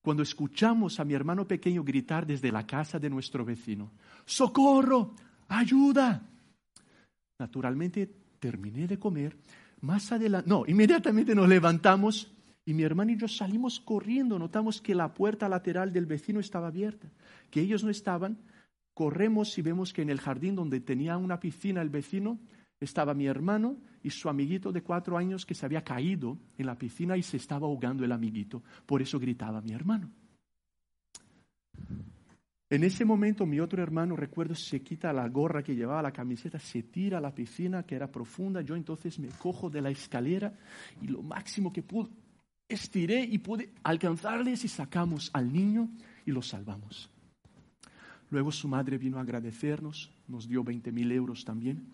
Cuando 0.00 0.22
escuchamos 0.22 1.00
a 1.00 1.04
mi 1.04 1.14
hermano 1.14 1.48
pequeño 1.48 1.82
gritar 1.82 2.24
desde 2.24 2.52
la 2.52 2.64
casa 2.64 3.00
de 3.00 3.10
nuestro 3.10 3.44
vecino, 3.44 3.90
¡Socorro! 4.24 5.14
¡Ayuda! 5.48 6.22
Naturalmente 7.40 8.23
terminé 8.44 8.86
de 8.86 8.98
comer, 8.98 9.34
Más 9.80 10.12
adelante, 10.12 10.50
no, 10.50 10.64
inmediatamente 10.66 11.34
nos 11.34 11.48
levantamos 11.48 12.30
y 12.66 12.74
mi 12.74 12.82
hermano 12.82 13.12
y 13.12 13.16
yo 13.16 13.26
salimos 13.26 13.80
corriendo. 13.80 14.38
Notamos 14.38 14.82
que 14.82 14.94
la 14.94 15.14
puerta 15.14 15.48
lateral 15.48 15.94
del 15.94 16.04
vecino 16.04 16.40
estaba 16.40 16.68
abierta, 16.68 17.08
que 17.50 17.62
ellos 17.62 17.82
no 17.84 17.88
estaban. 17.88 18.36
Corremos 18.92 19.56
y 19.56 19.62
vemos 19.62 19.94
que 19.94 20.02
en 20.02 20.10
el 20.10 20.20
jardín 20.20 20.56
donde 20.56 20.80
tenía 20.80 21.16
una 21.16 21.40
piscina 21.40 21.80
el 21.80 21.88
vecino 21.88 22.38
estaba 22.80 23.14
mi 23.14 23.26
hermano 23.26 23.78
y 24.02 24.10
su 24.10 24.28
amiguito 24.28 24.72
de 24.72 24.82
cuatro 24.82 25.16
años 25.16 25.46
que 25.46 25.54
se 25.54 25.64
había 25.64 25.82
caído 25.82 26.36
en 26.58 26.66
la 26.66 26.76
piscina 26.76 27.16
y 27.16 27.22
se 27.22 27.38
estaba 27.38 27.66
ahogando 27.66 28.04
el 28.04 28.12
amiguito. 28.12 28.62
Por 28.84 29.00
eso 29.00 29.18
gritaba 29.18 29.62
mi 29.62 29.72
hermano. 29.72 30.10
En 32.74 32.82
ese 32.82 33.04
momento 33.04 33.46
mi 33.46 33.60
otro 33.60 33.80
hermano, 33.80 34.16
recuerdo, 34.16 34.56
se 34.56 34.82
quita 34.82 35.12
la 35.12 35.28
gorra 35.28 35.62
que 35.62 35.76
llevaba, 35.76 36.02
la 36.02 36.10
camiseta, 36.10 36.58
se 36.58 36.82
tira 36.82 37.18
a 37.18 37.20
la 37.20 37.32
piscina 37.32 37.84
que 37.84 37.94
era 37.94 38.10
profunda. 38.10 38.62
Yo 38.62 38.74
entonces 38.74 39.16
me 39.20 39.28
cojo 39.28 39.70
de 39.70 39.80
la 39.80 39.90
escalera 39.90 40.52
y 41.00 41.06
lo 41.06 41.22
máximo 41.22 41.72
que 41.72 41.84
pude, 41.84 42.10
estiré 42.68 43.22
y 43.22 43.38
pude 43.38 43.70
alcanzarles 43.84 44.64
y 44.64 44.68
sacamos 44.68 45.30
al 45.34 45.52
niño 45.52 45.88
y 46.26 46.32
lo 46.32 46.42
salvamos. 46.42 47.08
Luego 48.30 48.50
su 48.50 48.66
madre 48.66 48.98
vino 48.98 49.18
a 49.18 49.20
agradecernos, 49.20 50.10
nos 50.26 50.48
dio 50.48 50.64
20 50.64 50.90
mil 50.90 51.12
euros 51.12 51.44
también. 51.44 51.86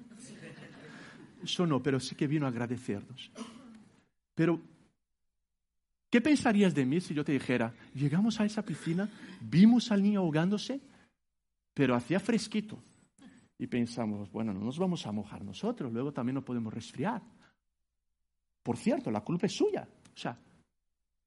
Eso 1.42 1.66
no, 1.66 1.82
pero 1.82 2.00
sí 2.00 2.14
que 2.14 2.26
vino 2.26 2.46
a 2.46 2.48
agradecernos. 2.48 3.30
Pero 4.34 4.62
¿Qué 6.10 6.20
pensarías 6.20 6.74
de 6.74 6.84
mí 6.84 7.00
si 7.00 7.14
yo 7.14 7.24
te 7.24 7.32
dijera, 7.32 7.72
llegamos 7.94 8.40
a 8.40 8.44
esa 8.44 8.64
piscina, 8.64 9.08
vimos 9.40 9.92
al 9.92 10.02
niño 10.02 10.20
ahogándose, 10.20 10.80
pero 11.72 11.94
hacía 11.94 12.18
fresquito? 12.18 12.82
Y 13.56 13.68
pensamos, 13.68 14.30
bueno, 14.32 14.52
no 14.52 14.60
nos 14.60 14.78
vamos 14.78 15.06
a 15.06 15.12
mojar 15.12 15.44
nosotros, 15.44 15.92
luego 15.92 16.12
también 16.12 16.34
nos 16.34 16.44
podemos 16.44 16.74
resfriar. 16.74 17.22
Por 18.62 18.76
cierto, 18.76 19.10
la 19.10 19.20
culpa 19.20 19.46
es 19.46 19.52
suya. 19.52 19.86
O 20.12 20.18
sea, 20.18 20.36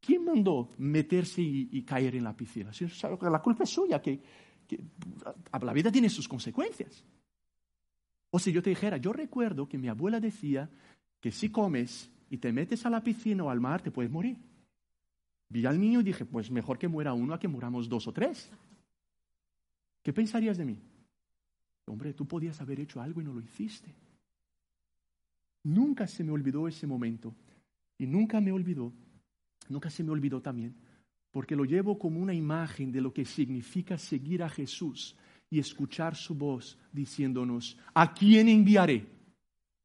¿quién 0.02 0.26
mandó 0.26 0.70
meterse 0.80 1.42
y, 1.42 1.82
caer 1.84 2.16
en 2.18 2.26
la 2.26 2.36
piscina? 2.36 2.72
La 3.22 3.42
culpa 3.42 3.64
es 3.64 3.70
suya, 3.70 4.02
que, 4.02 4.20
que 4.68 4.84
la 5.62 5.74
vida 5.74 5.92
tiene 5.94 6.10
sus 6.10 6.28
consecuencias. 6.28 7.06
O 8.32 8.40
si 8.40 8.52
yo 8.52 8.62
te 8.62 8.72
dijera, 8.72 8.98
yo 8.98 9.14
recuerdo 9.14 9.70
que 9.70 9.78
mi 9.78 9.88
abuela 9.88 10.20
decía 10.20 10.70
que 11.22 11.32
si 11.32 11.50
comes 11.50 12.12
y 12.30 12.40
te 12.40 12.52
metes 12.52 12.86
a 12.86 12.90
la 12.90 13.02
piscina 13.02 13.46
o 13.46 13.50
al 13.50 13.62
mar, 13.62 13.82
te 13.82 13.92
puedes 13.92 14.12
morir. 14.12 14.38
Vi 15.54 15.68
al 15.68 15.80
niño 15.80 16.02
y 16.02 16.04
dije, 16.04 16.26
pues 16.26 16.50
mejor 16.50 16.80
que 16.80 16.88
muera 16.88 17.14
uno 17.14 17.32
a 17.36 17.40
que 17.40 17.48
muramos 17.48 17.88
dos 17.88 18.08
o 18.08 18.12
tres. 18.12 18.50
¿Qué 20.02 20.12
pensarías 20.12 20.58
de 20.58 20.66
mí? 20.66 20.80
Hombre, 21.86 22.14
tú 22.14 22.26
podías 22.26 22.60
haber 22.60 22.80
hecho 22.80 23.00
algo 23.00 23.22
y 23.22 23.24
no 23.24 23.34
lo 23.34 23.40
hiciste. 23.40 23.94
Nunca 25.66 26.08
se 26.08 26.24
me 26.24 26.32
olvidó 26.32 26.68
ese 26.68 26.88
momento. 26.88 27.36
Y 28.00 28.08
nunca 28.08 28.42
me 28.42 28.52
olvidó, 28.52 28.92
nunca 29.70 29.92
se 29.92 30.04
me 30.04 30.10
olvidó 30.10 30.42
también, 30.42 30.76
porque 31.30 31.56
lo 31.56 31.66
llevo 31.66 32.00
como 32.00 32.20
una 32.20 32.34
imagen 32.34 32.92
de 32.92 33.02
lo 33.02 33.14
que 33.14 33.24
significa 33.24 34.00
seguir 34.00 34.42
a 34.42 34.50
Jesús 34.50 35.16
y 35.52 35.60
escuchar 35.60 36.16
su 36.16 36.34
voz 36.34 36.80
diciéndonos, 36.92 37.78
¿a 37.94 38.12
quién 38.12 38.50
enviaré? 38.50 39.06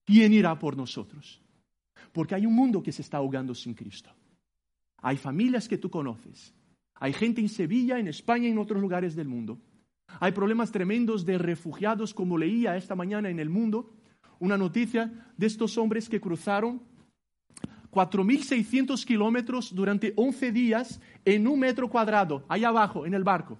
¿Quién 0.07 0.33
irá 0.33 0.59
por 0.59 0.79
nosotros? 0.79 1.43
Porque 2.11 2.35
hay 2.35 2.47
un 2.47 2.55
mundo 2.55 2.83
que 2.83 2.91
se 2.91 3.03
está 3.03 3.19
ahogando 3.19 3.55
sin 3.55 3.75
Cristo. 3.75 4.11
Hay 5.01 5.17
familias 5.17 5.69
que 5.69 5.79
tú 5.79 5.91
conoces. 5.91 6.55
Hay 6.95 7.13
gente 7.13 7.41
en 7.41 7.49
Sevilla, 7.49 7.99
en 7.99 8.09
España 8.09 8.49
y 8.49 8.51
en 8.51 8.59
otros 8.59 8.81
lugares 8.81 9.15
del 9.15 9.29
mundo. 9.29 9.59
Hay 10.21 10.33
problemas 10.33 10.73
tremendos 10.73 11.25
de 11.25 11.39
refugiados, 11.39 12.15
como 12.15 12.39
leía 12.39 12.77
esta 12.77 12.95
mañana 12.95 13.29
en 13.31 13.39
el 13.39 13.51
mundo, 13.51 13.93
una 14.41 14.57
noticia 14.57 15.13
de 15.37 15.47
estos 15.47 15.79
hombres 15.79 16.09
que 16.09 16.21
cruzaron 16.21 16.83
4.600 17.91 19.05
kilómetros 19.05 19.75
durante 19.75 20.13
11 20.17 20.53
días 20.53 21.01
en 21.25 21.47
un 21.47 21.61
metro 21.61 21.89
cuadrado, 21.89 22.45
ahí 22.49 22.65
abajo, 22.65 23.07
en 23.07 23.15
el 23.15 23.25
barco. 23.25 23.59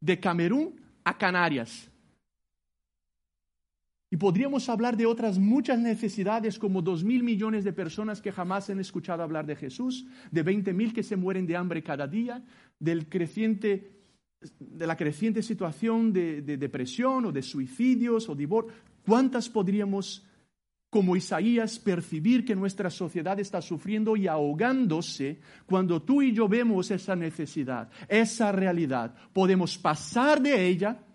De 0.00 0.18
Camerún 0.20 0.80
a 1.04 1.16
Canarias. 1.16 1.90
Y 4.08 4.18
podríamos 4.18 4.68
hablar 4.68 4.96
de 4.96 5.04
otras 5.04 5.38
muchas 5.38 5.80
necesidades, 5.80 6.60
como 6.60 6.80
dos 6.80 7.02
mil 7.02 7.24
millones 7.24 7.64
de 7.64 7.72
personas 7.72 8.22
que 8.22 8.30
jamás 8.30 8.70
han 8.70 8.78
escuchado 8.78 9.22
hablar 9.22 9.46
de 9.46 9.56
Jesús, 9.56 10.06
de 10.30 10.42
veinte 10.44 10.72
mil 10.72 10.92
que 10.92 11.02
se 11.02 11.16
mueren 11.16 11.46
de 11.46 11.56
hambre 11.56 11.82
cada 11.82 12.06
día, 12.06 12.44
del 12.78 13.08
creciente, 13.08 13.90
de 14.60 14.86
la 14.86 14.96
creciente 14.96 15.42
situación 15.42 16.12
de, 16.12 16.40
de 16.42 16.56
depresión 16.56 17.24
o 17.26 17.32
de 17.32 17.42
suicidios 17.42 18.28
o 18.28 18.36
divorcio. 18.36 18.72
¿Cuántas 19.04 19.48
podríamos, 19.48 20.24
como 20.88 21.16
Isaías, 21.16 21.80
percibir 21.80 22.44
que 22.44 22.54
nuestra 22.54 22.90
sociedad 22.90 23.40
está 23.40 23.60
sufriendo 23.60 24.16
y 24.16 24.28
ahogándose 24.28 25.40
cuando 25.66 26.02
tú 26.02 26.22
y 26.22 26.32
yo 26.32 26.46
vemos 26.48 26.92
esa 26.92 27.16
necesidad, 27.16 27.90
esa 28.08 28.52
realidad? 28.52 29.16
Podemos 29.32 29.76
pasar 29.76 30.40
de 30.40 30.68
ella 30.68 31.05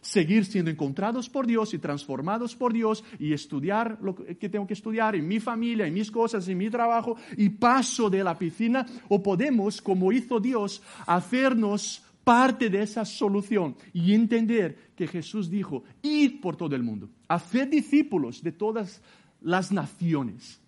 seguir 0.00 0.44
siendo 0.44 0.70
encontrados 0.70 1.28
por 1.28 1.46
Dios 1.46 1.74
y 1.74 1.78
transformados 1.78 2.56
por 2.56 2.72
Dios 2.72 3.04
y 3.18 3.32
estudiar 3.32 3.98
lo 4.00 4.14
que 4.14 4.48
tengo 4.48 4.66
que 4.66 4.74
estudiar 4.74 5.14
en 5.14 5.28
mi 5.28 5.40
familia, 5.40 5.86
en 5.86 5.94
mis 5.94 6.10
cosas, 6.10 6.48
en 6.48 6.58
mi 6.58 6.70
trabajo 6.70 7.16
y 7.36 7.48
paso 7.50 8.08
de 8.08 8.24
la 8.24 8.38
piscina 8.38 8.86
o 9.08 9.22
podemos, 9.22 9.80
como 9.82 10.12
hizo 10.12 10.40
Dios, 10.40 10.82
hacernos 11.06 12.04
parte 12.24 12.70
de 12.70 12.82
esa 12.82 13.04
solución 13.04 13.76
y 13.92 14.14
entender 14.14 14.92
que 14.94 15.06
Jesús 15.06 15.50
dijo, 15.50 15.84
id 16.02 16.40
por 16.40 16.56
todo 16.56 16.74
el 16.76 16.82
mundo, 16.82 17.10
hacer 17.28 17.68
discípulos 17.68 18.42
de 18.42 18.52
todas 18.52 19.02
las 19.40 19.72
naciones, 19.72 20.60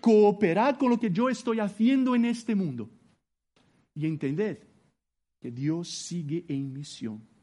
cooperad 0.00 0.76
con 0.76 0.90
lo 0.90 0.98
que 0.98 1.10
yo 1.10 1.28
estoy 1.28 1.60
haciendo 1.60 2.14
en 2.14 2.24
este 2.24 2.54
mundo. 2.54 2.90
Y 3.94 4.06
entended 4.06 4.58
que 5.40 5.50
Dios 5.50 5.88
sigue 5.88 6.44
en 6.48 6.72
misión 6.72 7.33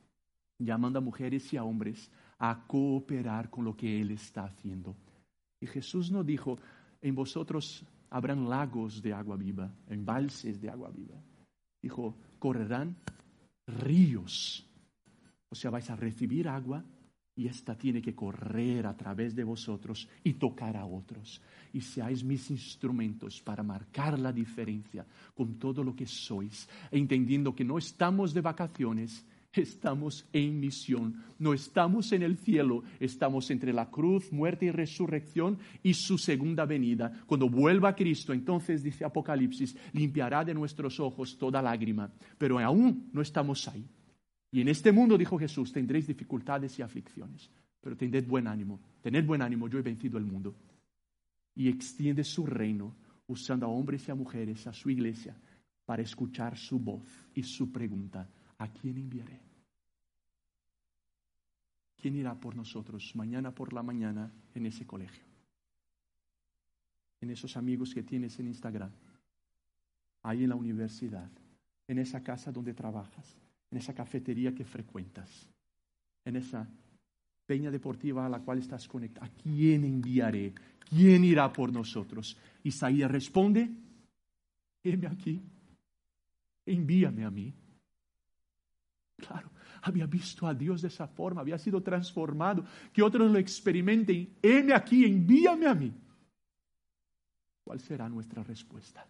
llamando 0.66 1.00
a 1.00 1.02
mujeres 1.02 1.52
y 1.54 1.58
a 1.58 1.64
hombres 1.64 2.10
a 2.40 2.66
cooperar 2.68 3.50
con 3.50 3.66
lo 3.66 3.76
que 3.76 4.02
Él 4.02 4.12
está 4.12 4.46
haciendo. 4.46 4.96
Y 5.60 5.68
Jesús 5.68 6.12
no 6.12 6.24
dijo, 6.24 6.58
en 7.02 7.16
vosotros 7.16 7.86
habrán 8.10 8.50
lagos 8.50 9.02
de 9.02 9.14
agua 9.14 9.38
viva, 9.38 9.72
embalses 9.88 10.60
de 10.60 10.70
agua 10.70 10.90
viva. 10.90 11.16
Dijo, 11.82 12.16
correrán 12.40 12.96
ríos. 13.68 14.68
O 15.50 15.56
sea, 15.56 15.70
vais 15.70 15.90
a 15.90 15.96
recibir 15.96 16.48
agua 16.48 16.84
y 17.36 17.48
esta 17.48 17.78
tiene 17.78 18.02
que 18.02 18.14
correr 18.14 18.86
a 18.86 18.96
través 18.96 19.36
de 19.36 19.44
vosotros 19.44 20.08
y 20.24 20.34
tocar 20.34 20.76
a 20.78 20.86
otros. 20.86 21.42
Y 21.74 21.82
seáis 21.82 22.24
mis 22.24 22.52
instrumentos 22.52 23.42
para 23.42 23.64
marcar 23.64 24.20
la 24.20 24.34
diferencia 24.34 25.06
con 25.34 25.58
todo 25.58 25.84
lo 25.84 25.96
que 25.96 26.06
sois, 26.06 26.68
entendiendo 26.92 27.56
que 27.56 27.64
no 27.64 27.78
estamos 27.78 28.34
de 28.34 28.42
vacaciones, 28.42 29.26
estamos 29.60 30.26
en 30.32 30.60
misión. 30.60 31.24
No 31.38 31.54
estamos 31.54 32.12
en 32.14 32.24
el 32.24 32.38
cielo, 32.38 32.84
estamos 33.00 33.52
entre 33.52 33.74
la 33.74 33.90
cruz, 33.90 34.32
muerte 34.32 34.66
y 34.66 34.72
resurrección 34.72 35.58
y 35.84 35.94
su 35.94 36.18
segunda 36.18 36.66
venida. 36.66 37.12
Cuando 37.26 37.50
vuelva 37.50 37.96
Cristo, 37.96 38.34
entonces 38.34 38.84
dice 38.84 39.04
Apocalipsis, 39.04 39.76
limpiará 39.94 40.46
de 40.46 40.54
nuestros 40.54 41.00
ojos 41.00 41.38
toda 41.38 41.62
lágrima. 41.62 42.12
Pero 42.38 42.60
aún 42.60 43.10
no 43.12 43.22
estamos 43.22 43.68
ahí. 43.68 43.86
Y 44.52 44.62
en 44.62 44.70
este 44.70 44.92
mundo, 44.92 45.18
dijo 45.18 45.38
Jesús, 45.38 45.72
tendréis 45.72 46.08
dificultades 46.08 46.78
y 46.80 46.82
aflicciones. 46.82 47.50
Pero 47.82 47.98
tened 47.98 48.26
buen 48.28 48.48
ánimo, 48.48 48.80
tened 49.02 49.26
buen 49.26 49.42
ánimo, 49.42 49.68
yo 49.68 49.80
he 49.80 49.82
vencido 49.82 50.18
el 50.18 50.26
mundo. 50.26 50.56
Y 51.56 51.68
extiende 51.68 52.24
su 52.24 52.46
reino 52.46 52.96
usando 53.28 53.66
a 53.66 53.70
hombres 53.70 54.08
y 54.08 54.12
a 54.12 54.16
mujeres, 54.16 54.68
a 54.68 54.74
su 54.74 54.90
iglesia, 54.90 55.36
para 55.86 56.02
escuchar 56.02 56.58
su 56.58 56.80
voz 56.80 57.04
y 57.34 57.44
su 57.44 57.72
pregunta 57.72 58.30
¿A 58.62 58.68
quién 58.68 58.96
enviaré? 58.98 59.40
¿Quién 62.00 62.16
irá 62.16 62.36
por 62.40 62.56
nosotros 62.56 63.12
mañana 63.16 63.50
por 63.50 63.74
la 63.74 63.82
mañana 63.82 64.32
en 64.54 64.68
ese 64.68 64.86
colegio? 64.86 65.26
En 67.22 67.32
esos 67.32 67.58
amigos 67.58 67.92
que 67.92 68.04
tienes 68.04 68.38
en 68.40 68.48
Instagram, 68.50 68.92
ahí 70.22 70.44
en 70.44 70.50
la 70.50 70.56
universidad, 70.56 71.32
en 71.88 71.98
esa 71.98 72.22
casa 72.22 72.52
donde 72.52 72.76
trabajas, 72.76 73.36
en 73.72 73.80
esa 73.80 73.96
cafetería 73.96 74.54
que 74.54 74.64
frecuentas, 74.64 75.50
en 76.24 76.36
esa 76.36 76.70
peña 77.48 77.72
deportiva 77.72 78.28
a 78.28 78.30
la 78.30 78.42
cual 78.42 78.60
estás 78.60 78.88
conectado. 78.88 79.26
¿A 79.26 79.30
quién 79.30 79.86
enviaré? 79.86 80.54
¿Quién 80.88 81.24
irá 81.24 81.52
por 81.52 81.74
nosotros? 81.74 82.38
Isaías 82.64 83.10
responde, 83.10 83.72
heme 84.84 85.08
aquí, 85.08 85.42
envíame 86.68 87.26
a 87.26 87.32
mí. 87.32 87.52
Claro, 89.28 89.52
había 89.84 90.08
visto 90.08 90.48
a 90.48 90.54
Dios 90.54 90.82
de 90.82 90.88
esa 90.88 91.08
forma, 91.08 91.42
había 91.42 91.58
sido 91.58 91.82
transformado, 91.82 92.66
que 92.92 93.04
otros 93.04 93.32
lo 93.32 93.38
experimenten. 93.38 94.38
Heme 94.42 94.74
aquí, 94.74 95.06
envíame 95.06 95.68
a 95.68 95.76
mí. 95.76 95.94
¿Cuál 97.64 97.80
será 97.80 98.10
nuestra 98.10 98.44
respuesta? 98.44 99.06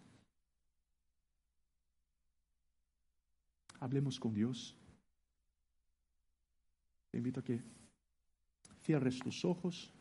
Hablemos 3.80 4.20
con 4.20 4.34
Dios. 4.34 4.76
Te 7.09 7.18
invito 7.18 7.39
a 7.39 7.43
que 7.43 7.62
cierres 8.84 9.18
tus 9.20 9.43
ojos 9.43 9.91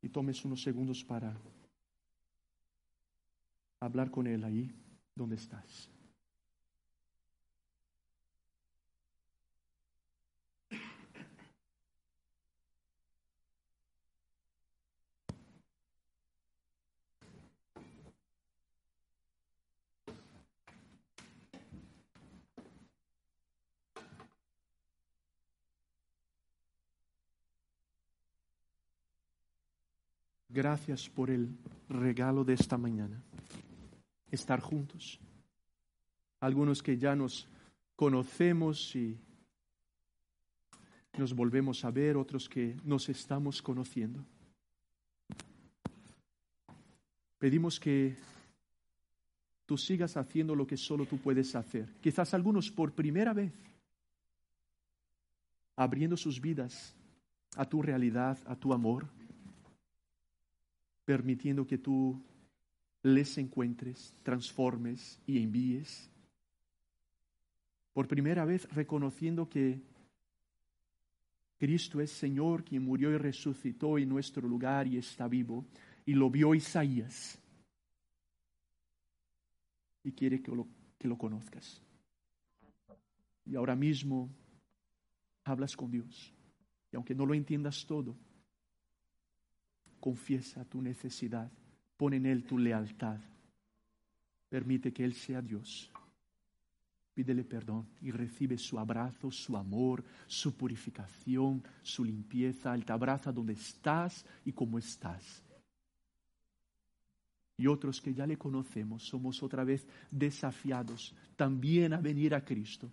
y 0.00 0.08
tomes 0.08 0.44
unos 0.44 0.62
segundos 0.62 1.02
para 1.02 1.34
hablar 3.80 4.10
con 4.10 4.26
Él 4.26 4.44
ahí 4.44 4.70
donde 5.14 5.36
estás. 5.36 5.93
Gracias 30.54 31.10
por 31.10 31.30
el 31.30 31.48
regalo 31.88 32.44
de 32.44 32.54
esta 32.54 32.78
mañana, 32.78 33.20
estar 34.30 34.60
juntos. 34.60 35.18
Algunos 36.38 36.80
que 36.80 36.96
ya 36.96 37.16
nos 37.16 37.48
conocemos 37.96 38.94
y 38.94 39.18
nos 41.18 41.34
volvemos 41.34 41.84
a 41.84 41.90
ver, 41.90 42.16
otros 42.16 42.48
que 42.48 42.76
nos 42.84 43.08
estamos 43.08 43.60
conociendo. 43.60 44.24
Pedimos 47.36 47.80
que 47.80 48.14
tú 49.66 49.76
sigas 49.76 50.16
haciendo 50.16 50.54
lo 50.54 50.68
que 50.68 50.76
solo 50.76 51.04
tú 51.04 51.18
puedes 51.18 51.56
hacer. 51.56 51.92
Quizás 52.00 52.32
algunos 52.32 52.70
por 52.70 52.92
primera 52.92 53.32
vez, 53.32 53.52
abriendo 55.74 56.16
sus 56.16 56.40
vidas 56.40 56.94
a 57.56 57.64
tu 57.64 57.82
realidad, 57.82 58.38
a 58.46 58.54
tu 58.54 58.72
amor 58.72 59.08
permitiendo 61.04 61.66
que 61.66 61.78
tú 61.78 62.20
les 63.02 63.36
encuentres, 63.38 64.14
transformes 64.22 65.20
y 65.26 65.42
envíes. 65.42 66.10
Por 67.92 68.08
primera 68.08 68.44
vez 68.44 68.68
reconociendo 68.74 69.48
que 69.48 69.80
Cristo 71.58 72.00
es 72.00 72.10
Señor, 72.10 72.64
quien 72.64 72.84
murió 72.84 73.10
y 73.10 73.18
resucitó 73.18 73.98
en 73.98 74.08
nuestro 74.08 74.48
lugar 74.48 74.86
y 74.86 74.96
está 74.96 75.28
vivo, 75.28 75.64
y 76.04 76.14
lo 76.14 76.30
vio 76.30 76.54
Isaías. 76.54 77.38
Y 80.02 80.12
quiere 80.12 80.42
que 80.42 80.52
lo, 80.52 80.66
que 80.98 81.08
lo 81.08 81.16
conozcas. 81.16 81.80
Y 83.46 83.56
ahora 83.56 83.76
mismo 83.76 84.30
hablas 85.44 85.76
con 85.76 85.90
Dios. 85.90 86.32
Y 86.90 86.96
aunque 86.96 87.14
no 87.14 87.26
lo 87.26 87.34
entiendas 87.34 87.86
todo, 87.86 88.16
Confiesa 90.04 90.66
tu 90.66 90.82
necesidad. 90.82 91.50
Pon 91.96 92.12
en 92.12 92.26
Él 92.26 92.44
tu 92.44 92.58
lealtad. 92.58 93.18
Permite 94.50 94.92
que 94.92 95.02
Él 95.02 95.14
sea 95.14 95.40
Dios. 95.40 95.90
Pídele 97.14 97.42
perdón 97.42 97.88
y 98.02 98.10
recibe 98.10 98.58
su 98.58 98.78
abrazo, 98.78 99.30
su 99.30 99.56
amor, 99.56 100.04
su 100.26 100.54
purificación, 100.58 101.62
su 101.82 102.04
limpieza. 102.04 102.74
Él 102.74 102.84
te 102.84 102.92
abraza 102.92 103.32
donde 103.32 103.54
estás 103.54 104.26
y 104.44 104.52
como 104.52 104.78
estás. 104.78 105.42
Y 107.56 107.66
otros 107.66 108.02
que 108.02 108.12
ya 108.12 108.26
le 108.26 108.36
conocemos, 108.36 109.04
somos 109.04 109.42
otra 109.42 109.64
vez 109.64 109.86
desafiados 110.10 111.14
también 111.34 111.94
a 111.94 112.02
venir 112.02 112.34
a 112.34 112.44
Cristo 112.44 112.90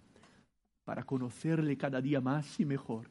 para 0.85 1.03
conocerle 1.03 1.75
cada 1.75 1.99
día 1.99 2.21
más 2.21 2.57
y 2.57 2.63
mejor 2.63 3.09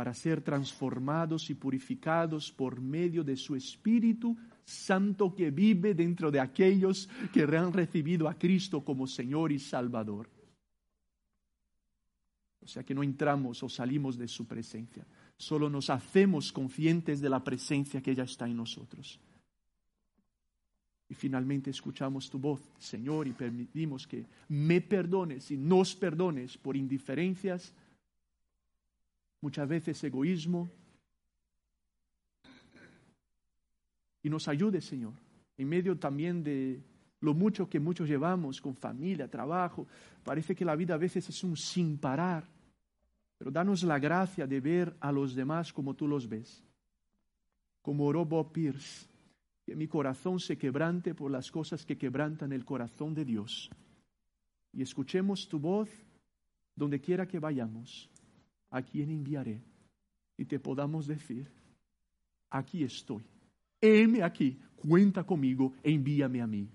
para 0.00 0.14
ser 0.14 0.40
transformados 0.40 1.50
y 1.50 1.54
purificados 1.54 2.50
por 2.50 2.80
medio 2.80 3.22
de 3.22 3.36
su 3.36 3.54
Espíritu 3.54 4.34
Santo 4.64 5.34
que 5.34 5.50
vive 5.50 5.92
dentro 5.92 6.30
de 6.30 6.40
aquellos 6.40 7.06
que 7.30 7.42
han 7.42 7.70
recibido 7.70 8.26
a 8.26 8.32
Cristo 8.32 8.82
como 8.82 9.06
Señor 9.06 9.52
y 9.52 9.58
Salvador. 9.58 10.30
O 12.62 12.66
sea 12.66 12.82
que 12.82 12.94
no 12.94 13.02
entramos 13.02 13.62
o 13.62 13.68
salimos 13.68 14.16
de 14.16 14.26
su 14.26 14.46
presencia, 14.46 15.06
solo 15.36 15.68
nos 15.68 15.90
hacemos 15.90 16.50
conscientes 16.50 17.20
de 17.20 17.28
la 17.28 17.44
presencia 17.44 18.00
que 18.00 18.14
ya 18.14 18.24
está 18.24 18.48
en 18.48 18.56
nosotros. 18.56 19.20
Y 21.10 21.14
finalmente 21.14 21.68
escuchamos 21.68 22.30
tu 22.30 22.38
voz, 22.38 22.62
Señor, 22.78 23.28
y 23.28 23.32
permitimos 23.32 24.06
que 24.06 24.24
me 24.48 24.80
perdones 24.80 25.50
y 25.50 25.58
nos 25.58 25.94
perdones 25.94 26.56
por 26.56 26.74
indiferencias, 26.74 27.74
muchas 29.40 29.68
veces 29.68 30.02
egoísmo. 30.04 30.70
Y 34.22 34.28
nos 34.28 34.48
ayude, 34.48 34.80
Señor, 34.80 35.14
en 35.56 35.68
medio 35.68 35.98
también 35.98 36.42
de 36.42 36.82
lo 37.20 37.34
mucho 37.34 37.68
que 37.68 37.80
muchos 37.80 38.08
llevamos 38.08 38.60
con 38.60 38.76
familia, 38.76 39.28
trabajo. 39.28 39.86
Parece 40.24 40.54
que 40.54 40.64
la 40.64 40.76
vida 40.76 40.94
a 40.94 40.98
veces 40.98 41.28
es 41.28 41.44
un 41.44 41.56
sin 41.56 41.98
parar. 41.98 42.46
Pero 43.38 43.50
danos 43.50 43.82
la 43.82 43.98
gracia 43.98 44.46
de 44.46 44.60
ver 44.60 44.94
a 45.00 45.10
los 45.10 45.34
demás 45.34 45.72
como 45.72 45.94
tú 45.94 46.06
los 46.06 46.28
ves. 46.28 46.62
Como 47.80 48.04
oró 48.04 48.26
Bob 48.26 48.52
Pierce, 48.52 49.08
que 49.64 49.74
mi 49.74 49.88
corazón 49.88 50.38
se 50.38 50.58
quebrante 50.58 51.14
por 51.14 51.30
las 51.30 51.50
cosas 51.50 51.86
que 51.86 51.96
quebrantan 51.96 52.52
el 52.52 52.66
corazón 52.66 53.14
de 53.14 53.24
Dios. 53.24 53.70
Y 54.72 54.82
escuchemos 54.82 55.48
tu 55.48 55.58
voz 55.58 55.88
donde 56.76 57.00
quiera 57.00 57.26
que 57.26 57.38
vayamos 57.38 58.10
a 58.70 58.82
quien 58.82 59.10
enviaré 59.10 59.60
y 60.36 60.44
te 60.44 60.58
podamos 60.58 61.06
decir, 61.06 61.46
aquí 62.48 62.82
estoy, 62.82 63.22
heme 63.80 64.22
aquí, 64.22 64.58
cuenta 64.76 65.24
conmigo, 65.24 65.74
e 65.82 65.92
envíame 65.92 66.40
a 66.40 66.46
mí. 66.46 66.68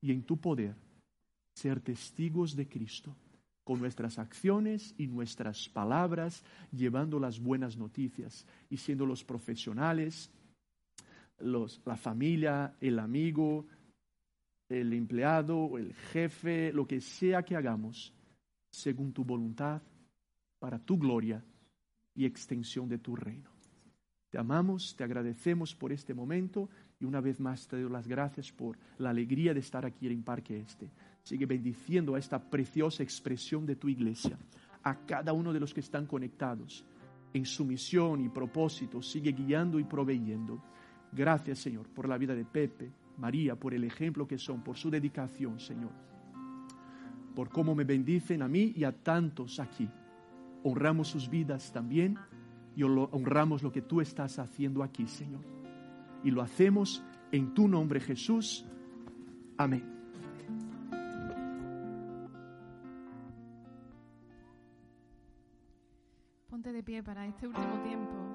Y 0.00 0.12
en 0.12 0.22
tu 0.22 0.36
poder, 0.38 0.74
ser 1.54 1.80
testigos 1.80 2.56
de 2.56 2.68
Cristo, 2.68 3.14
con 3.64 3.80
nuestras 3.80 4.18
acciones 4.18 4.94
y 4.98 5.06
nuestras 5.06 5.68
palabras, 5.68 6.42
llevando 6.72 7.18
las 7.18 7.40
buenas 7.40 7.76
noticias 7.76 8.46
y 8.70 8.76
siendo 8.76 9.06
los 9.06 9.24
profesionales, 9.24 10.30
los, 11.38 11.80
la 11.84 11.96
familia, 11.96 12.74
el 12.80 12.98
amigo, 12.98 13.66
el 14.68 14.92
empleado, 14.92 15.78
el 15.78 15.94
jefe, 15.94 16.72
lo 16.72 16.86
que 16.86 17.00
sea 17.00 17.44
que 17.44 17.56
hagamos, 17.56 18.12
según 18.70 19.12
tu 19.12 19.24
voluntad 19.24 19.80
para 20.66 20.80
tu 20.80 20.98
gloria 20.98 21.40
y 22.12 22.24
extensión 22.24 22.88
de 22.88 22.98
tu 22.98 23.14
reino. 23.14 23.48
Te 24.28 24.36
amamos, 24.36 24.96
te 24.96 25.04
agradecemos 25.04 25.76
por 25.76 25.92
este 25.92 26.12
momento 26.12 26.68
y 26.98 27.04
una 27.04 27.20
vez 27.20 27.38
más 27.38 27.68
te 27.68 27.80
doy 27.80 27.88
las 27.88 28.08
gracias 28.08 28.50
por 28.50 28.76
la 28.98 29.10
alegría 29.10 29.54
de 29.54 29.60
estar 29.60 29.86
aquí 29.86 30.08
en 30.08 30.24
Parque 30.24 30.58
Este. 30.58 30.90
Sigue 31.22 31.46
bendiciendo 31.46 32.16
a 32.16 32.18
esta 32.18 32.40
preciosa 32.40 33.04
expresión 33.04 33.64
de 33.64 33.76
tu 33.76 33.88
iglesia, 33.88 34.36
a 34.82 35.06
cada 35.06 35.32
uno 35.32 35.52
de 35.52 35.60
los 35.60 35.72
que 35.72 35.78
están 35.78 36.04
conectados 36.04 36.84
en 37.32 37.46
su 37.46 37.64
misión 37.64 38.20
y 38.20 38.28
propósito. 38.28 39.00
Sigue 39.00 39.30
guiando 39.30 39.78
y 39.78 39.84
proveyendo. 39.84 40.60
Gracias, 41.12 41.60
Señor, 41.60 41.86
por 41.90 42.08
la 42.08 42.18
vida 42.18 42.34
de 42.34 42.44
Pepe, 42.44 42.90
María, 43.18 43.54
por 43.54 43.72
el 43.72 43.84
ejemplo 43.84 44.26
que 44.26 44.36
son, 44.36 44.64
por 44.64 44.76
su 44.76 44.90
dedicación, 44.90 45.60
Señor, 45.60 45.92
por 47.36 47.50
cómo 47.50 47.72
me 47.76 47.84
bendicen 47.84 48.42
a 48.42 48.48
mí 48.48 48.72
y 48.74 48.82
a 48.82 48.90
tantos 48.90 49.60
aquí 49.60 49.88
honramos 50.66 51.08
sus 51.08 51.30
vidas 51.30 51.72
también 51.72 52.18
y 52.74 52.82
honramos 52.82 53.62
lo 53.62 53.70
que 53.70 53.82
tú 53.82 54.00
estás 54.00 54.38
haciendo 54.38 54.82
aquí, 54.82 55.06
Señor. 55.06 55.44
Y 56.24 56.30
lo 56.30 56.42
hacemos 56.42 57.02
en 57.30 57.54
tu 57.54 57.68
nombre, 57.68 58.00
Jesús. 58.00 58.66
Amén. 59.56 59.84
Ponte 66.50 66.72
de 66.72 66.82
pie 66.82 67.02
para 67.02 67.26
este 67.26 67.46
último 67.46 67.82
tiempo. 67.82 68.25